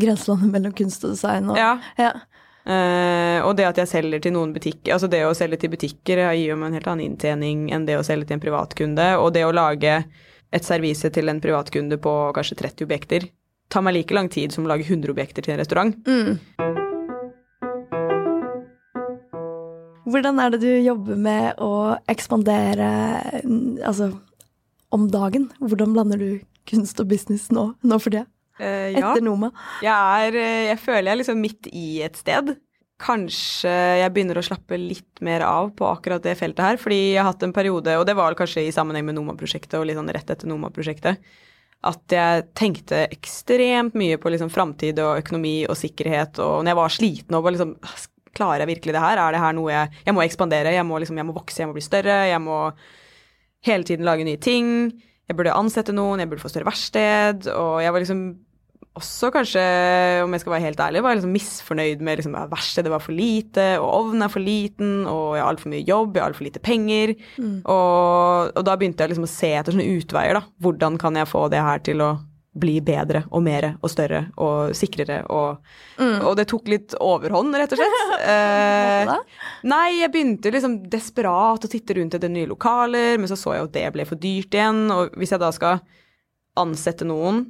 grenselandet 0.00 0.52
mellom 0.54 0.74
kunst 0.76 1.04
og 1.06 1.16
design 1.16 1.50
og 1.50 1.58
Ja. 1.58 1.74
ja. 1.98 2.12
Uh, 2.60 3.40
og 3.48 3.54
det 3.56 3.64
at 3.64 3.78
jeg 3.80 3.88
selger 3.88 4.20
til 4.22 4.34
noen 4.34 4.52
butikker, 4.54 4.92
altså 4.92 5.08
det 5.10 5.22
å 5.24 5.32
selge 5.34 5.62
til 5.62 5.72
butikker 5.72 6.20
gir 6.36 6.52
jo 6.52 6.58
meg 6.60 6.70
en 6.70 6.76
helt 6.76 6.90
annen 6.92 7.06
inntjening 7.08 7.70
enn 7.72 7.86
det 7.88 7.96
å 7.98 8.04
selge 8.06 8.28
til 8.28 8.36
en 8.36 8.42
privatkunde. 8.44 9.06
Og 9.18 9.32
det 9.34 9.46
å 9.48 9.54
lage 9.54 10.02
et 10.50 10.66
servise 10.66 11.10
til 11.14 11.32
en 11.32 11.40
privatkunde 11.42 11.98
på 12.02 12.14
kanskje 12.36 12.58
30 12.60 12.86
objekter 12.86 13.30
tar 13.70 13.84
meg 13.86 13.94
like 13.96 14.14
lang 14.14 14.28
tid 14.30 14.52
som 14.52 14.66
å 14.66 14.72
lage 14.72 14.86
100 14.88 15.12
objekter 15.14 15.46
til 15.46 15.54
en 15.54 15.62
restaurant. 15.62 15.94
Mm. 16.06 16.38
Hvordan 20.10 20.40
er 20.42 20.50
det 20.50 20.60
du 20.64 20.70
jobber 20.82 21.18
med 21.22 21.60
å 21.62 21.94
ekspandere 22.10 22.88
altså, 23.86 24.10
om 24.90 25.06
dagen? 25.12 25.46
Hvordan 25.62 25.94
blander 25.94 26.18
du 26.18 26.30
kunst 26.68 27.00
og 27.02 27.08
business 27.10 27.48
nå, 27.54 27.70
nå 27.82 27.98
for 28.02 28.14
det? 28.14 28.26
Uh, 28.60 28.90
ja. 28.92 29.12
Etter 29.12 29.24
Noma? 29.24 29.50
Jeg, 29.80 30.26
er, 30.26 30.36
eh, 30.36 30.64
jeg 30.68 30.80
føler 30.82 31.08
jeg 31.08 31.14
er 31.14 31.20
liksom 31.22 31.40
midt 31.40 31.70
i 31.72 31.86
et 32.04 32.18
sted. 32.20 32.52
Kanskje 33.00 33.72
jeg 34.02 34.12
begynner 34.12 34.36
å 34.36 34.44
slappe 34.44 34.76
litt 34.76 35.22
mer 35.24 35.46
av 35.46 35.70
på 35.78 35.86
akkurat 35.88 36.24
det 36.24 36.36
feltet 36.36 36.66
her. 36.66 36.80
Fordi 36.80 36.98
jeg 37.14 37.22
har 37.22 37.30
hatt 37.30 37.46
en 37.46 37.56
periode, 37.56 37.96
og 37.96 38.04
det 38.08 38.16
var 38.18 38.36
kanskje 38.36 38.66
i 38.66 38.74
sammenheng 38.74 39.06
med 39.08 39.16
Noma-prosjektet 39.16 39.78
og 39.80 39.88
litt 39.88 39.96
sånn 39.96 40.12
rett 40.12 40.34
etter 40.34 40.50
Noma-prosjektet, 40.50 41.32
at 41.88 42.12
jeg 42.12 42.46
tenkte 42.58 43.06
ekstremt 43.08 43.96
mye 43.96 44.20
på 44.20 44.32
liksom 44.34 44.52
framtid 44.52 45.00
og 45.00 45.22
økonomi 45.22 45.62
og 45.64 45.78
sikkerhet. 45.80 46.42
Og 46.44 46.60
når 46.60 46.74
jeg 46.74 46.80
var 46.82 46.96
sliten 46.98 47.38
og 47.38 47.46
var 47.46 47.56
liksom 47.56 47.76
Klarer 48.30 48.62
jeg 48.62 48.70
virkelig 48.76 48.92
det 48.94 49.00
her? 49.02 49.18
Er 49.18 49.34
det 49.34 49.40
her 49.42 49.54
noe 49.56 49.72
jeg 49.72 50.02
Jeg 50.06 50.14
må 50.14 50.22
ekspandere, 50.22 50.70
jeg 50.70 50.86
må 50.86 51.00
liksom 51.02 51.16
Jeg 51.18 51.26
må 51.26 51.32
vokse, 51.34 51.56
jeg 51.64 51.66
må 51.66 51.74
bli 51.74 51.82
større, 51.82 52.18
jeg 52.30 52.38
må 52.44 52.58
hele 53.66 53.84
tiden 53.84 54.06
lage 54.06 54.24
nye 54.24 54.38
ting. 54.40 54.68
Jeg 55.30 55.38
burde 55.38 55.54
ansette 55.54 55.94
noen, 55.94 56.18
jeg 56.18 56.26
burde 56.30 56.42
få 56.42 56.50
større 56.50 56.66
verksted. 56.66 57.46
Og 57.54 57.76
jeg 57.84 57.94
var 57.94 58.02
liksom 58.02 58.22
også 58.98 59.28
kanskje, 59.30 59.62
om 60.24 60.32
jeg 60.34 60.42
skal 60.42 60.52
være 60.56 60.64
helt 60.64 60.80
ærlig, 60.82 61.02
var 61.04 61.12
jeg 61.12 61.20
liksom 61.20 61.34
misfornøyd 61.36 62.00
med 62.02 62.18
liksom, 62.18 62.34
at 62.34 62.50
verkstedet 62.50 62.90
var 62.90 63.02
for 63.04 63.14
lite, 63.14 63.66
og 63.78 63.86
ovnen 64.00 64.26
er 64.26 64.32
for 64.32 64.42
liten, 64.42 65.04
og 65.06 65.36
jeg 65.36 65.44
har 65.44 65.52
altfor 65.52 65.70
mye 65.70 65.86
jobb, 65.86 66.16
jeg 66.16 66.24
har 66.24 66.32
altfor 66.32 66.48
lite 66.48 66.62
penger. 66.66 67.14
Mm. 67.38 67.60
Og, 67.62 68.50
og 68.50 68.66
da 68.66 68.74
begynte 68.74 69.06
jeg 69.06 69.12
liksom 69.12 69.28
å 69.28 69.30
se 69.30 69.52
etter 69.54 69.76
sånne 69.76 69.86
utveier, 69.94 70.40
da. 70.40 70.42
Hvordan 70.66 70.98
kan 71.00 71.20
jeg 71.20 71.30
få 71.30 71.46
det 71.52 71.62
her 71.62 71.86
til 71.86 72.02
å 72.02 72.10
bli 72.50 72.80
bedre 72.82 73.22
og 73.30 73.44
mer 73.46 73.66
og 73.78 73.90
større 73.92 74.24
og 74.42 74.74
sikrere 74.76 75.22
og 75.30 75.60
Mm. 76.00 76.22
Og 76.24 76.32
det 76.38 76.46
tok 76.48 76.68
litt 76.72 76.94
overhånd, 76.96 77.52
rett 77.60 77.74
og 77.74 77.80
slett. 77.80 77.96
Eh, 78.30 79.10
nei, 79.68 80.00
jeg 80.00 80.10
begynte 80.12 80.52
liksom 80.52 80.78
desperat 80.92 81.64
å 81.64 81.68
titte 81.68 81.96
rundt 81.96 82.14
etter 82.16 82.30
nye 82.32 82.48
lokaler, 82.48 83.18
men 83.18 83.28
så 83.28 83.36
så 83.36 83.54
jeg 83.56 83.66
at 83.66 83.74
det 83.74 83.84
ble 83.94 84.06
for 84.08 84.20
dyrt 84.20 84.54
igjen. 84.56 84.86
Og 84.92 85.16
hvis 85.20 85.32
jeg 85.34 85.42
da 85.42 85.50
skal 85.52 85.80
ansette 86.60 87.04
noen, 87.08 87.42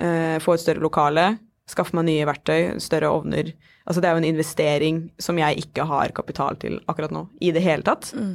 eh, 0.00 0.36
få 0.44 0.56
et 0.56 0.64
større 0.64 0.84
lokale, 0.84 1.26
skaffe 1.68 1.96
meg 1.96 2.08
nye 2.08 2.28
verktøy, 2.28 2.76
større 2.82 3.12
ovner 3.12 3.54
Altså 3.86 4.02
det 4.02 4.08
er 4.08 4.16
jo 4.16 4.22
en 4.24 4.32
investering 4.34 4.96
som 5.22 5.38
jeg 5.38 5.62
ikke 5.62 5.84
har 5.86 6.10
kapital 6.14 6.56
til 6.58 6.80
akkurat 6.90 7.12
nå 7.14 7.28
i 7.38 7.52
det 7.54 7.62
hele 7.62 7.86
tatt. 7.86 8.08
Mm. 8.18 8.32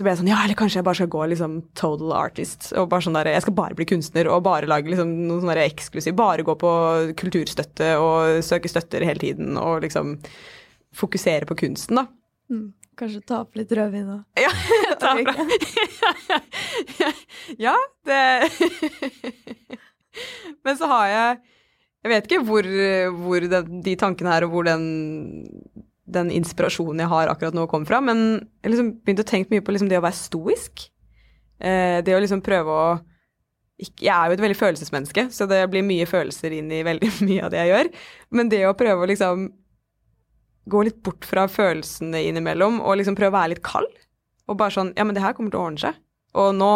Så 0.00 0.04
ble 0.06 0.14
jeg 0.14 0.18
sånn, 0.22 0.28
ja, 0.30 0.38
eller 0.40 0.56
kanskje 0.56 0.78
jeg 0.78 0.84
bare 0.86 0.96
skal 0.96 1.08
gå 1.12 1.24
liksom 1.28 1.56
total 1.76 2.12
artist, 2.16 2.70
og 2.72 2.86
bare 2.88 3.04
sånn 3.04 3.18
der, 3.18 3.28
jeg 3.34 3.44
skal 3.44 3.54
bare 3.58 3.76
bli 3.76 3.84
kunstner 3.84 4.30
og 4.32 4.46
bare 4.46 4.70
lage 4.70 4.88
liksom 4.88 5.10
noe 5.28 5.42
sånn 5.42 5.50
eksklusivt. 5.52 5.74
eksklusiv, 5.74 6.14
bare 6.16 6.46
gå 6.48 6.54
på 6.56 6.70
kulturstøtte 7.20 7.90
og 8.00 8.38
søke 8.46 8.70
støtter 8.72 9.04
hele 9.04 9.20
tiden 9.20 9.58
og 9.60 9.84
liksom 9.84 10.14
fokusere 10.96 11.44
på 11.44 11.58
kunsten, 11.66 12.00
da. 12.00 12.06
Mm. 12.48 12.70
Kanskje 12.96 13.20
ta 13.28 13.42
opp 13.44 13.60
litt 13.60 13.76
rødvin 13.76 14.08
og 14.16 14.40
Ja, 14.40 14.48
ta 15.04 15.12
fra. 15.20 15.36
ja, 17.66 17.76
det 18.08 18.24
Men 20.64 20.80
så 20.80 20.88
har 20.88 21.06
jeg 21.12 21.38
Jeg 22.00 22.14
vet 22.14 22.24
ikke 22.30 22.42
hvor, 22.48 22.72
hvor 23.20 23.50
den, 23.52 23.84
de 23.84 23.98
tankene 24.00 24.32
her 24.32 24.48
og 24.48 24.56
hvor 24.56 24.64
den, 24.64 24.88
den 26.14 26.32
inspirasjonen 26.34 27.04
jeg 27.04 27.12
har 27.12 27.30
akkurat 27.32 27.56
nå 27.56 27.66
kom 27.70 27.86
fra, 27.88 28.00
men 28.04 28.40
jeg 28.62 28.72
liksom 28.72 28.90
begynte 29.04 29.26
å 29.26 29.30
tenke 29.30 29.54
mye 29.54 29.64
på 29.64 29.74
liksom 29.74 29.90
det 29.90 30.00
å 30.00 30.04
være 30.04 30.18
stoisk. 30.18 30.88
Eh, 31.60 32.00
det 32.04 32.16
å 32.16 32.20
liksom 32.22 32.44
prøve 32.44 32.74
å 32.74 32.90
Jeg 33.80 34.12
er 34.12 34.28
jo 34.28 34.34
et 34.36 34.42
veldig 34.42 34.58
følelsesmenneske, 34.58 35.22
så 35.32 35.46
det 35.48 35.62
blir 35.72 35.80
mye 35.80 36.04
følelser 36.04 36.52
inn 36.52 36.68
i 36.68 36.82
veldig 36.84 37.08
mye 37.28 37.46
av 37.46 37.52
det 37.52 37.62
jeg 37.62 37.70
gjør. 37.70 37.88
Men 38.36 38.50
det 38.52 38.60
å 38.68 38.76
prøve 38.76 39.06
å 39.06 39.08
liksom 39.08 39.46
gå 40.70 40.82
litt 40.84 40.98
bort 41.02 41.24
fra 41.24 41.46
følelsene 41.48 42.20
innimellom 42.28 42.82
og 42.84 42.98
liksom 43.00 43.16
prøve 43.16 43.32
å 43.32 43.38
være 43.38 43.54
litt 43.54 43.64
kald. 43.64 43.88
Og 44.50 44.58
bare 44.60 44.74
sånn 44.74 44.92
Ja, 44.98 45.06
men 45.08 45.16
det 45.16 45.24
her 45.24 45.32
kommer 45.32 45.54
til 45.54 45.62
å 45.62 45.64
ordne 45.70 45.80
seg. 45.80 45.96
Og 46.36 46.52
nå 46.58 46.74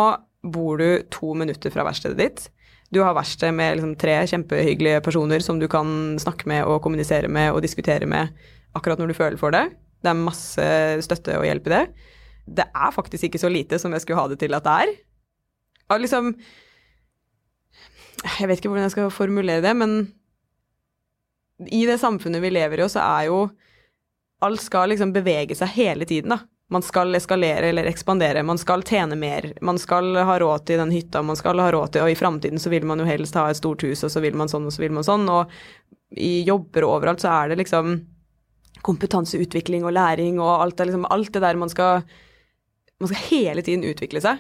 bor 0.55 0.81
du 0.81 1.05
to 1.13 1.35
minutter 1.37 1.73
fra 1.73 1.85
verkstedet 1.85 2.21
ditt. 2.21 2.49
Du 2.95 3.01
har 3.03 3.17
verksted 3.17 3.55
med 3.57 3.77
liksom 3.77 3.95
tre 3.99 4.17
kjempehyggelige 4.31 5.01
personer 5.05 5.43
som 5.43 5.59
du 5.59 5.67
kan 5.69 6.19
snakke 6.21 6.47
med 6.51 6.65
og 6.69 6.83
kommunisere 6.85 7.29
med 7.33 7.53
og 7.53 7.63
diskutere 7.65 8.07
med 8.07 8.33
akkurat 8.75 9.01
når 9.01 9.13
du 9.13 9.19
føler 9.19 9.41
for 9.41 9.55
det. 9.55 9.65
Det 10.05 10.13
er 10.13 10.21
masse 10.21 10.69
støtte 11.07 11.39
og 11.39 11.47
hjelp 11.49 11.71
i 11.71 11.75
det. 11.75 11.85
Det 12.45 12.67
er 12.69 12.93
faktisk 12.93 13.29
ikke 13.29 13.41
så 13.41 13.51
lite 13.53 13.79
som 13.81 13.95
jeg 13.95 14.05
skulle 14.05 14.21
ha 14.21 14.29
det 14.29 14.41
til 14.43 14.57
at 14.57 14.67
det 14.67 14.77
er. 14.85 14.95
Og 15.93 16.01
liksom 16.01 16.35
Jeg 18.25 18.49
vet 18.49 18.61
ikke 18.61 18.71
hvordan 18.73 18.87
jeg 18.87 18.95
skal 18.95 19.11
formulere 19.13 19.65
det, 19.65 19.75
men 19.77 20.15
i 21.71 21.85
det 21.87 22.01
samfunnet 22.01 22.43
vi 22.43 22.51
lever 22.51 22.81
i, 22.81 22.89
så 22.89 23.03
er 23.05 23.29
jo 23.29 23.45
Alt 24.45 24.61
skal 24.65 24.91
liksom 24.91 25.13
bevege 25.15 25.55
seg 25.57 25.71
hele 25.77 26.05
tiden, 26.05 26.35
da. 26.35 26.43
Man 26.73 26.83
skal 26.83 27.15
eskalere 27.17 27.69
eller 27.71 27.87
ekspandere, 27.87 28.43
man 28.43 28.59
skal 28.59 28.83
tjene 28.85 29.17
mer, 29.17 29.51
man 29.65 29.79
skal 29.79 30.17
ha 30.17 30.39
råd 30.41 30.65
til 30.67 30.81
den 30.81 30.93
hytta, 30.93 31.23
man 31.23 31.37
skal 31.37 31.61
ha 31.61 31.69
råd 31.73 31.93
til 31.93 32.05
Og 32.05 32.13
i 32.13 32.17
framtiden 32.19 32.61
så 32.61 32.73
vil 32.73 32.87
man 32.89 33.01
jo 33.01 33.07
helst 33.09 33.37
ha 33.39 33.47
et 33.51 33.61
stort 33.61 33.85
hus, 33.85 34.03
og 34.05 34.11
så 34.13 34.21
vil 34.25 34.37
man 34.37 34.51
sånn, 34.51 34.67
og 34.67 34.75
så 34.75 34.83
vil 34.83 34.93
man 34.97 35.07
sånn. 35.07 35.29
Og 35.29 35.53
i 36.17 36.43
jobber 36.49 36.87
og 36.87 36.97
overalt 36.99 37.23
så 37.23 37.31
er 37.37 37.53
det 37.53 37.61
liksom 37.63 37.95
kompetanseutvikling 38.83 39.85
og 39.87 39.95
læring 39.95 40.41
og 40.43 40.63
alt 40.63 40.79
det, 40.79 40.89
liksom, 40.91 41.07
alt 41.11 41.33
det 41.35 41.43
der 41.43 41.61
man 41.61 41.73
skal 41.73 42.03
Man 43.01 43.09
skal 43.11 43.25
hele 43.27 43.63
tiden 43.63 43.83
utvikle 43.85 44.21
seg. 44.23 44.39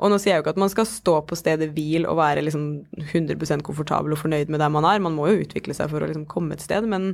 Og 0.00 0.10
nå 0.10 0.16
sier 0.18 0.32
jeg 0.32 0.40
jo 0.40 0.42
ikke 0.42 0.54
at 0.56 0.60
man 0.62 0.70
skal 0.72 0.86
stå 0.88 1.12
på 1.28 1.36
stedet 1.36 1.68
hvil 1.76 2.06
og 2.08 2.16
være 2.18 2.42
liksom 2.42 2.64
100% 3.12 3.62
komfortabel 3.62 4.14
og 4.14 4.18
fornøyd 4.18 4.48
med 4.50 4.58
der 4.58 4.72
man 4.72 4.86
er, 4.88 4.98
man 4.98 5.14
må 5.14 5.28
jo 5.28 5.42
utvikle 5.44 5.76
seg 5.76 5.92
for 5.92 6.02
å 6.02 6.08
liksom 6.08 6.24
komme 6.26 6.56
et 6.56 6.64
sted, 6.64 6.88
men 6.88 7.12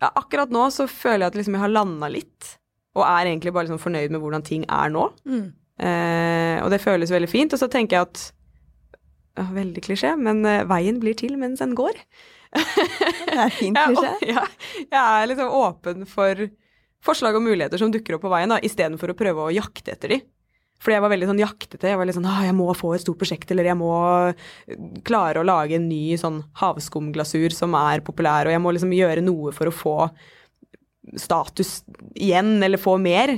ja, 0.00 0.08
akkurat 0.08 0.50
nå 0.50 0.64
så 0.74 0.88
føler 0.90 1.26
jeg 1.26 1.30
at 1.30 1.38
liksom 1.38 1.58
jeg 1.58 1.62
har 1.62 1.74
landa 1.74 2.08
litt, 2.10 2.54
og 2.96 3.04
er 3.06 3.28
egentlig 3.28 3.52
bare 3.54 3.68
liksom 3.68 3.82
fornøyd 3.84 4.16
med 4.16 4.24
hvordan 4.24 4.46
ting 4.48 4.64
er 4.66 4.90
nå. 4.96 5.06
Mm. 5.28 5.46
Eh, 5.74 6.56
og 6.62 6.70
det 6.70 6.82
føles 6.82 7.10
veldig 7.10 7.30
fint. 7.30 7.54
Og 7.54 7.60
så 7.60 7.68
tenker 7.70 7.98
jeg 7.98 8.08
at 8.08 8.24
ja, 9.34 9.48
Veldig 9.50 9.82
klisjé, 9.82 10.12
men 10.14 10.44
eh, 10.46 10.62
veien 10.70 11.00
blir 11.02 11.16
til 11.18 11.34
mens 11.40 11.62
den 11.62 11.74
går. 11.78 11.96
Det 13.34 13.40
er 13.40 13.50
fint, 13.54 13.76
Jeg, 13.78 13.96
er- 13.98 14.28
ja, 14.36 14.44
jeg 14.84 15.00
er 15.00 15.26
liksom 15.30 15.50
åpen 15.58 16.04
for 16.06 16.44
forslag 17.04 17.36
og 17.36 17.42
muligheter 17.44 17.80
som 17.80 17.90
dukker 17.92 18.16
opp 18.16 18.22
på 18.24 18.30
veien, 18.32 18.52
da, 18.54 18.60
istedenfor 18.64 19.12
å 19.12 19.16
prøve 19.18 19.48
å 19.48 19.52
jakte 19.52 19.92
etter 19.92 20.14
de. 20.14 20.20
Fordi 20.84 20.96
jeg 20.96 21.02
var 21.04 21.12
veldig 21.12 21.26
sånn 21.30 21.40
jaktete. 21.40 21.88
Jeg 21.88 21.96
var 22.00 22.08
litt 22.08 22.16
sånn 22.16 22.28
ah, 22.28 22.40
jeg 22.44 22.54
må 22.56 22.66
få 22.76 22.90
et 22.96 23.02
stort 23.04 23.18
prosjekt, 23.20 23.50
eller 23.54 23.68
jeg 23.70 23.76
må 23.80 23.90
klare 25.06 25.40
å 25.40 25.46
lage 25.46 25.76
en 25.78 25.86
ny 25.88 26.16
sånn 26.20 26.42
havskumglasur 26.60 27.54
som 27.56 27.76
er 27.78 28.02
populær, 28.04 28.48
og 28.50 28.54
jeg 28.56 28.62
må 28.64 28.72
liksom 28.74 28.92
gjøre 28.96 29.22
noe 29.24 29.52
for 29.56 29.70
å 29.70 29.74
få 29.74 29.94
status 31.20 31.82
igjen, 32.16 32.56
eller 32.64 32.80
få 32.80 32.96
mer. 33.00 33.34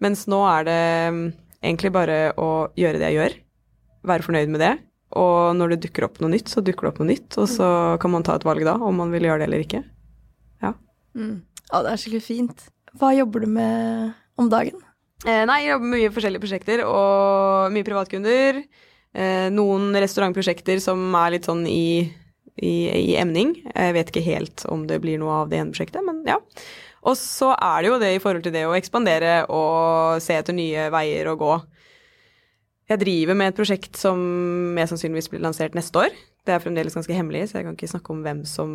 Mens 0.00 0.26
nå 0.30 0.40
er 0.48 0.66
det 0.68 0.78
mm, 1.12 1.22
egentlig 1.60 1.92
bare 1.94 2.18
å 2.40 2.50
gjøre 2.78 3.00
det 3.00 3.10
jeg 3.10 3.18
gjør, 3.18 3.36
være 4.12 4.26
fornøyd 4.28 4.52
med 4.54 4.64
det. 4.64 4.72
Og 5.18 5.56
når 5.58 5.74
det 5.74 5.80
dukker 5.86 6.06
opp 6.06 6.20
noe 6.22 6.30
nytt, 6.30 6.52
så 6.52 6.62
dukker 6.62 6.86
det 6.86 6.92
opp 6.92 7.00
noe 7.02 7.10
nytt, 7.10 7.34
og 7.42 7.48
så 7.50 7.70
kan 8.02 8.12
man 8.12 8.22
ta 8.26 8.36
et 8.38 8.46
valg 8.46 8.62
da, 8.66 8.76
om 8.78 9.00
man 9.02 9.10
vil 9.10 9.26
gjøre 9.26 9.42
det 9.42 9.48
eller 9.50 9.64
ikke. 9.64 9.82
Mm. 11.16 11.40
Ja, 11.70 11.82
det 11.82 11.92
er 11.92 12.00
skikkelig 12.00 12.22
fint. 12.24 12.68
Hva 12.98 13.12
jobber 13.14 13.44
du 13.44 13.50
med 13.50 14.12
om 14.40 14.50
dagen? 14.50 14.82
Eh, 15.26 15.42
nei, 15.46 15.62
jeg 15.64 15.74
jobber 15.74 15.90
med 15.90 15.98
mye 15.98 16.12
forskjellige 16.14 16.44
prosjekter, 16.44 16.84
og 16.86 17.74
mye 17.74 17.86
privatkunder. 17.86 18.62
Eh, 19.10 19.48
noen 19.52 19.90
restaurantprosjekter 19.98 20.80
som 20.82 21.02
er 21.18 21.34
litt 21.36 21.48
sånn 21.48 21.64
i, 21.68 22.06
i, 22.56 22.74
i 22.88 23.16
emning. 23.20 23.56
Jeg 23.68 23.96
vet 23.96 24.12
ikke 24.12 24.26
helt 24.26 24.64
om 24.70 24.86
det 24.90 25.00
blir 25.02 25.20
noe 25.20 25.42
av 25.42 25.50
det 25.50 25.60
ene 25.60 25.74
prosjektet, 25.74 26.04
men 26.06 26.22
ja. 26.28 26.38
Og 27.00 27.16
så 27.16 27.54
er 27.56 27.80
det 27.80 27.90
jo 27.90 28.00
det 28.00 28.14
i 28.14 28.22
forhold 28.22 28.44
til 28.44 28.54
det 28.54 28.66
å 28.68 28.76
ekspandere 28.76 29.44
og 29.48 30.20
se 30.20 30.36
etter 30.36 30.56
nye 30.56 30.90
veier 30.92 31.30
å 31.30 31.38
gå. 31.40 31.54
Jeg 32.90 32.98
driver 33.04 33.36
med 33.38 33.52
et 33.52 33.58
prosjekt 33.58 33.98
som 33.98 34.18
mest 34.74 34.90
sannsynligvis 34.90 35.30
blir 35.30 35.42
lansert 35.44 35.76
neste 35.78 36.00
år. 36.00 36.14
Det 36.42 36.54
er 36.54 36.62
fremdeles 36.62 36.96
ganske 36.96 37.14
hemmelig, 37.14 37.44
så 37.50 37.60
jeg 37.60 37.66
kan 37.68 37.76
ikke 37.76 37.90
snakke 37.92 38.10
om 38.14 38.22
hvem, 38.24 38.40
som, 38.48 38.70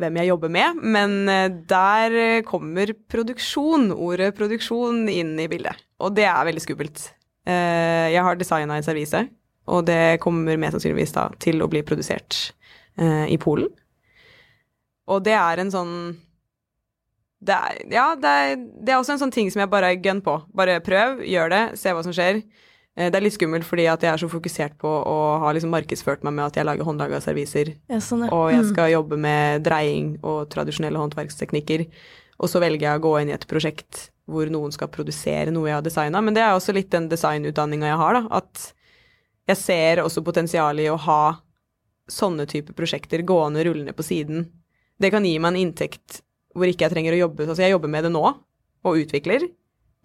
hvem 0.00 0.18
jeg 0.18 0.30
jobber 0.32 0.50
med. 0.50 0.80
Men 0.82 1.14
eh, 1.30 1.46
der 1.70 2.16
kommer 2.48 2.90
produksjon, 3.12 3.92
ordet 3.94 4.32
produksjon, 4.38 5.04
inn 5.12 5.36
i 5.38 5.46
bildet. 5.52 5.78
Og 6.02 6.16
det 6.16 6.26
er 6.26 6.48
veldig 6.48 6.64
skummelt. 6.64 7.04
Eh, 7.46 8.10
Jeg 8.16 8.24
har 8.26 8.40
designa 8.40 8.80
et 8.80 8.88
servise, 8.88 9.22
og 9.70 9.86
det 9.86 10.18
kommer 10.24 10.58
mest 10.58 10.78
sannsynligvis 10.78 11.14
da 11.14 11.28
til 11.42 11.62
å 11.62 11.70
bli 11.70 11.84
produsert 11.86 12.48
eh, 12.98 13.28
i 13.30 13.38
Polen. 13.38 13.70
Og 15.06 15.22
det 15.22 15.36
er 15.38 15.62
en 15.62 15.70
sånn 15.70 15.96
det 17.46 17.54
er, 17.54 17.82
Ja, 17.92 18.08
det 18.18 18.30
er, 18.42 18.54
det 18.58 18.90
er 18.90 18.98
også 18.98 19.14
en 19.14 19.22
sånn 19.26 19.34
ting 19.34 19.52
som 19.52 19.62
jeg 19.62 19.70
bare 19.70 19.94
gun 20.02 20.24
på. 20.24 20.40
Bare 20.56 20.80
prøv, 20.82 21.20
gjør 21.22 21.52
det, 21.52 21.64
se 21.78 21.92
hva 21.94 22.02
som 22.02 22.16
skjer. 22.16 22.40
Eh, 22.96 23.10
Det 23.10 23.14
er 23.18 23.20
litt 23.26 23.34
skummelt 23.36 23.64
fordi 23.68 23.84
at 23.92 24.00
jeg 24.00 24.12
er 24.12 24.16
så 24.22 24.28
fokusert 24.32 24.78
på 24.80 24.88
å 24.88 25.16
ha 25.42 25.52
liksom 25.52 25.70
markedsført 25.70 26.22
meg 26.24 26.32
med 26.32 26.46
at 26.46 26.54
jeg 26.56 26.64
lager 26.64 26.84
håndlaga 26.84 27.20
serviser, 27.20 27.74
Ja, 27.90 27.96
sånn, 28.00 28.26
og 28.32 28.50
jeg 28.50 28.62
Mm. 28.64 28.72
skal 28.72 28.90
jobbe 28.90 29.18
med 29.18 29.62
dreying 29.64 30.18
og 30.24 30.48
tradisjonelle 30.48 30.96
håndverksteknikker, 30.96 31.86
og 32.40 32.48
så 32.48 32.60
velger 32.60 32.80
jeg 32.80 33.00
å 33.00 33.02
gå 33.02 33.20
inn 33.22 33.28
i 33.28 33.32
et 33.32 33.46
prosjekt 33.46 34.10
hvor 34.28 34.48
noen 34.50 34.72
skal 34.72 34.88
produsere 34.88 35.52
noe 35.52 35.66
jeg 35.68 35.74
har 35.74 35.82
designa. 35.82 36.20
Men 36.22 36.34
det 36.34 36.42
er 36.42 36.56
også 36.56 36.72
litt 36.74 36.90
den 36.90 37.08
designutdanninga 37.08 37.86
jeg 37.86 37.96
har, 37.96 38.12
da. 38.14 38.28
At 38.36 38.72
jeg 39.46 39.56
ser 39.56 39.96
også 40.02 40.24
potensialet 40.24 40.80
i 40.86 40.88
å 40.90 40.98
ha 40.98 41.38
sånne 42.08 42.46
type 42.46 42.72
prosjekter 42.74 43.22
gående 43.24 43.64
rullende 43.64 43.92
på 43.94 44.02
siden. 44.02 44.48
Det 44.98 45.10
kan 45.12 45.22
gi 45.24 45.38
meg 45.38 45.54
en 45.54 45.60
inntekt 45.72 46.22
hvor 46.56 46.66
ikke 46.66 46.88
jeg 46.88 46.92
trenger 46.92 47.12
å 47.12 47.28
jobbe 47.28 47.46
Altså, 47.46 47.58
jeg 47.62 47.70
jobber 47.72 47.88
med 47.88 48.04
det 48.04 48.12
nå, 48.12 48.24
og 48.84 48.96
utvikler, 48.96 49.48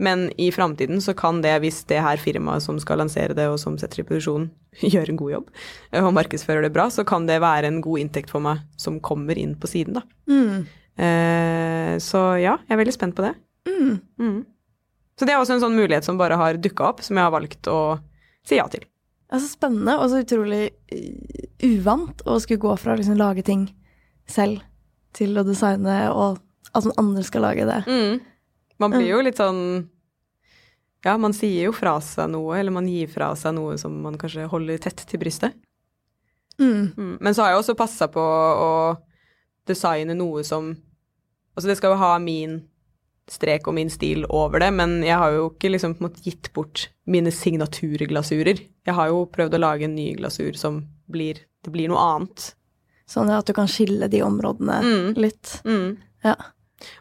men 0.02 0.28
i 0.42 0.50
framtiden 0.52 1.02
så 1.04 1.14
kan 1.18 1.44
det, 1.44 1.54
hvis 1.62 1.84
det 1.90 2.02
her 2.02 2.20
firmaet 2.22 2.66
som 2.66 2.80
skal 2.82 3.02
lansere 3.04 3.36
det, 3.38 3.48
og 3.52 3.60
som 3.62 3.78
setter 3.78 4.02
i 4.02 4.06
produksjon, 4.08 4.50
gjør 4.94 5.14
en 5.14 5.20
god 5.20 5.34
jobb, 5.36 5.52
eh, 5.92 6.04
og 6.04 6.16
markedsfører 6.18 6.66
det 6.66 6.74
bra, 6.76 6.90
så 6.94 7.06
kan 7.08 7.28
det 7.30 7.42
være 7.44 7.70
en 7.70 7.82
god 7.86 8.06
inntekt 8.06 8.34
for 8.34 8.44
meg 8.44 8.64
som 8.82 9.02
kommer 9.04 9.38
inn 9.38 9.54
på 9.62 9.70
siden, 9.70 10.00
da. 10.00 10.06
Mm. 10.32 10.64
Eh, 11.02 11.94
så 12.04 12.24
ja, 12.42 12.58
jeg 12.66 12.76
er 12.76 12.82
veldig 12.82 12.96
spent 12.98 13.18
på 13.18 13.26
det. 13.26 13.36
Mm. 13.70 14.00
Mm. 14.20 14.40
Så 15.20 15.28
det 15.28 15.36
er 15.36 15.42
også 15.42 15.58
en 15.58 15.62
sånn 15.64 15.78
mulighet 15.78 16.08
som 16.08 16.18
bare 16.18 16.40
har 16.40 16.58
dukka 16.58 16.88
opp, 16.90 17.06
som 17.06 17.20
jeg 17.20 17.28
har 17.28 17.34
valgt 17.34 17.70
å 17.70 17.82
si 18.48 18.58
ja 18.58 18.66
til. 18.74 18.88
Altså 19.32 19.48
spennende 19.54 19.96
og 20.02 20.10
så 20.12 20.24
utrolig 20.26 20.64
uh, 20.92 21.46
uvant 21.64 22.24
å 22.28 22.40
skulle 22.42 22.64
gå 22.64 22.74
fra 22.82 22.96
å 22.96 23.00
liksom 23.00 23.20
lage 23.20 23.46
ting 23.48 23.70
selv 24.28 24.64
til 25.16 25.38
å 25.38 25.46
designe 25.48 26.04
og 26.12 26.42
at 26.72 26.88
noen 26.88 27.00
andre 27.00 27.24
skal 27.28 27.46
lage 27.46 27.68
det. 27.68 27.80
Mm. 27.88 28.20
Man 28.82 28.92
blir 28.96 29.12
jo 29.14 29.22
litt 29.24 29.38
sånn 29.40 29.62
Ja, 31.06 31.16
man 31.18 31.34
sier 31.34 31.68
jo 31.70 31.74
fra 31.74 31.96
seg 32.06 32.30
noe, 32.34 32.58
eller 32.60 32.74
man 32.76 32.88
gir 32.90 33.08
fra 33.10 33.32
seg 33.40 33.56
noe 33.58 33.78
som 33.82 33.96
man 34.04 34.18
kanskje 34.22 34.44
holder 34.52 34.78
tett 34.84 35.02
til 35.10 35.22
brystet. 35.22 35.56
Mm. 36.60 36.92
Mm. 36.98 37.16
Men 37.22 37.34
så 37.34 37.42
har 37.46 37.56
jeg 37.56 37.62
også 37.64 37.76
passa 37.80 38.06
på 38.12 38.22
å 38.22 38.74
designe 39.70 40.14
noe 40.18 40.44
som 40.46 40.76
Altså, 41.52 41.68
det 41.68 41.76
skal 41.82 41.92
jo 41.92 41.98
ha 42.00 42.14
min 42.24 42.54
strek 43.28 43.66
og 43.68 43.74
min 43.76 43.90
stil 43.92 44.24
over 44.32 44.62
det, 44.64 44.70
men 44.74 45.02
jeg 45.04 45.18
har 45.20 45.34
jo 45.36 45.50
ikke 45.50 45.72
liksom 45.74 45.98
på 45.98 46.00
en 46.04 46.06
måte 46.08 46.24
gitt 46.24 46.48
bort 46.56 46.86
mine 47.12 47.28
signaturglasurer. 47.36 48.62
Jeg 48.88 48.96
har 48.96 49.10
jo 49.12 49.26
prøvd 49.28 49.58
å 49.58 49.60
lage 49.60 49.84
en 49.84 49.96
ny 49.98 50.14
glasur 50.16 50.56
som 50.56 50.80
blir 51.12 51.42
Det 51.62 51.70
blir 51.76 51.92
noe 51.92 52.00
annet. 52.00 52.54
Sånn 53.06 53.30
at 53.36 53.46
du 53.46 53.54
kan 53.54 53.68
skille 53.68 54.08
de 54.10 54.22
områdene 54.24 54.80
Mm. 54.82 55.14
litt. 55.20 55.62
Mm. 55.66 55.98
Ja. 56.24 56.36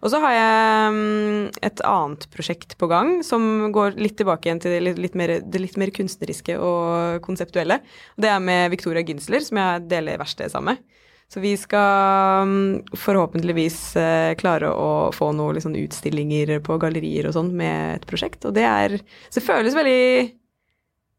Og 0.02 0.12
så 0.12 0.20
har 0.22 0.34
jeg 0.36 0.94
mm, 0.94 1.50
et 1.70 1.82
annet 1.88 2.26
prosjekt 2.34 2.76
på 2.80 2.88
gang 2.90 3.20
som 3.26 3.70
går 3.74 3.98
litt 4.00 4.16
tilbake 4.20 4.48
igjen 4.48 4.60
til 4.62 4.74
det 4.76 4.80
litt, 4.84 4.98
litt 5.08 5.18
mer, 5.18 5.36
det 5.40 5.62
litt 5.62 5.76
mer 5.80 5.92
kunstneriske 5.96 6.56
og 6.60 7.20
konseptuelle. 7.26 7.80
Det 8.20 8.30
er 8.30 8.40
med 8.44 8.70
Victoria 8.74 9.02
Ginsler, 9.06 9.44
som 9.44 9.60
jeg 9.62 9.86
deler 9.90 10.20
verkstedet 10.20 10.52
sammen 10.54 10.76
med. 10.76 10.86
Så 11.30 11.38
vi 11.38 11.52
skal 11.54 12.48
mm, 12.50 12.96
forhåpentligvis 12.98 13.78
eh, 14.00 14.32
klare 14.40 14.72
å 14.74 14.88
få 15.14 15.28
noen 15.36 15.54
liksom, 15.60 15.76
utstillinger 15.78 16.56
på 16.66 16.74
gallerier 16.82 17.28
og 17.30 17.36
sånn 17.36 17.52
med 17.54 18.00
et 18.00 18.06
prosjekt. 18.10 18.42
Og 18.48 18.56
det 18.56 18.64
er 18.66 18.96
Så 19.30 19.38
det 19.38 19.46
føles 19.46 19.76
veldig 19.78 20.00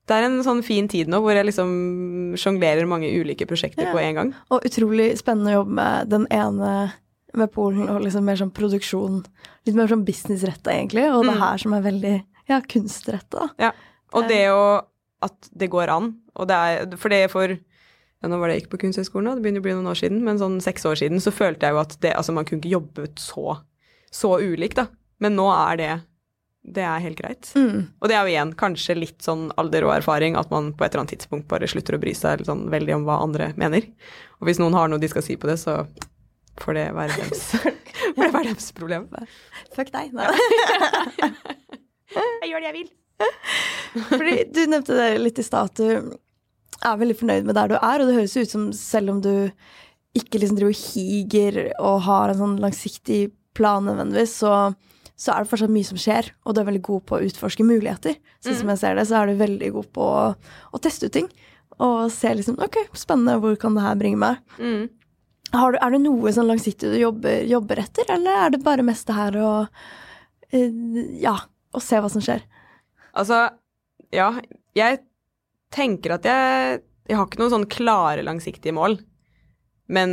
Det 0.09 0.17
er 0.17 0.25
en 0.27 0.41
sånn 0.43 0.59
fin 0.67 0.89
tid 0.91 1.07
nå 1.07 1.21
hvor 1.23 1.37
jeg 1.37 1.47
liksom 1.47 2.35
sjonglerer 2.35 2.89
mange 2.89 3.07
ulike 3.07 3.47
prosjekter 3.47 3.87
Ja. 3.87 3.93
på 3.95 4.01
en 4.03 4.17
gang. 4.17 4.33
Og 4.51 4.65
utrolig 4.67 5.13
spennende 5.21 5.53
å 5.53 5.61
jobbe 5.61 5.77
med 5.79 6.11
den 6.11 6.27
ene 6.27 6.71
med 7.33 7.51
Polen 7.51 7.89
og 7.89 8.01
liksom 8.01 8.23
mer 8.27 8.35
sånn 8.35 8.51
produksjon. 8.53 9.25
Litt 9.65 9.75
mer 9.75 9.87
sånn 9.87 10.05
businessretta, 10.05 10.71
egentlig. 10.73 11.05
Og 11.13 11.23
det 11.25 11.33
Mm. 11.35 11.39
her 11.39 11.57
som 11.57 11.73
er 11.73 11.81
veldig 11.81 12.23
ja, 12.49 12.59
kunstretta. 12.61 13.49
Ja. 13.59 13.71
Og 14.13 14.23
Eh. 14.23 14.27
det 14.27 14.45
jo 14.47 14.81
At 15.23 15.49
det 15.55 15.69
går 15.69 15.87
an. 15.87 16.15
Og 16.35 16.47
det 16.47 16.55
er 16.55 16.97
For 16.97 17.09
det 17.09 17.23
er 17.25 17.27
for 17.29 17.47
ja, 17.47 18.27
Nå 18.27 18.39
var 18.39 18.47
det 18.49 18.55
jeg 18.55 18.63
gikk 18.63 18.71
på 18.71 18.79
Kunsthøgskolen, 18.81 19.35
det 19.35 19.43
begynner 19.43 19.61
å 19.61 19.63
bli 19.63 19.71
noen 19.73 19.87
år 19.91 19.97
siden, 20.01 20.21
men 20.23 20.37
sånn 20.39 20.59
seks 20.61 20.83
år 20.85 20.95
siden 20.97 21.17
så 21.21 21.31
følte 21.31 21.61
jeg 21.61 21.73
jo 21.73 21.79
at 21.79 21.97
det 22.01 22.15
Altså, 22.15 22.33
man 22.33 22.43
kunne 22.45 22.59
ikke 22.61 22.71
jobbe 22.71 23.03
ut 23.03 23.15
så 23.17 23.59
så 24.11 24.39
ulikt, 24.41 24.75
da. 24.75 24.87
Men 25.19 25.35
nå 25.37 25.45
er 25.71 25.77
det 25.77 26.01
Det 26.65 26.83
er 26.83 26.99
helt 26.99 27.17
greit. 27.17 27.51
Mm. 27.55 27.87
Og 28.01 28.07
det 28.09 28.15
er 28.15 28.25
jo 28.25 28.33
igjen 28.35 28.53
kanskje 28.55 28.95
litt 28.99 29.19
sånn 29.19 29.51
alder 29.57 29.83
og 29.83 29.95
erfaring, 30.01 30.35
at 30.37 30.49
man 30.51 30.73
på 30.73 30.85
et 30.85 30.93
eller 30.93 31.05
annet 31.05 31.17
tidspunkt 31.19 31.47
bare 31.47 31.65
slutter 31.67 31.95
å 31.97 31.99
bry 32.01 32.13
seg 32.13 32.39
sånn 32.45 32.69
veldig 32.69 32.95
om 32.95 33.05
hva 33.05 33.21
andre 33.21 33.53
mener. 33.57 33.81
Og 34.41 34.45
hvis 34.47 34.59
noen 34.59 34.73
har 34.73 34.87
noe 34.87 34.99
de 34.99 35.07
skal 35.07 35.21
si 35.23 35.35
på 35.37 35.47
det, 35.47 35.57
så 35.57 35.87
får 36.59 36.77
det 36.77 36.87
var 36.95 37.11
deres, 37.13 37.43
for 37.55 38.23
det 38.25 38.31
var 38.33 38.43
deres 38.47 38.71
problem. 38.75 39.07
Fuck 39.75 39.91
deg. 39.93 40.11
Nei. 40.17 40.27
Jeg 42.11 42.49
gjør 42.51 42.59
det 42.63 42.67
jeg 42.67 42.75
vil. 42.75 42.89
Fordi 44.09 44.33
du 44.51 44.59
nevnte 44.67 44.97
det 44.97 45.09
litt 45.21 45.39
i 45.39 45.45
stad, 45.45 45.69
at 45.71 45.79
du 45.79 46.17
er 46.81 46.97
veldig 46.99 47.15
fornøyd 47.19 47.47
med 47.47 47.55
der 47.55 47.71
du 47.71 47.75
er, 47.77 48.01
og 48.01 48.09
det 48.09 48.17
høres 48.17 48.35
ut 48.35 48.51
som 48.51 48.65
selv 48.75 49.13
om 49.13 49.21
du 49.23 49.31
ikke 50.17 50.41
liksom 50.41 50.57
driver 50.59 50.75
higer 50.75 51.59
og 51.79 52.01
har 52.07 52.33
en 52.33 52.41
sånn 52.41 52.57
langsiktig 52.59 53.21
plan 53.55 53.85
nødvendigvis, 53.87 54.33
så, 54.41 54.73
så 55.15 55.31
er 55.35 55.45
det 55.45 55.51
fortsatt 55.53 55.71
mye 55.71 55.87
som 55.87 55.99
skjer, 56.01 56.33
og 56.43 56.55
du 56.55 56.61
er 56.63 56.67
veldig 56.67 56.83
god 56.89 57.05
på 57.07 57.15
å 57.15 57.23
utforske 57.29 57.67
muligheter. 57.67 58.17
Sånn 58.43 58.57
som 58.59 58.73
jeg 58.73 58.81
ser 58.81 58.97
det, 58.99 59.07
så 59.07 59.21
er 59.21 59.31
du 59.31 59.39
veldig 59.39 59.71
god 59.77 59.91
på 59.95 60.07
å, 60.09 60.25
å 60.35 60.81
teste 60.83 61.07
ut 61.07 61.15
ting. 61.15 61.29
Og 61.81 62.09
se 62.13 62.33
liksom 62.35 62.59
OK, 62.61 62.81
spennende, 62.99 63.39
hvor 63.41 63.55
kan 63.61 63.77
det 63.77 63.85
her 63.85 63.95
bringe 63.99 64.19
meg? 64.19 64.41
Mm. 64.59 64.89
Du, 65.51 65.57
er 65.59 65.91
det 65.91 65.99
noe 66.03 66.31
sånn 66.31 66.47
langsiktig 66.47 66.93
du 66.93 66.97
jobber, 66.99 67.43
jobber 67.49 67.81
etter, 67.83 68.07
eller 68.13 68.45
er 68.45 68.53
det 68.53 68.61
bare 68.63 68.85
mest 68.87 69.09
det 69.09 69.17
her 69.17 69.37
å 69.41 69.51
eh, 70.55 70.71
Ja, 71.19 71.35
å 71.75 71.81
se 71.83 71.99
hva 71.99 72.11
som 72.11 72.23
skjer? 72.23 72.45
Altså, 73.11 73.43
ja, 74.15 74.29
jeg 74.77 75.01
tenker 75.75 76.15
at 76.15 76.27
jeg 76.27 76.81
Jeg 77.09 77.17
har 77.17 77.27
ikke 77.27 77.41
noen 77.41 77.51
sånn 77.51 77.71
klare, 77.71 78.23
langsiktige 78.23 78.75
mål. 78.77 78.99
Men 79.91 80.11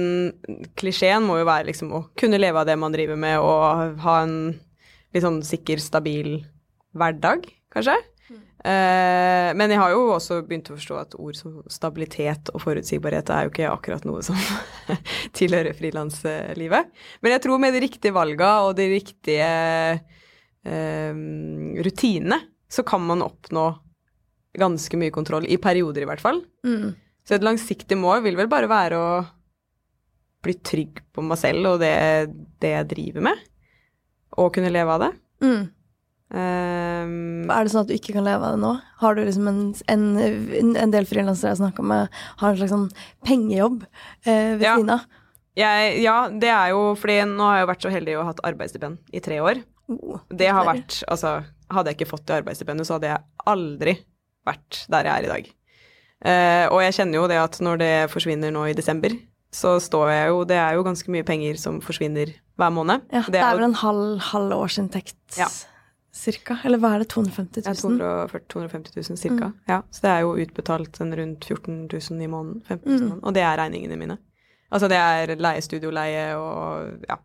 klisjeen 0.80 1.22
må 1.22 1.36
jo 1.38 1.46
være 1.46 1.68
liksom 1.68 1.92
å 1.94 2.00
kunne 2.18 2.40
leve 2.40 2.58
av 2.58 2.66
det 2.66 2.74
man 2.80 2.94
driver 2.94 3.18
med, 3.20 3.38
og 3.38 4.00
ha 4.02 4.14
en 4.24 4.38
litt 5.14 5.22
sånn 5.22 5.38
sikker, 5.46 5.78
stabil 5.78 6.40
hverdag, 6.98 7.46
kanskje. 7.70 7.94
Eh, 8.58 9.50
men 9.54 9.70
jeg 9.70 9.78
har 9.78 9.92
jo 9.94 10.08
også 10.16 10.40
begynt 10.46 10.70
å 10.72 10.76
forstå 10.76 10.96
at 10.98 11.16
ord 11.22 11.36
som 11.38 11.60
stabilitet 11.70 12.50
og 12.50 12.62
forutsigbarhet 12.64 13.30
er 13.30 13.46
jo 13.46 13.52
ikke 13.52 13.70
akkurat 13.70 14.06
noe 14.08 14.24
som 14.26 14.38
tilhører 15.38 15.76
frilanslivet. 15.78 16.94
Men 17.22 17.36
jeg 17.36 17.44
tror 17.44 17.62
med 17.62 17.76
de 17.76 17.84
riktige 17.86 18.16
valga 18.16 18.52
og 18.66 18.74
de 18.80 18.88
riktige 18.96 19.50
eh, 20.66 21.20
rutinene, 21.86 22.40
så 22.68 22.84
kan 22.84 23.04
man 23.06 23.24
oppnå 23.24 23.70
ganske 24.58 24.98
mye 24.98 25.14
kontroll, 25.14 25.46
i 25.46 25.60
perioder 25.60 26.02
i 26.02 26.08
hvert 26.08 26.22
fall. 26.22 26.42
Mm. 26.66 26.96
Så 27.22 27.36
et 27.36 27.44
langsiktig 27.46 27.98
mål 28.00 28.24
vil 28.24 28.38
vel 28.38 28.50
bare 28.50 28.70
være 28.70 28.98
å 28.98 29.10
bli 30.42 30.54
trygg 30.64 31.02
på 31.14 31.22
meg 31.26 31.38
selv 31.40 31.74
og 31.74 31.82
det, 31.82 31.94
det 32.62 32.72
jeg 32.74 32.90
driver 32.90 33.26
med, 33.30 33.42
og 34.38 34.52
kunne 34.54 34.72
leve 34.72 34.94
av 34.94 35.04
det. 35.04 35.12
Mm. 35.44 35.66
Um, 36.30 37.48
Er 37.50 37.64
det 37.64 37.72
sånn 37.72 37.86
at 37.86 37.88
du 37.90 37.94
ikke 37.96 38.12
kan 38.16 38.26
leve 38.26 38.44
av 38.44 38.56
det 38.56 38.60
nå? 38.60 38.72
Har 39.00 39.14
du 39.16 39.22
liksom 39.24 39.46
en, 39.48 39.60
en, 39.88 40.74
en 40.76 40.92
del 40.92 41.06
frilansere 41.08 41.54
jeg 41.54 41.60
snakka 41.62 41.84
med, 41.88 42.08
har 42.42 42.50
en 42.52 42.58
slags 42.60 42.74
sånn 42.74 42.88
pengejobb 43.24 43.84
eh, 44.26 44.56
ved 44.58 44.66
Ja. 44.66 44.74
siden 44.76 44.90
av? 44.98 45.06
ja, 45.58 46.16
det 46.30 46.50
er 46.54 46.68
jo 46.70 46.82
fordi 46.94 47.16
nå 47.26 47.42
har 47.48 47.56
jeg 47.58 47.64
jo 47.64 47.70
vært 47.72 47.82
så 47.86 47.90
heldig 47.90 48.12
å 48.14 48.20
ha 48.22 48.28
hatt 48.30 48.42
arbeidsstipend 48.46 48.98
i 49.16 49.22
tre 49.24 49.40
år. 49.42 49.62
Oh, 49.90 50.20
Det 50.30 50.46
har 50.52 50.66
vært 50.68 51.00
Altså, 51.08 51.32
hadde 51.72 51.90
jeg 51.90 51.96
ikke 51.98 52.10
fått 52.12 52.26
det 52.28 52.36
arbeidsstipendet, 52.42 52.86
så 52.86 52.98
hadde 52.98 53.08
jeg 53.14 53.24
aldri 53.48 53.96
vært 54.46 54.84
der 54.92 55.08
jeg 55.08 55.14
er 55.16 55.24
i 55.26 55.32
dag. 55.32 55.48
Uh, 56.18 56.66
og 56.74 56.82
jeg 56.82 56.94
kjenner 56.98 57.18
jo 57.22 57.26
det 57.30 57.38
at 57.40 57.58
når 57.62 57.78
det 57.80 57.90
forsvinner 58.12 58.52
nå 58.54 58.66
i 58.68 58.76
desember, 58.76 59.16
så 59.54 59.78
står 59.80 60.10
jeg 60.12 60.28
jo 60.28 60.44
Det 60.44 60.56
er 60.60 60.74
jo 60.76 60.84
ganske 60.84 61.08
mye 61.14 61.24
penger 61.24 61.56
som 61.56 61.80
forsvinner 61.80 62.34
hver 62.58 62.72
måned. 62.74 63.02
Ja, 63.10 63.22
det 63.26 63.40
er 63.40 63.50
jo- 63.50 63.56
vel 63.58 63.64
en 63.70 63.74
halv, 63.82 64.18
halv 64.30 64.52
årsinntekt 64.60 65.38
Ja. 65.38 65.48
Cirka? 66.18 66.58
Eller 66.66 66.80
hva 66.82 66.94
er 66.96 67.04
det, 67.04 67.08
250 67.14 67.62
Ja, 67.64 67.74
000? 67.74 67.98
240 67.98 68.48
250 68.54 68.96
000 69.10 69.20
cirka. 69.20 69.52
Ja, 69.70 69.80
så 69.90 70.04
det 70.04 70.10
er 70.12 70.24
jo 70.26 70.34
utbetalt 70.44 71.00
en 71.04 71.14
rundt 71.16 71.44
14 71.48 71.78
000 71.92 72.22
i 72.26 72.28
måneden. 72.30 72.62
15 72.66 72.90
000 72.92 73.08
Mm. 73.08 73.20
Og 73.22 73.34
det 73.34 73.42
er 73.46 73.56
regningene 73.60 73.96
mine. 74.00 74.18
Altså 74.70 74.88
det 74.90 74.98
er 75.00 75.36
leie, 75.40 75.62
studioleie 75.64 76.26
og 76.36 77.06
ja. 77.08 77.16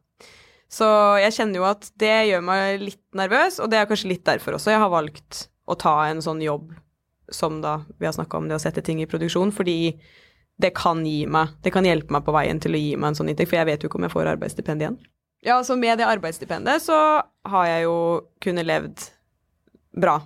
Så 0.73 0.85
jeg 1.21 1.33
kjenner 1.35 1.59
jo 1.59 1.65
at 1.69 1.89
det 2.01 2.13
gjør 2.31 2.41
meg 2.47 2.79
litt 2.81 3.03
nervøs, 3.13 3.59
og 3.61 3.69
det 3.69 3.77
er 3.77 3.85
kanskje 3.89 4.09
litt 4.09 4.23
derfor 4.25 4.55
også 4.57 4.71
jeg 4.73 4.79
har 4.81 4.89
valgt 4.89 5.43
å 5.69 5.75
ta 5.77 6.07
en 6.09 6.21
sånn 6.23 6.41
jobb 6.41 6.71
som 7.29 7.59
da 7.61 7.75
vi 7.99 8.07
har 8.07 8.13
snakka 8.15 8.37
om 8.37 8.47
det 8.49 8.55
å 8.57 8.61
sette 8.63 8.81
ting 8.81 9.01
i 9.01 9.05
produksjon, 9.09 9.51
fordi 9.53 9.99
det 10.61 10.73
kan 10.77 10.99
gi 11.05 11.25
meg 11.25 11.49
Det 11.65 11.71
kan 11.73 11.85
hjelpe 11.85 12.13
meg 12.13 12.23
på 12.25 12.33
veien 12.35 12.59
til 12.61 12.75
å 12.75 12.79
gi 12.81 12.95
meg 12.95 13.07
en 13.11 13.15
sånn 13.17 13.29
inntekt, 13.31 13.49
for 13.49 13.57
jeg 13.57 13.65
vet 13.69 13.83
jo 13.83 13.89
ikke 13.89 13.97
om 13.99 14.05
jeg 14.07 14.13
får 14.13 14.27
arbeidsstipend 14.35 14.81
igjen. 14.83 14.97
Ja, 15.43 15.57
så 15.63 15.75
med 15.75 15.97
det 15.99 16.07
arbeidsstipendet 16.07 16.81
så 16.85 16.95
har 17.51 17.65
jeg 17.67 17.83
jo 17.85 17.95
kunnet 18.43 18.67
levd 18.67 19.01
bra 19.99 20.21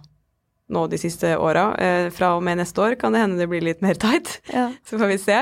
nå 0.70 0.84
de 0.92 1.00
siste 1.00 1.32
åra. 1.40 1.70
Eh, 1.80 2.10
fra 2.14 2.34
og 2.36 2.44
med 2.44 2.60
neste 2.60 2.82
år 2.84 2.98
kan 3.00 3.16
det 3.16 3.24
hende 3.24 3.40
det 3.40 3.48
blir 3.50 3.64
litt 3.66 3.82
mer 3.82 3.98
tight, 4.00 4.40
Ja. 4.54 4.70
så 4.88 5.00
får 5.00 5.14
vi 5.14 5.18
se. 5.24 5.38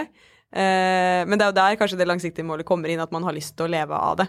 Eh, 0.55 1.21
men 1.27 1.35
det 1.35 1.43
er 1.47 1.51
jo 1.51 1.57
der 1.59 1.77
kanskje 1.81 1.97
det 1.99 2.07
langsiktige 2.07 2.45
målet 2.47 2.67
kommer 2.67 2.91
inn, 2.93 3.01
at 3.03 3.11
man 3.11 3.25
har 3.27 3.35
lyst 3.35 3.55
til 3.57 3.67
å 3.67 3.71
leve 3.73 3.97
av 3.97 4.19
det. 4.21 4.27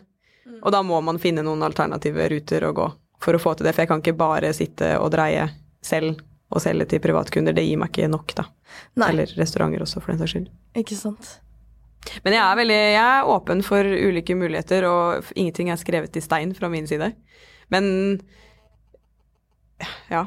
Og 0.62 0.70
da 0.72 0.80
må 0.86 0.98
man 1.02 1.18
finne 1.18 1.42
noen 1.46 1.62
alternative 1.66 2.28
ruter 2.32 2.64
å 2.68 2.72
gå 2.74 2.86
for 3.22 3.36
å 3.36 3.40
få 3.42 3.54
til 3.56 3.66
det, 3.66 3.74
for 3.74 3.84
jeg 3.84 3.90
kan 3.90 4.02
ikke 4.02 4.16
bare 4.18 4.52
sitte 4.54 4.92
og 5.02 5.10
dreie 5.14 5.48
selv 5.84 6.20
og 6.54 6.62
selge 6.62 6.86
til 6.92 7.00
privatkunder, 7.02 7.54
det 7.56 7.64
gir 7.66 7.78
meg 7.80 7.90
ikke 7.90 8.06
nok, 8.10 8.34
da. 8.38 8.44
Nei, 9.00 9.08
Eller 9.10 9.32
restauranter 9.38 9.82
også, 9.82 9.98
for 10.02 10.12
den 10.12 10.20
saks 10.22 10.34
skyld. 10.36 10.50
ikke 10.78 10.98
sant. 10.98 11.32
Men 12.24 12.36
jeg 12.36 12.42
er 12.42 12.58
veldig 12.60 12.78
jeg 12.80 13.02
er 13.02 13.30
åpen 13.32 13.62
for 13.66 13.86
ulike 13.86 14.36
muligheter, 14.38 14.86
og 14.88 15.30
ingenting 15.34 15.70
er 15.72 15.80
skrevet 15.80 16.16
i 16.16 16.24
stein 16.24 16.54
fra 16.56 16.70
min 16.72 16.88
side. 16.90 17.12
Men 17.72 17.88
ja, 20.10 20.26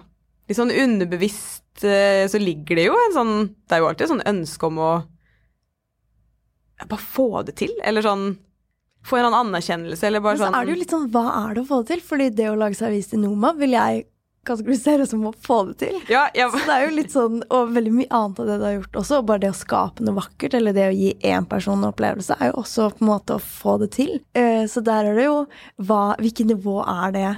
litt 0.49 0.59
sånn 0.59 0.73
underbevisst 0.73 1.85
eh, 1.87 2.25
så 2.29 2.41
ligger 2.41 2.77
det 2.77 2.89
jo 2.89 2.97
en 2.97 3.15
sånn 3.15 3.33
Det 3.65 3.75
er 3.75 3.81
jo 3.81 3.87
alltid 3.89 4.05
et 4.05 4.11
sånn 4.11 4.27
ønske 4.29 4.67
om 4.67 4.77
å 4.83 4.91
bare 6.85 7.01
få 7.01 7.41
det 7.47 7.57
til, 7.59 7.73
eller 7.83 8.05
sånn 8.05 8.29
Få 9.07 9.15
en 9.15 9.29
annen 9.29 9.47
anerkjennelse, 9.47 10.03
eller 10.09 10.19
bare 10.19 10.35
Men 10.35 10.41
så 10.41 10.47
sånn 10.49 10.55
er 10.57 10.65
det 10.67 10.73
jo 10.73 10.79
litt 10.81 10.93
sånn, 10.93 11.05
hva 11.13 11.21
er 11.31 11.53
det 11.55 11.61
å 11.61 11.67
få 11.69 11.77
det 11.81 11.93
til? 11.93 12.01
Fordi 12.03 12.25
det 12.35 12.49
å 12.51 12.57
lage 12.59 12.75
seg 12.75 12.89
avis 12.89 13.07
til 13.07 13.21
Noma 13.23 13.53
vil 13.55 13.77
jeg 13.77 14.01
kategorisere 14.47 15.05
som 15.07 15.25
å 15.27 15.33
få 15.45 15.57
det 15.69 15.77
til. 15.83 15.97
ja, 16.09 16.29
ja, 16.33 16.47
Så 16.51 16.61
det 16.65 16.75
er 16.75 16.85
jo 16.87 16.95
litt 16.95 17.11
sånn, 17.13 17.41
og 17.51 17.73
veldig 17.75 17.91
mye 17.93 18.07
annet 18.09 18.39
av 18.39 18.47
det 18.47 18.57
du 18.57 18.63
har 18.65 18.75
gjort 18.77 18.99
også. 19.01 19.17
og 19.19 19.25
Bare 19.29 19.43
det 19.43 19.51
å 19.51 19.57
skape 19.59 20.05
noe 20.05 20.15
vakkert, 20.19 20.53
eller 20.57 20.73
det 20.73 20.87
å 20.89 20.95
gi 20.95 21.11
én 21.27 21.45
person 21.49 21.77
en 21.83 21.89
opplevelse, 21.91 22.37
er 22.39 22.51
jo 22.51 22.61
også 22.63 22.89
på 22.97 23.03
en 23.05 23.11
måte 23.11 23.35
å 23.35 23.43
få 23.43 23.77
det 23.83 23.91
til. 23.97 24.19
Eh, 24.33 24.65
Så 24.67 24.83
der 24.83 25.05
er 25.11 25.15
det 25.15 25.25
jo 25.27 25.45
hva, 25.83 26.15
Hvilket 26.17 26.47
nivå 26.49 26.79
er 26.87 27.11
det 27.11 27.37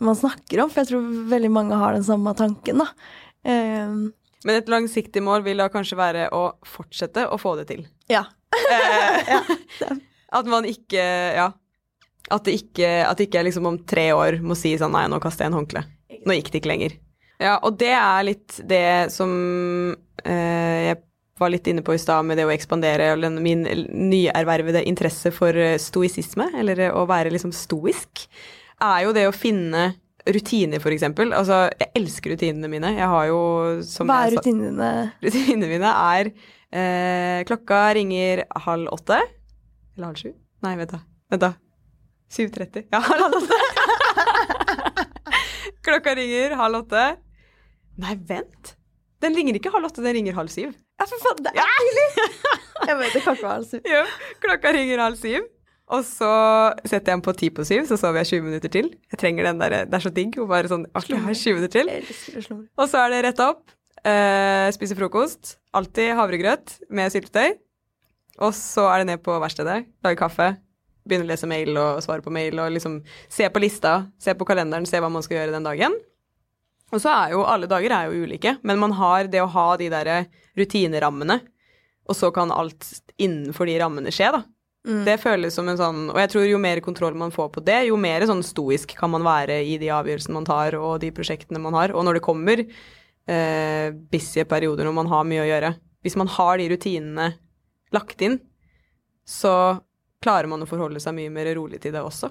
man 0.00 0.14
snakker 0.14 0.62
om? 0.62 0.70
For 0.70 0.82
jeg 0.84 0.92
tror 0.92 1.06
veldig 1.34 1.50
mange 1.50 1.74
har 1.76 1.92
den 1.98 2.04
samme 2.06 2.34
tanken, 2.38 2.78
da. 2.78 2.86
Eh, 3.44 3.88
Men 4.44 4.54
et 4.54 4.68
langsiktig 4.70 5.20
mål 5.22 5.42
vil 5.42 5.58
da 5.58 5.68
kanskje 5.68 5.96
være 5.98 6.28
å 6.32 6.52
fortsette 6.64 7.26
å 7.28 7.36
få 7.40 7.56
det 7.58 7.66
til. 7.72 7.86
Ja. 8.08 8.24
Eh, 8.70 9.40
at 10.38 10.46
man 10.46 10.64
ikke 10.64 11.02
Ja. 11.34 11.50
At 12.30 12.44
det 12.44 12.58
ikke, 12.60 13.06
at 13.08 13.16
det 13.16 13.30
ikke 13.30 13.40
liksom 13.46 13.66
om 13.66 13.78
tre 13.88 14.10
år 14.12 14.42
må 14.44 14.54
si 14.54 14.74
sånn 14.76 14.92
Nei, 14.92 15.06
nå 15.08 15.16
kaster 15.18 15.46
jeg 15.46 15.52
en 15.52 15.58
håndkle. 15.62 15.80
Nå 16.28 16.36
gikk 16.36 16.50
det 16.52 16.60
ikke 16.62 16.72
lenger. 16.74 16.96
Ja, 17.40 17.56
og 17.62 17.76
det 17.80 17.92
er 17.94 18.24
litt 18.26 18.56
det 18.68 18.84
som 19.14 19.30
eh, 20.24 20.88
jeg 20.90 20.98
var 21.38 21.52
litt 21.54 21.68
inne 21.70 21.84
på 21.86 21.94
i 21.94 22.00
stad 22.02 22.26
med 22.26 22.34
det 22.40 22.48
å 22.48 22.50
ekspandere, 22.50 23.12
og 23.14 23.20
min 23.44 23.62
nyervervede 24.10 24.80
interesse 24.90 25.30
for 25.34 25.54
eh, 25.54 25.76
stoisisme, 25.78 26.48
eller 26.58 26.80
eh, 26.88 26.94
å 26.98 27.04
være 27.06 27.30
liksom 27.34 27.52
stoisk, 27.54 28.24
er 28.82 29.04
jo 29.06 29.14
det 29.14 29.28
å 29.30 29.34
finne 29.34 29.92
rutiner, 30.28 30.82
eksempel. 30.92 31.30
Altså, 31.32 31.68
jeg 31.78 31.92
elsker 31.96 32.34
rutinene 32.34 32.68
mine. 32.68 32.90
Jeg 32.98 33.06
har 33.08 33.28
jo 33.30 33.38
som 33.86 34.10
hva 34.10 34.18
er 34.26 34.34
jeg 34.34 34.34
sa- 34.34 34.42
rutinene? 34.42 34.90
Rutinene 35.24 35.70
mine 35.70 35.92
er 35.94 36.32
eh, 36.74 37.38
Klokka 37.48 37.84
ringer 37.96 38.42
halv 38.66 38.90
åtte. 38.98 39.22
Eller 39.96 40.10
halv 40.10 40.20
sju? 40.20 40.34
Nei, 40.66 40.74
vent 40.82 40.92
da. 40.98 41.00
Vent 41.32 41.46
da. 41.46 41.52
7.30. 42.34 42.88
Ja, 42.92 43.00
halv 43.06 43.38
åtte. 43.38 43.57
Klokka 45.88 46.12
ringer 46.18 46.52
halv 46.60 46.82
åtte. 46.82 47.04
Nei, 48.02 48.14
vent. 48.28 48.74
Den 49.24 49.34
ringer 49.34 49.56
ikke 49.58 49.72
halv 49.72 49.88
åtte, 49.88 50.02
den 50.04 50.18
ringer 50.18 50.36
halv 50.36 50.52
syv. 50.52 50.74
Ja, 50.98 51.06
for 51.08 51.22
faen, 51.22 51.38
det 51.46 51.52
er 51.56 51.78
tidlig! 51.78 52.26
Jeg 52.88 52.96
vet 52.98 53.14
det 53.16 53.22
kan 53.24 53.38
ikke 53.38 53.52
halv 53.54 53.64
syv. 53.70 53.86
Jo, 53.88 54.02
klokka 54.42 54.72
ringer 54.76 55.00
halv 55.02 55.16
syv. 55.20 55.46
Og 55.88 56.04
så 56.04 56.28
setter 56.84 56.98
jeg 56.98 57.16
den 57.16 57.22
på 57.24 57.32
ti 57.32 57.48
på 57.56 57.64
syv, 57.64 57.86
så 57.88 57.96
sover 57.96 58.20
jeg 58.20 58.28
20 58.34 58.44
minutter 58.44 58.72
til. 58.74 58.90
Jeg 59.08 59.20
trenger 59.22 59.46
den 59.48 59.60
der, 59.62 59.76
Det 59.88 59.96
er 59.96 60.04
så 60.04 60.12
digg 60.12 60.36
å 60.36 60.44
bare 60.50 60.68
sånn 60.68 60.84
Ok, 60.92 61.08
jeg 61.14 61.22
har 61.24 61.38
20 61.40 61.56
minutter 61.56 61.72
til. 61.78 62.58
Og 62.76 62.90
så 62.92 63.00
er 63.06 63.14
det 63.14 63.22
rett 63.24 63.40
opp. 63.40 63.72
Eh, 64.04 64.68
spise 64.76 64.98
frokost. 64.98 65.54
Alltid 65.72 66.12
havregrøt 66.18 66.74
med 66.92 67.08
syltetøy. 67.14 67.56
Og 68.44 68.52
så 68.54 68.84
er 68.92 69.00
det 69.00 69.08
ned 69.14 69.24
på 69.24 69.34
verkstedet, 69.40 69.80
lage 70.04 70.20
kaffe, 70.20 70.52
begynne 71.08 71.26
å 71.26 71.30
lese 71.32 71.48
mail 71.50 71.72
og 71.80 72.02
svare 72.04 72.24
på 72.24 72.32
mail 72.34 72.60
og 72.62 72.74
liksom 72.76 73.00
se 73.32 73.48
på 73.50 73.62
lista, 73.62 73.98
se 74.20 74.34
på 74.36 74.46
kalenderen, 74.48 74.86
se 74.88 75.00
hva 75.00 75.10
man 75.12 75.24
skal 75.24 75.40
gjøre 75.40 75.56
den 75.56 75.66
dagen. 75.66 75.96
Og 76.92 77.02
så 77.02 77.12
er 77.12 77.34
jo 77.34 77.44
alle 77.44 77.68
dager 77.68 77.92
er 77.92 78.08
jo 78.08 78.24
ulike, 78.24 78.56
men 78.64 78.80
man 78.80 78.94
har 78.96 79.28
det 79.28 79.42
å 79.44 79.50
ha 79.52 79.68
de 79.80 79.90
derre 79.92 80.22
rutinerammene, 80.56 81.40
og 82.08 82.16
så 82.16 82.30
kan 82.32 82.52
alt 82.54 82.86
innenfor 83.20 83.68
de 83.68 83.76
rammene 83.82 84.12
skje, 84.14 84.30
da. 84.38 84.44
Mm. 84.88 85.02
Det 85.04 85.16
føles 85.20 85.56
som 85.58 85.66
en 85.68 85.76
sånn 85.76 85.96
Og 86.12 86.16
jeg 86.22 86.30
tror 86.30 86.44
jo 86.46 86.58
mer 86.62 86.78
kontroll 86.80 87.16
man 87.18 87.32
får 87.34 87.48
på 87.52 87.60
det, 87.66 87.80
jo 87.88 87.96
mer 88.00 88.22
sånn 88.28 88.44
stoisk 88.46 88.94
kan 88.96 89.10
man 89.10 89.24
være 89.26 89.58
i 89.66 89.74
de 89.80 89.90
avgjørelsene 89.92 90.36
man 90.38 90.46
tar, 90.48 90.78
og 90.78 91.00
de 91.02 91.10
prosjektene 91.12 91.60
man 91.60 91.76
har. 91.76 91.92
Og 91.92 92.06
når 92.06 92.16
det 92.16 92.24
kommer 92.24 92.62
eh, 92.62 93.88
busy 94.12 94.46
perioder 94.48 94.88
når 94.88 94.96
man 94.96 95.10
har 95.10 95.26
mye 95.28 95.42
å 95.42 95.48
gjøre 95.50 95.74
Hvis 96.06 96.16
man 96.16 96.30
har 96.30 96.60
de 96.60 96.70
rutinene 96.70 97.28
lagt 97.92 98.22
inn, 98.22 98.38
så 99.28 99.52
klarer 100.24 100.50
man 100.50 100.62
å 100.64 100.68
forholde 100.68 101.00
seg 101.02 101.16
mye 101.16 101.32
mer 101.32 101.50
rolig 101.58 101.80
til 101.82 101.94
det 101.94 102.02
også. 102.04 102.30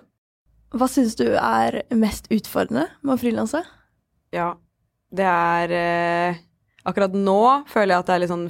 Hva 0.76 0.88
syns 0.92 1.16
du 1.16 1.28
er 1.32 1.82
mest 1.96 2.28
utfordrende 2.34 2.88
med 3.02 3.14
å 3.16 3.20
frilanse? 3.22 3.62
Ja, 4.36 4.52
det 5.16 5.28
er 5.28 5.74
eh, 5.78 6.40
Akkurat 6.88 7.16
nå 7.16 7.68
føler 7.68 7.94
jeg 7.94 8.00
at 8.00 8.08
det 8.08 8.14
er 8.16 8.22
litt 8.24 8.32
sånn 8.32 8.50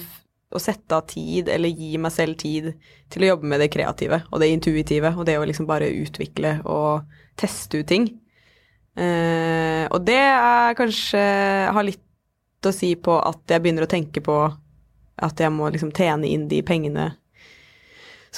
å 0.53 0.59
sette 0.61 0.95
av 0.95 1.07
tid, 1.09 1.49
eller 1.51 1.73
gi 1.73 1.97
meg 1.99 2.13
selv 2.13 2.37
tid 2.39 2.69
til 3.11 3.25
å 3.25 3.31
jobbe 3.33 3.49
med 3.49 3.59
det 3.59 3.71
kreative 3.73 4.21
og 4.29 4.39
det 4.39 4.51
intuitive, 4.53 5.11
og 5.17 5.25
det 5.27 5.35
å 5.39 5.45
liksom 5.47 5.67
bare 5.67 5.89
utvikle 5.89 6.53
og 6.69 7.09
teste 7.37 7.81
ut 7.81 7.89
ting. 7.89 8.05
Eh, 8.97 9.83
og 9.89 10.05
det 10.07 10.21
er 10.21 10.77
kanskje 10.77 11.23
har 11.73 11.85
litt 11.85 12.05
å 12.65 12.73
si 12.73 12.93
på 12.95 13.17
at 13.19 13.41
jeg 13.49 13.63
begynner 13.63 13.85
å 13.85 13.91
tenke 13.91 14.23
på 14.23 14.37
at 15.17 15.41
jeg 15.41 15.53
må 15.53 15.67
liksom 15.73 15.91
tjene 15.97 16.29
inn 16.29 16.45
de 16.49 16.61
pengene 16.65 17.11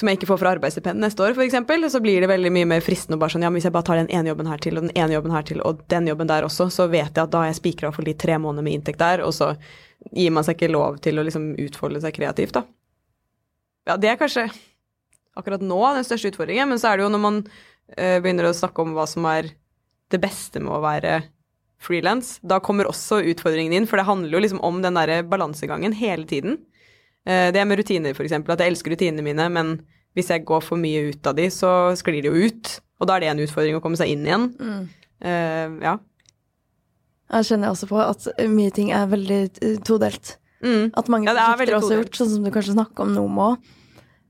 som 0.00 0.08
jeg 0.08 0.18
ikke 0.18 0.30
får 0.30 0.40
fra 0.40 0.54
arbeidsstipend 0.56 1.02
neste 1.02 1.24
år, 1.24 1.36
f.eks., 1.36 1.92
så 1.92 2.00
blir 2.02 2.24
det 2.24 2.30
veldig 2.30 2.52
mye 2.54 2.68
mer 2.72 2.84
fristende 2.84 3.18
å 3.18 3.20
bare 3.20 3.34
sånn 3.34 3.44
Ja, 3.44 3.50
men 3.52 3.60
hvis 3.60 3.68
jeg 3.68 3.74
bare 3.74 3.86
tar 3.86 4.00
den 4.00 4.10
ene 4.10 4.32
jobben 4.32 4.48
her 4.48 4.62
til, 4.64 4.78
og 4.78 4.86
den 4.86 4.96
ene 4.96 5.16
jobben 5.16 5.34
her 5.34 5.46
til, 5.46 5.60
og 5.66 5.84
den 5.92 6.08
jobben 6.08 6.30
der 6.30 6.46
også, 6.48 6.70
så 6.72 6.88
vet 6.90 7.10
jeg 7.12 7.22
at 7.22 7.32
da 7.34 7.44
har 7.44 7.50
jeg 7.50 7.60
spikra 7.60 7.92
for 7.94 8.06
de 8.08 8.16
tre 8.16 8.38
månedene 8.40 8.66
med 8.66 8.78
inntekt 8.78 9.02
der, 9.02 9.24
og 9.26 9.34
så 9.36 9.52
gir 10.16 10.32
man 10.32 10.46
seg 10.46 10.56
ikke 10.56 10.72
lov 10.72 11.00
til 11.04 11.20
å 11.20 11.24
liksom 11.26 11.52
utfolde 11.60 12.00
seg 12.02 12.16
kreativt, 12.16 12.56
da. 12.56 12.64
Ja, 13.88 13.96
det 14.00 14.12
er 14.12 14.20
kanskje 14.20 14.48
akkurat 15.38 15.62
nå 15.64 15.80
den 15.96 16.06
største 16.06 16.32
utfordringen, 16.32 16.72
men 16.72 16.80
så 16.80 16.90
er 16.90 16.98
det 16.98 17.06
jo 17.06 17.12
når 17.12 17.22
man 17.22 17.42
uh, 17.44 18.16
begynner 18.22 18.48
å 18.48 18.56
snakke 18.56 18.84
om 18.84 18.96
hva 18.96 19.06
som 19.08 19.28
er 19.28 19.52
det 20.10 20.20
beste 20.22 20.62
med 20.62 20.74
å 20.74 20.82
være 20.82 21.20
frilans, 21.80 22.38
da 22.44 22.58
kommer 22.60 22.88
også 22.90 23.22
utfordringen 23.32 23.72
inn, 23.76 23.86
for 23.88 24.00
det 24.00 24.08
handler 24.08 24.36
jo 24.36 24.42
liksom 24.44 24.60
om 24.66 24.82
den 24.84 24.98
derre 24.98 25.22
balansegangen 25.24 25.94
hele 25.96 26.26
tiden. 26.28 26.58
Eh, 27.26 27.50
Det 27.52 27.60
er 27.60 27.64
med 27.68 27.78
rutiner, 27.78 28.14
eksempel, 28.14 28.52
at 28.52 28.58
jeg 28.60 28.72
elsker 28.72 28.90
rutinene 28.94 29.22
mine, 29.22 29.48
men 29.52 29.80
hvis 30.16 30.28
jeg 30.28 30.44
går 30.44 30.62
for 30.62 30.76
mye 30.80 31.10
ut 31.12 31.26
av 31.26 31.36
de, 31.36 31.46
så 31.50 31.92
sklir 31.96 32.22
de 32.22 32.28
jo 32.28 32.34
ut. 32.48 32.80
Og 33.00 33.06
da 33.08 33.16
er 33.16 33.20
det 33.20 33.28
en 33.30 33.38
utfordring 33.46 33.76
å 33.76 33.82
komme 33.82 33.96
seg 33.96 34.08
inn 34.08 34.24
igjen. 34.26 34.88
Eh, 35.22 35.68
ja. 35.84 35.98
Jeg 37.30 37.46
kjenner 37.46 37.70
også 37.70 37.86
på 37.90 37.98
at 38.02 38.26
mye 38.50 38.72
ting 38.74 38.90
er 38.96 39.06
veldig 39.10 39.42
eh, 39.62 39.76
todelt. 39.86 40.36
Mm. 40.64 40.90
At 40.98 41.08
mange 41.08 41.28
Ja, 41.30 41.32
er 41.36 41.54
prosjekter 41.56 41.76
også 41.78 41.92
har 41.94 42.02
gjort, 42.02 42.16
sånn 42.18 42.32
som 42.34 42.44
du 42.44 42.50
kanskje 42.50 42.74
snakker 42.74 43.06
om 43.06 43.14
Nomo, 43.14 43.50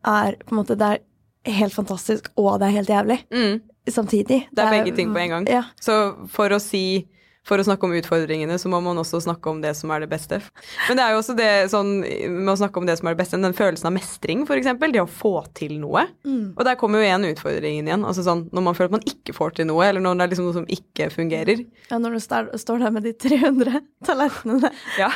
er 0.07 0.37
på 0.45 0.53
en 0.55 0.61
måte 0.61 0.77
det 0.79 0.91
er 0.91 1.57
helt 1.57 1.73
fantastisk, 1.75 2.29
og 2.39 2.59
det 2.61 2.69
er 2.69 2.77
helt 2.77 2.89
jævlig 2.93 3.19
Mm. 3.33 3.61
samtidig. 3.89 4.47
Det 4.55 4.59
er 4.63 4.71
begge 4.85 4.95
ting 4.97 5.13
på 5.15 5.19
en 5.19 5.31
gang. 5.31 5.47
Ja. 5.49 5.63
Så 5.81 6.29
for 6.29 6.49
å 6.51 6.61
si 6.61 7.07
for 7.47 7.59
å 7.61 7.65
snakke 7.65 7.87
om 7.89 7.95
utfordringene, 7.97 8.59
så 8.61 8.69
må 8.71 8.79
man 8.85 8.99
også 9.01 9.21
snakke 9.25 9.51
om 9.51 9.63
det 9.63 9.73
som 9.79 9.91
er 9.95 10.05
det 10.05 10.11
beste. 10.13 10.41
Men 10.89 10.99
det 10.99 11.05
er 11.05 11.15
jo 11.15 11.21
også 11.23 11.35
det 11.39 11.49
sånn 11.73 11.93
med 12.05 12.53
å 12.53 12.59
snakke 12.61 12.83
om 12.83 12.89
det 12.89 12.99
som 13.01 13.09
er 13.09 13.17
det 13.17 13.23
beste, 13.23 13.41
den 13.41 13.57
følelsen 13.57 13.89
av 13.89 13.95
mestring, 13.97 14.45
eksempel. 14.45 14.93
Det 14.93 15.01
å 15.03 15.09
få 15.09 15.33
til 15.57 15.79
noe. 15.81 16.05
Mm. 16.27 16.53
Og 16.53 16.65
der 16.69 16.77
kommer 16.81 17.01
jo 17.01 17.09
igjen 17.09 17.29
utfordringen 17.31 17.89
igjen. 17.89 18.05
Altså 18.05 18.25
sånn 18.27 18.47
når 18.53 18.67
man 18.67 18.77
føler 18.77 18.93
at 18.93 18.99
man 18.99 19.09
ikke 19.09 19.35
får 19.37 19.57
til 19.57 19.71
noe, 19.71 19.87
eller 19.89 20.05
når 20.05 20.19
det 20.21 20.27
er 20.27 20.33
liksom 20.35 20.51
noe 20.51 20.59
som 20.61 20.69
ikke 20.77 21.09
fungerer. 21.15 21.63
ja, 21.91 21.99
når 22.03 22.19
du 22.19 22.21
står, 22.25 22.83
der 22.85 22.93
med 22.95 23.09
de 23.09 23.15
300 23.17 23.81
tallerkenene 24.07 24.71
Ja, 25.01 25.11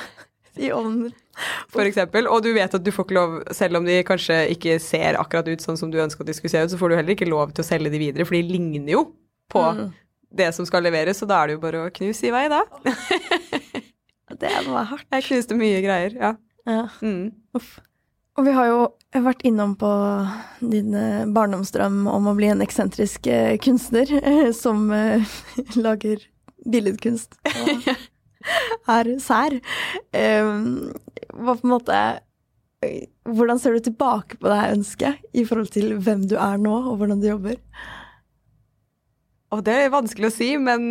i 0.57 0.71
ovnen. 0.73 1.13
for 1.69 1.85
eksempel. 1.85 2.29
Og 2.31 2.43
du 2.47 2.53
vet 2.57 2.75
at 2.75 2.85
du 2.85 2.93
får 2.95 3.09
ikke 3.09 3.19
lov, 3.19 3.37
selv 3.53 3.77
om 3.81 3.85
de 3.85 4.01
kanskje 4.07 4.47
ikke 4.55 4.79
ser 4.83 5.19
akkurat 5.21 5.49
ut 5.51 5.65
sånn 5.65 5.77
som 5.77 5.91
du 5.93 6.01
ønsker 6.01 6.25
at 6.25 6.31
de 6.31 6.37
skulle 6.39 6.55
se 6.55 6.63
ut, 6.65 6.73
så 6.73 6.81
får 6.81 6.89
du 6.95 6.97
heller 7.03 7.17
ikke 7.17 7.29
lov 7.29 7.53
til 7.53 7.65
å 7.65 7.69
selge 7.69 7.93
de 7.93 8.01
videre, 8.01 8.25
for 8.25 8.39
de 8.39 8.43
ligner 8.49 8.97
jo 8.97 9.05
på 9.53 9.61
Mm. 9.75 9.93
Det 10.37 10.51
som 10.57 10.67
skal 10.69 10.85
leveres, 10.87 11.21
så 11.21 11.29
da 11.31 11.41
er 11.43 11.51
det 11.51 11.57
jo 11.59 11.63
bare 11.63 11.85
å 11.87 11.93
knuse 11.95 12.29
i 12.29 12.33
vei, 12.35 12.47
da. 12.53 12.63
Det 14.41 14.51
var 14.67 14.87
hardt. 14.89 15.07
Jeg 15.13 15.27
knuste 15.29 15.57
mye 15.59 15.83
greier, 15.85 16.15
ja. 16.19 16.31
Ja. 16.67 16.87
Mm. 17.05 17.29
Uff. 17.55 17.77
Og 18.35 18.49
vi 18.49 18.55
har 18.57 18.67
jo 18.67 18.79
vært 19.23 19.45
innom 19.47 19.77
på 19.79 19.89
din 20.65 20.95
eh, 20.99 21.27
barndomsdrøm 21.31 22.01
om 22.11 22.27
å 22.27 22.35
bli 22.35 22.49
en 22.51 22.65
eksentrisk 22.65 23.29
eh, 23.31 23.53
kunstner 23.63 24.11
eh, 24.19 24.49
som 24.57 24.89
lager 25.87 26.25
billedkunst 26.65 27.37
og 27.53 27.91
er 28.97 29.13
sær. 29.23 29.55
Eh, 30.17 30.51
Hva 31.35 31.55
på 31.55 31.69
en 31.69 31.75
måte 31.77 32.01
Hvordan 33.25 33.61
ser 33.61 33.77
du 33.79 33.87
tilbake 33.87 34.37
på 34.37 34.51
det 34.51 34.57
her 34.59 34.75
ønsket 34.75 35.23
i 35.33 35.47
forhold 35.49 35.71
til 35.73 35.95
hvem 36.05 36.27
du 36.29 36.35
er 36.37 36.59
nå, 36.61 36.75
og 36.91 36.99
hvordan 37.01 37.23
du 37.23 37.31
jobber? 37.31 37.57
Og 39.55 39.63
det 39.67 39.77
er 39.85 39.93
vanskelig 39.95 40.31
å 40.31 40.35
si, 40.35 40.51
men 40.59 40.83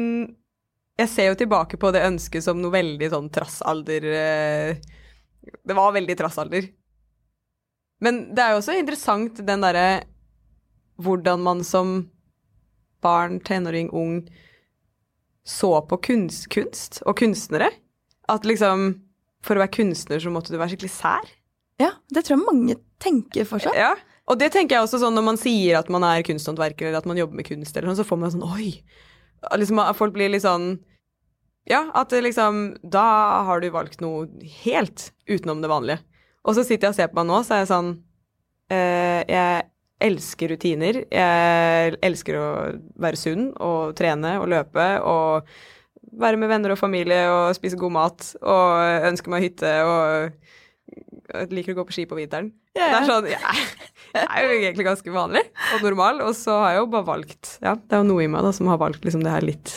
jeg 1.00 1.10
ser 1.12 1.32
jo 1.32 1.40
tilbake 1.42 1.80
på 1.82 1.92
det 1.94 2.06
ønsket 2.08 2.46
som 2.46 2.62
noe 2.62 2.74
veldig 2.74 3.10
sånn 3.12 3.30
trassalder 3.34 4.06
eh, 4.14 4.82
Det 5.66 5.76
var 5.76 5.96
veldig 5.96 6.16
trassalder. 6.20 6.70
Men 8.04 8.28
det 8.36 8.44
er 8.44 8.54
jo 8.54 8.62
også 8.62 8.78
interessant 8.78 9.42
den 9.48 9.64
derre 9.64 9.88
hvordan 11.02 11.42
man 11.44 11.64
som 11.66 11.96
barn, 13.04 13.40
tenåring, 13.44 13.90
ung 13.92 14.22
så 15.44 15.82
på 15.90 16.00
kunst, 16.08 16.48
kunst 16.54 17.02
og 17.04 17.18
kunstnere. 17.20 17.72
At 18.32 18.46
liksom 18.48 18.94
for 19.44 19.58
å 19.58 19.64
være 19.64 19.76
kunstner 19.76 20.22
så 20.24 20.32
måtte 20.32 20.54
du 20.54 20.60
være 20.60 20.76
skikkelig 20.76 20.94
sær. 20.94 21.32
Ja, 21.82 21.90
det 22.14 22.24
tror 22.24 22.38
jeg 22.38 22.46
mange 22.46 22.78
tenker 23.04 23.48
fortsatt. 23.50 23.76
Ja, 23.76 23.92
og 24.32 24.40
det 24.40 24.54
tenker 24.54 24.78
jeg 24.78 24.86
også 24.86 25.02
sånn 25.02 25.18
når 25.18 25.26
man 25.28 25.40
sier 25.40 25.80
at 25.80 25.90
man 25.92 26.06
er 26.08 26.24
kunsthåndverker 26.24 26.88
eller 26.88 27.02
at 27.02 27.10
man 27.10 27.20
jobber 27.20 27.40
med 27.40 27.48
kunst, 27.48 27.76
eller 27.76 27.92
sånn, 27.92 28.00
så 28.00 28.08
får 28.08 28.22
man 28.22 28.32
sånn 28.32 28.46
oi. 28.48 28.70
Liksom, 29.60 29.82
folk 30.00 30.16
blir 30.16 30.32
litt 30.32 30.46
sånn 30.46 30.78
Ja, 31.68 31.82
at 32.00 32.14
liksom 32.16 32.78
Da 32.80 33.04
har 33.44 33.60
du 33.60 33.68
valgt 33.74 34.00
noe 34.00 34.30
helt 34.64 35.10
utenom 35.28 35.60
det 35.64 35.72
vanlige. 35.72 36.00
Og 36.48 36.56
så 36.56 36.64
sitter 36.64 36.88
jeg 36.88 36.94
og 36.94 36.98
ser 36.98 37.12
på 37.12 37.20
meg 37.20 37.28
nå, 37.28 37.42
så 37.44 37.56
er 37.56 37.62
jeg 37.64 37.72
sånn 37.74 37.92
eh, 38.72 39.22
Jeg 39.28 39.68
elsker 40.04 40.52
rutiner. 40.52 41.04
Jeg 41.12 42.00
elsker 42.04 42.40
å 42.40 42.48
være 43.00 43.20
sunn 43.20 43.52
og 43.64 43.94
trene 44.00 44.38
og 44.42 44.50
løpe 44.52 44.88
og 45.08 45.52
være 46.20 46.40
med 46.40 46.52
venner 46.52 46.74
og 46.74 46.80
familie 46.80 47.24
og 47.32 47.56
spise 47.58 47.80
god 47.80 47.96
mat 47.96 48.28
og 48.42 49.08
ønske 49.10 49.32
meg 49.32 49.48
hytte 49.48 49.72
og 49.88 50.36
liker 51.54 51.74
å 51.74 51.78
gå 51.82 51.86
på 51.90 51.96
ski 51.96 52.06
på 52.10 52.18
vinteren. 52.20 52.52
Ja, 52.78 52.86
ja. 52.88 52.92
Det 52.94 53.00
er 53.00 53.10
sånn, 53.10 53.28
ja, 53.32 53.54
jeg 54.14 54.28
er 54.30 54.46
jo 54.48 54.54
egentlig 54.60 54.86
ganske 54.88 55.14
vanlig 55.14 55.44
og 55.76 55.84
normal, 55.86 56.22
og 56.26 56.34
så 56.38 56.56
har 56.64 56.72
jeg 56.76 56.80
jo 56.84 56.88
bare 56.94 57.08
valgt 57.08 57.52
Ja, 57.62 57.74
det 57.76 57.94
er 57.98 58.02
jo 58.04 58.08
noe 58.12 58.24
i 58.26 58.30
meg 58.30 58.46
da 58.46 58.52
som 58.54 58.70
har 58.72 58.80
valgt 58.82 59.06
liksom 59.06 59.24
det 59.26 59.34
her 59.34 59.46
litt 59.46 59.74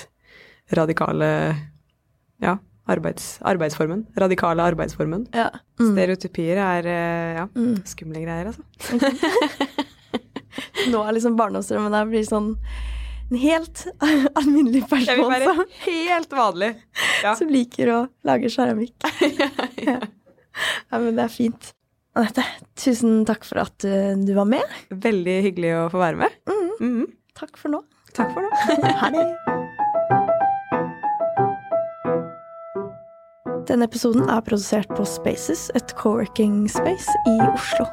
radikale 0.76 1.28
Ja, 2.42 2.56
arbeids, 2.88 3.38
arbeidsformen. 3.42 4.04
Radikale 4.16 4.62
arbeidsformen. 4.62 5.24
Ja. 5.34 5.48
Mm. 5.80 5.88
Stereotypier 5.92 6.60
er 6.62 6.86
eh, 6.90 7.38
ja, 7.40 7.46
Mm. 7.56 7.80
skumle 7.88 8.20
greier, 8.22 8.52
altså. 8.52 8.62
Nå 10.92 11.00
er 11.04 11.16
liksom 11.16 11.34
barndomsdrømmen 11.38 11.92
der 11.96 12.06
blir 12.10 12.24
sånn 12.26 12.52
en 13.26 13.40
helt 13.42 13.80
alminnelig 14.38 14.84
Jeg 14.84 14.86
vil 14.86 15.06
person 15.06 15.32
være 15.32 15.48
som, 15.48 15.62
helt 15.88 16.36
vanlig. 16.38 16.68
Ja. 17.24 17.32
som 17.34 17.48
liker 17.50 17.90
å 17.90 17.98
lage 18.28 18.52
keramikk. 18.54 18.94
ja. 19.40 19.48
Ja, 19.82 19.96
men 20.92 21.16
det 21.16 21.26
er 21.26 21.32
fint. 21.32 21.72
Anette, 22.16 22.44
tusen 22.80 23.26
takk 23.28 23.44
for 23.44 23.60
at 23.60 23.84
uh, 23.84 24.14
du 24.16 24.32
var 24.36 24.48
med. 24.48 24.78
Veldig 24.88 25.36
hyggelig 25.50 25.74
å 25.76 25.84
få 25.92 26.00
være 26.00 26.22
med. 26.24 26.40
Mm. 26.48 26.72
Mm. 26.80 27.06
Takk 27.36 27.60
for 27.60 27.74
nå. 27.74 27.82
Takk 28.16 28.32
for 28.32 28.46
nå. 28.46 28.50
Ha 29.02 29.12
det. 29.12 29.26
Denne 33.66 33.88
episoden 33.90 34.28
er 34.30 34.44
produsert 34.46 34.88
på 34.94 35.04
Spaces, 35.04 35.66
et 35.74 35.92
co-working 35.98 36.68
space 36.70 37.10
i 37.26 37.34
Oslo. 37.50 37.88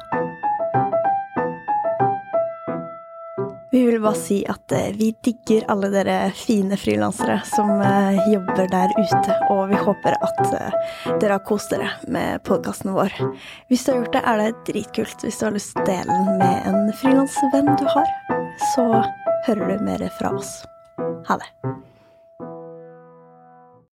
Vi 3.74 3.86
vil 3.86 4.02
bare 4.02 4.14
si 4.14 4.36
at 4.46 4.72
eh, 4.72 4.92
vi 4.94 5.08
digger 5.24 5.64
alle 5.72 5.88
dere 5.90 6.28
fine 6.38 6.76
frilansere 6.78 7.40
som 7.48 7.72
eh, 7.82 8.20
jobber 8.30 8.68
der 8.70 8.92
ute, 8.94 9.34
og 9.50 9.64
vi 9.72 9.80
håper 9.80 10.14
at 10.14 10.42
eh, 10.46 10.76
dere 11.18 11.40
har 11.40 11.42
kost 11.42 11.74
dere 11.74 11.88
med 12.06 12.44
podkasten 12.46 12.92
vår. 12.94 13.16
Hvis 13.66 13.82
du 13.82 13.90
har 13.90 13.98
gjort 14.04 14.14
det, 14.14 14.22
er 14.30 14.42
det 14.44 14.52
dritkult. 14.68 15.24
Hvis 15.26 15.40
du 15.40 15.48
har 15.48 15.56
lyst 15.56 15.74
til 15.74 15.82
å 15.82 15.88
dele 15.88 16.20
den 16.20 16.38
med 16.44 16.68
en 16.70 16.94
frilansvenn 17.00 17.72
du 17.74 17.82
har, 17.96 18.14
så 18.76 18.86
hører 19.48 19.74
du 19.74 19.84
mer 19.90 20.06
fra 20.20 20.30
oss. 20.38 20.54
Ha 21.26 21.40
det. 21.42 21.50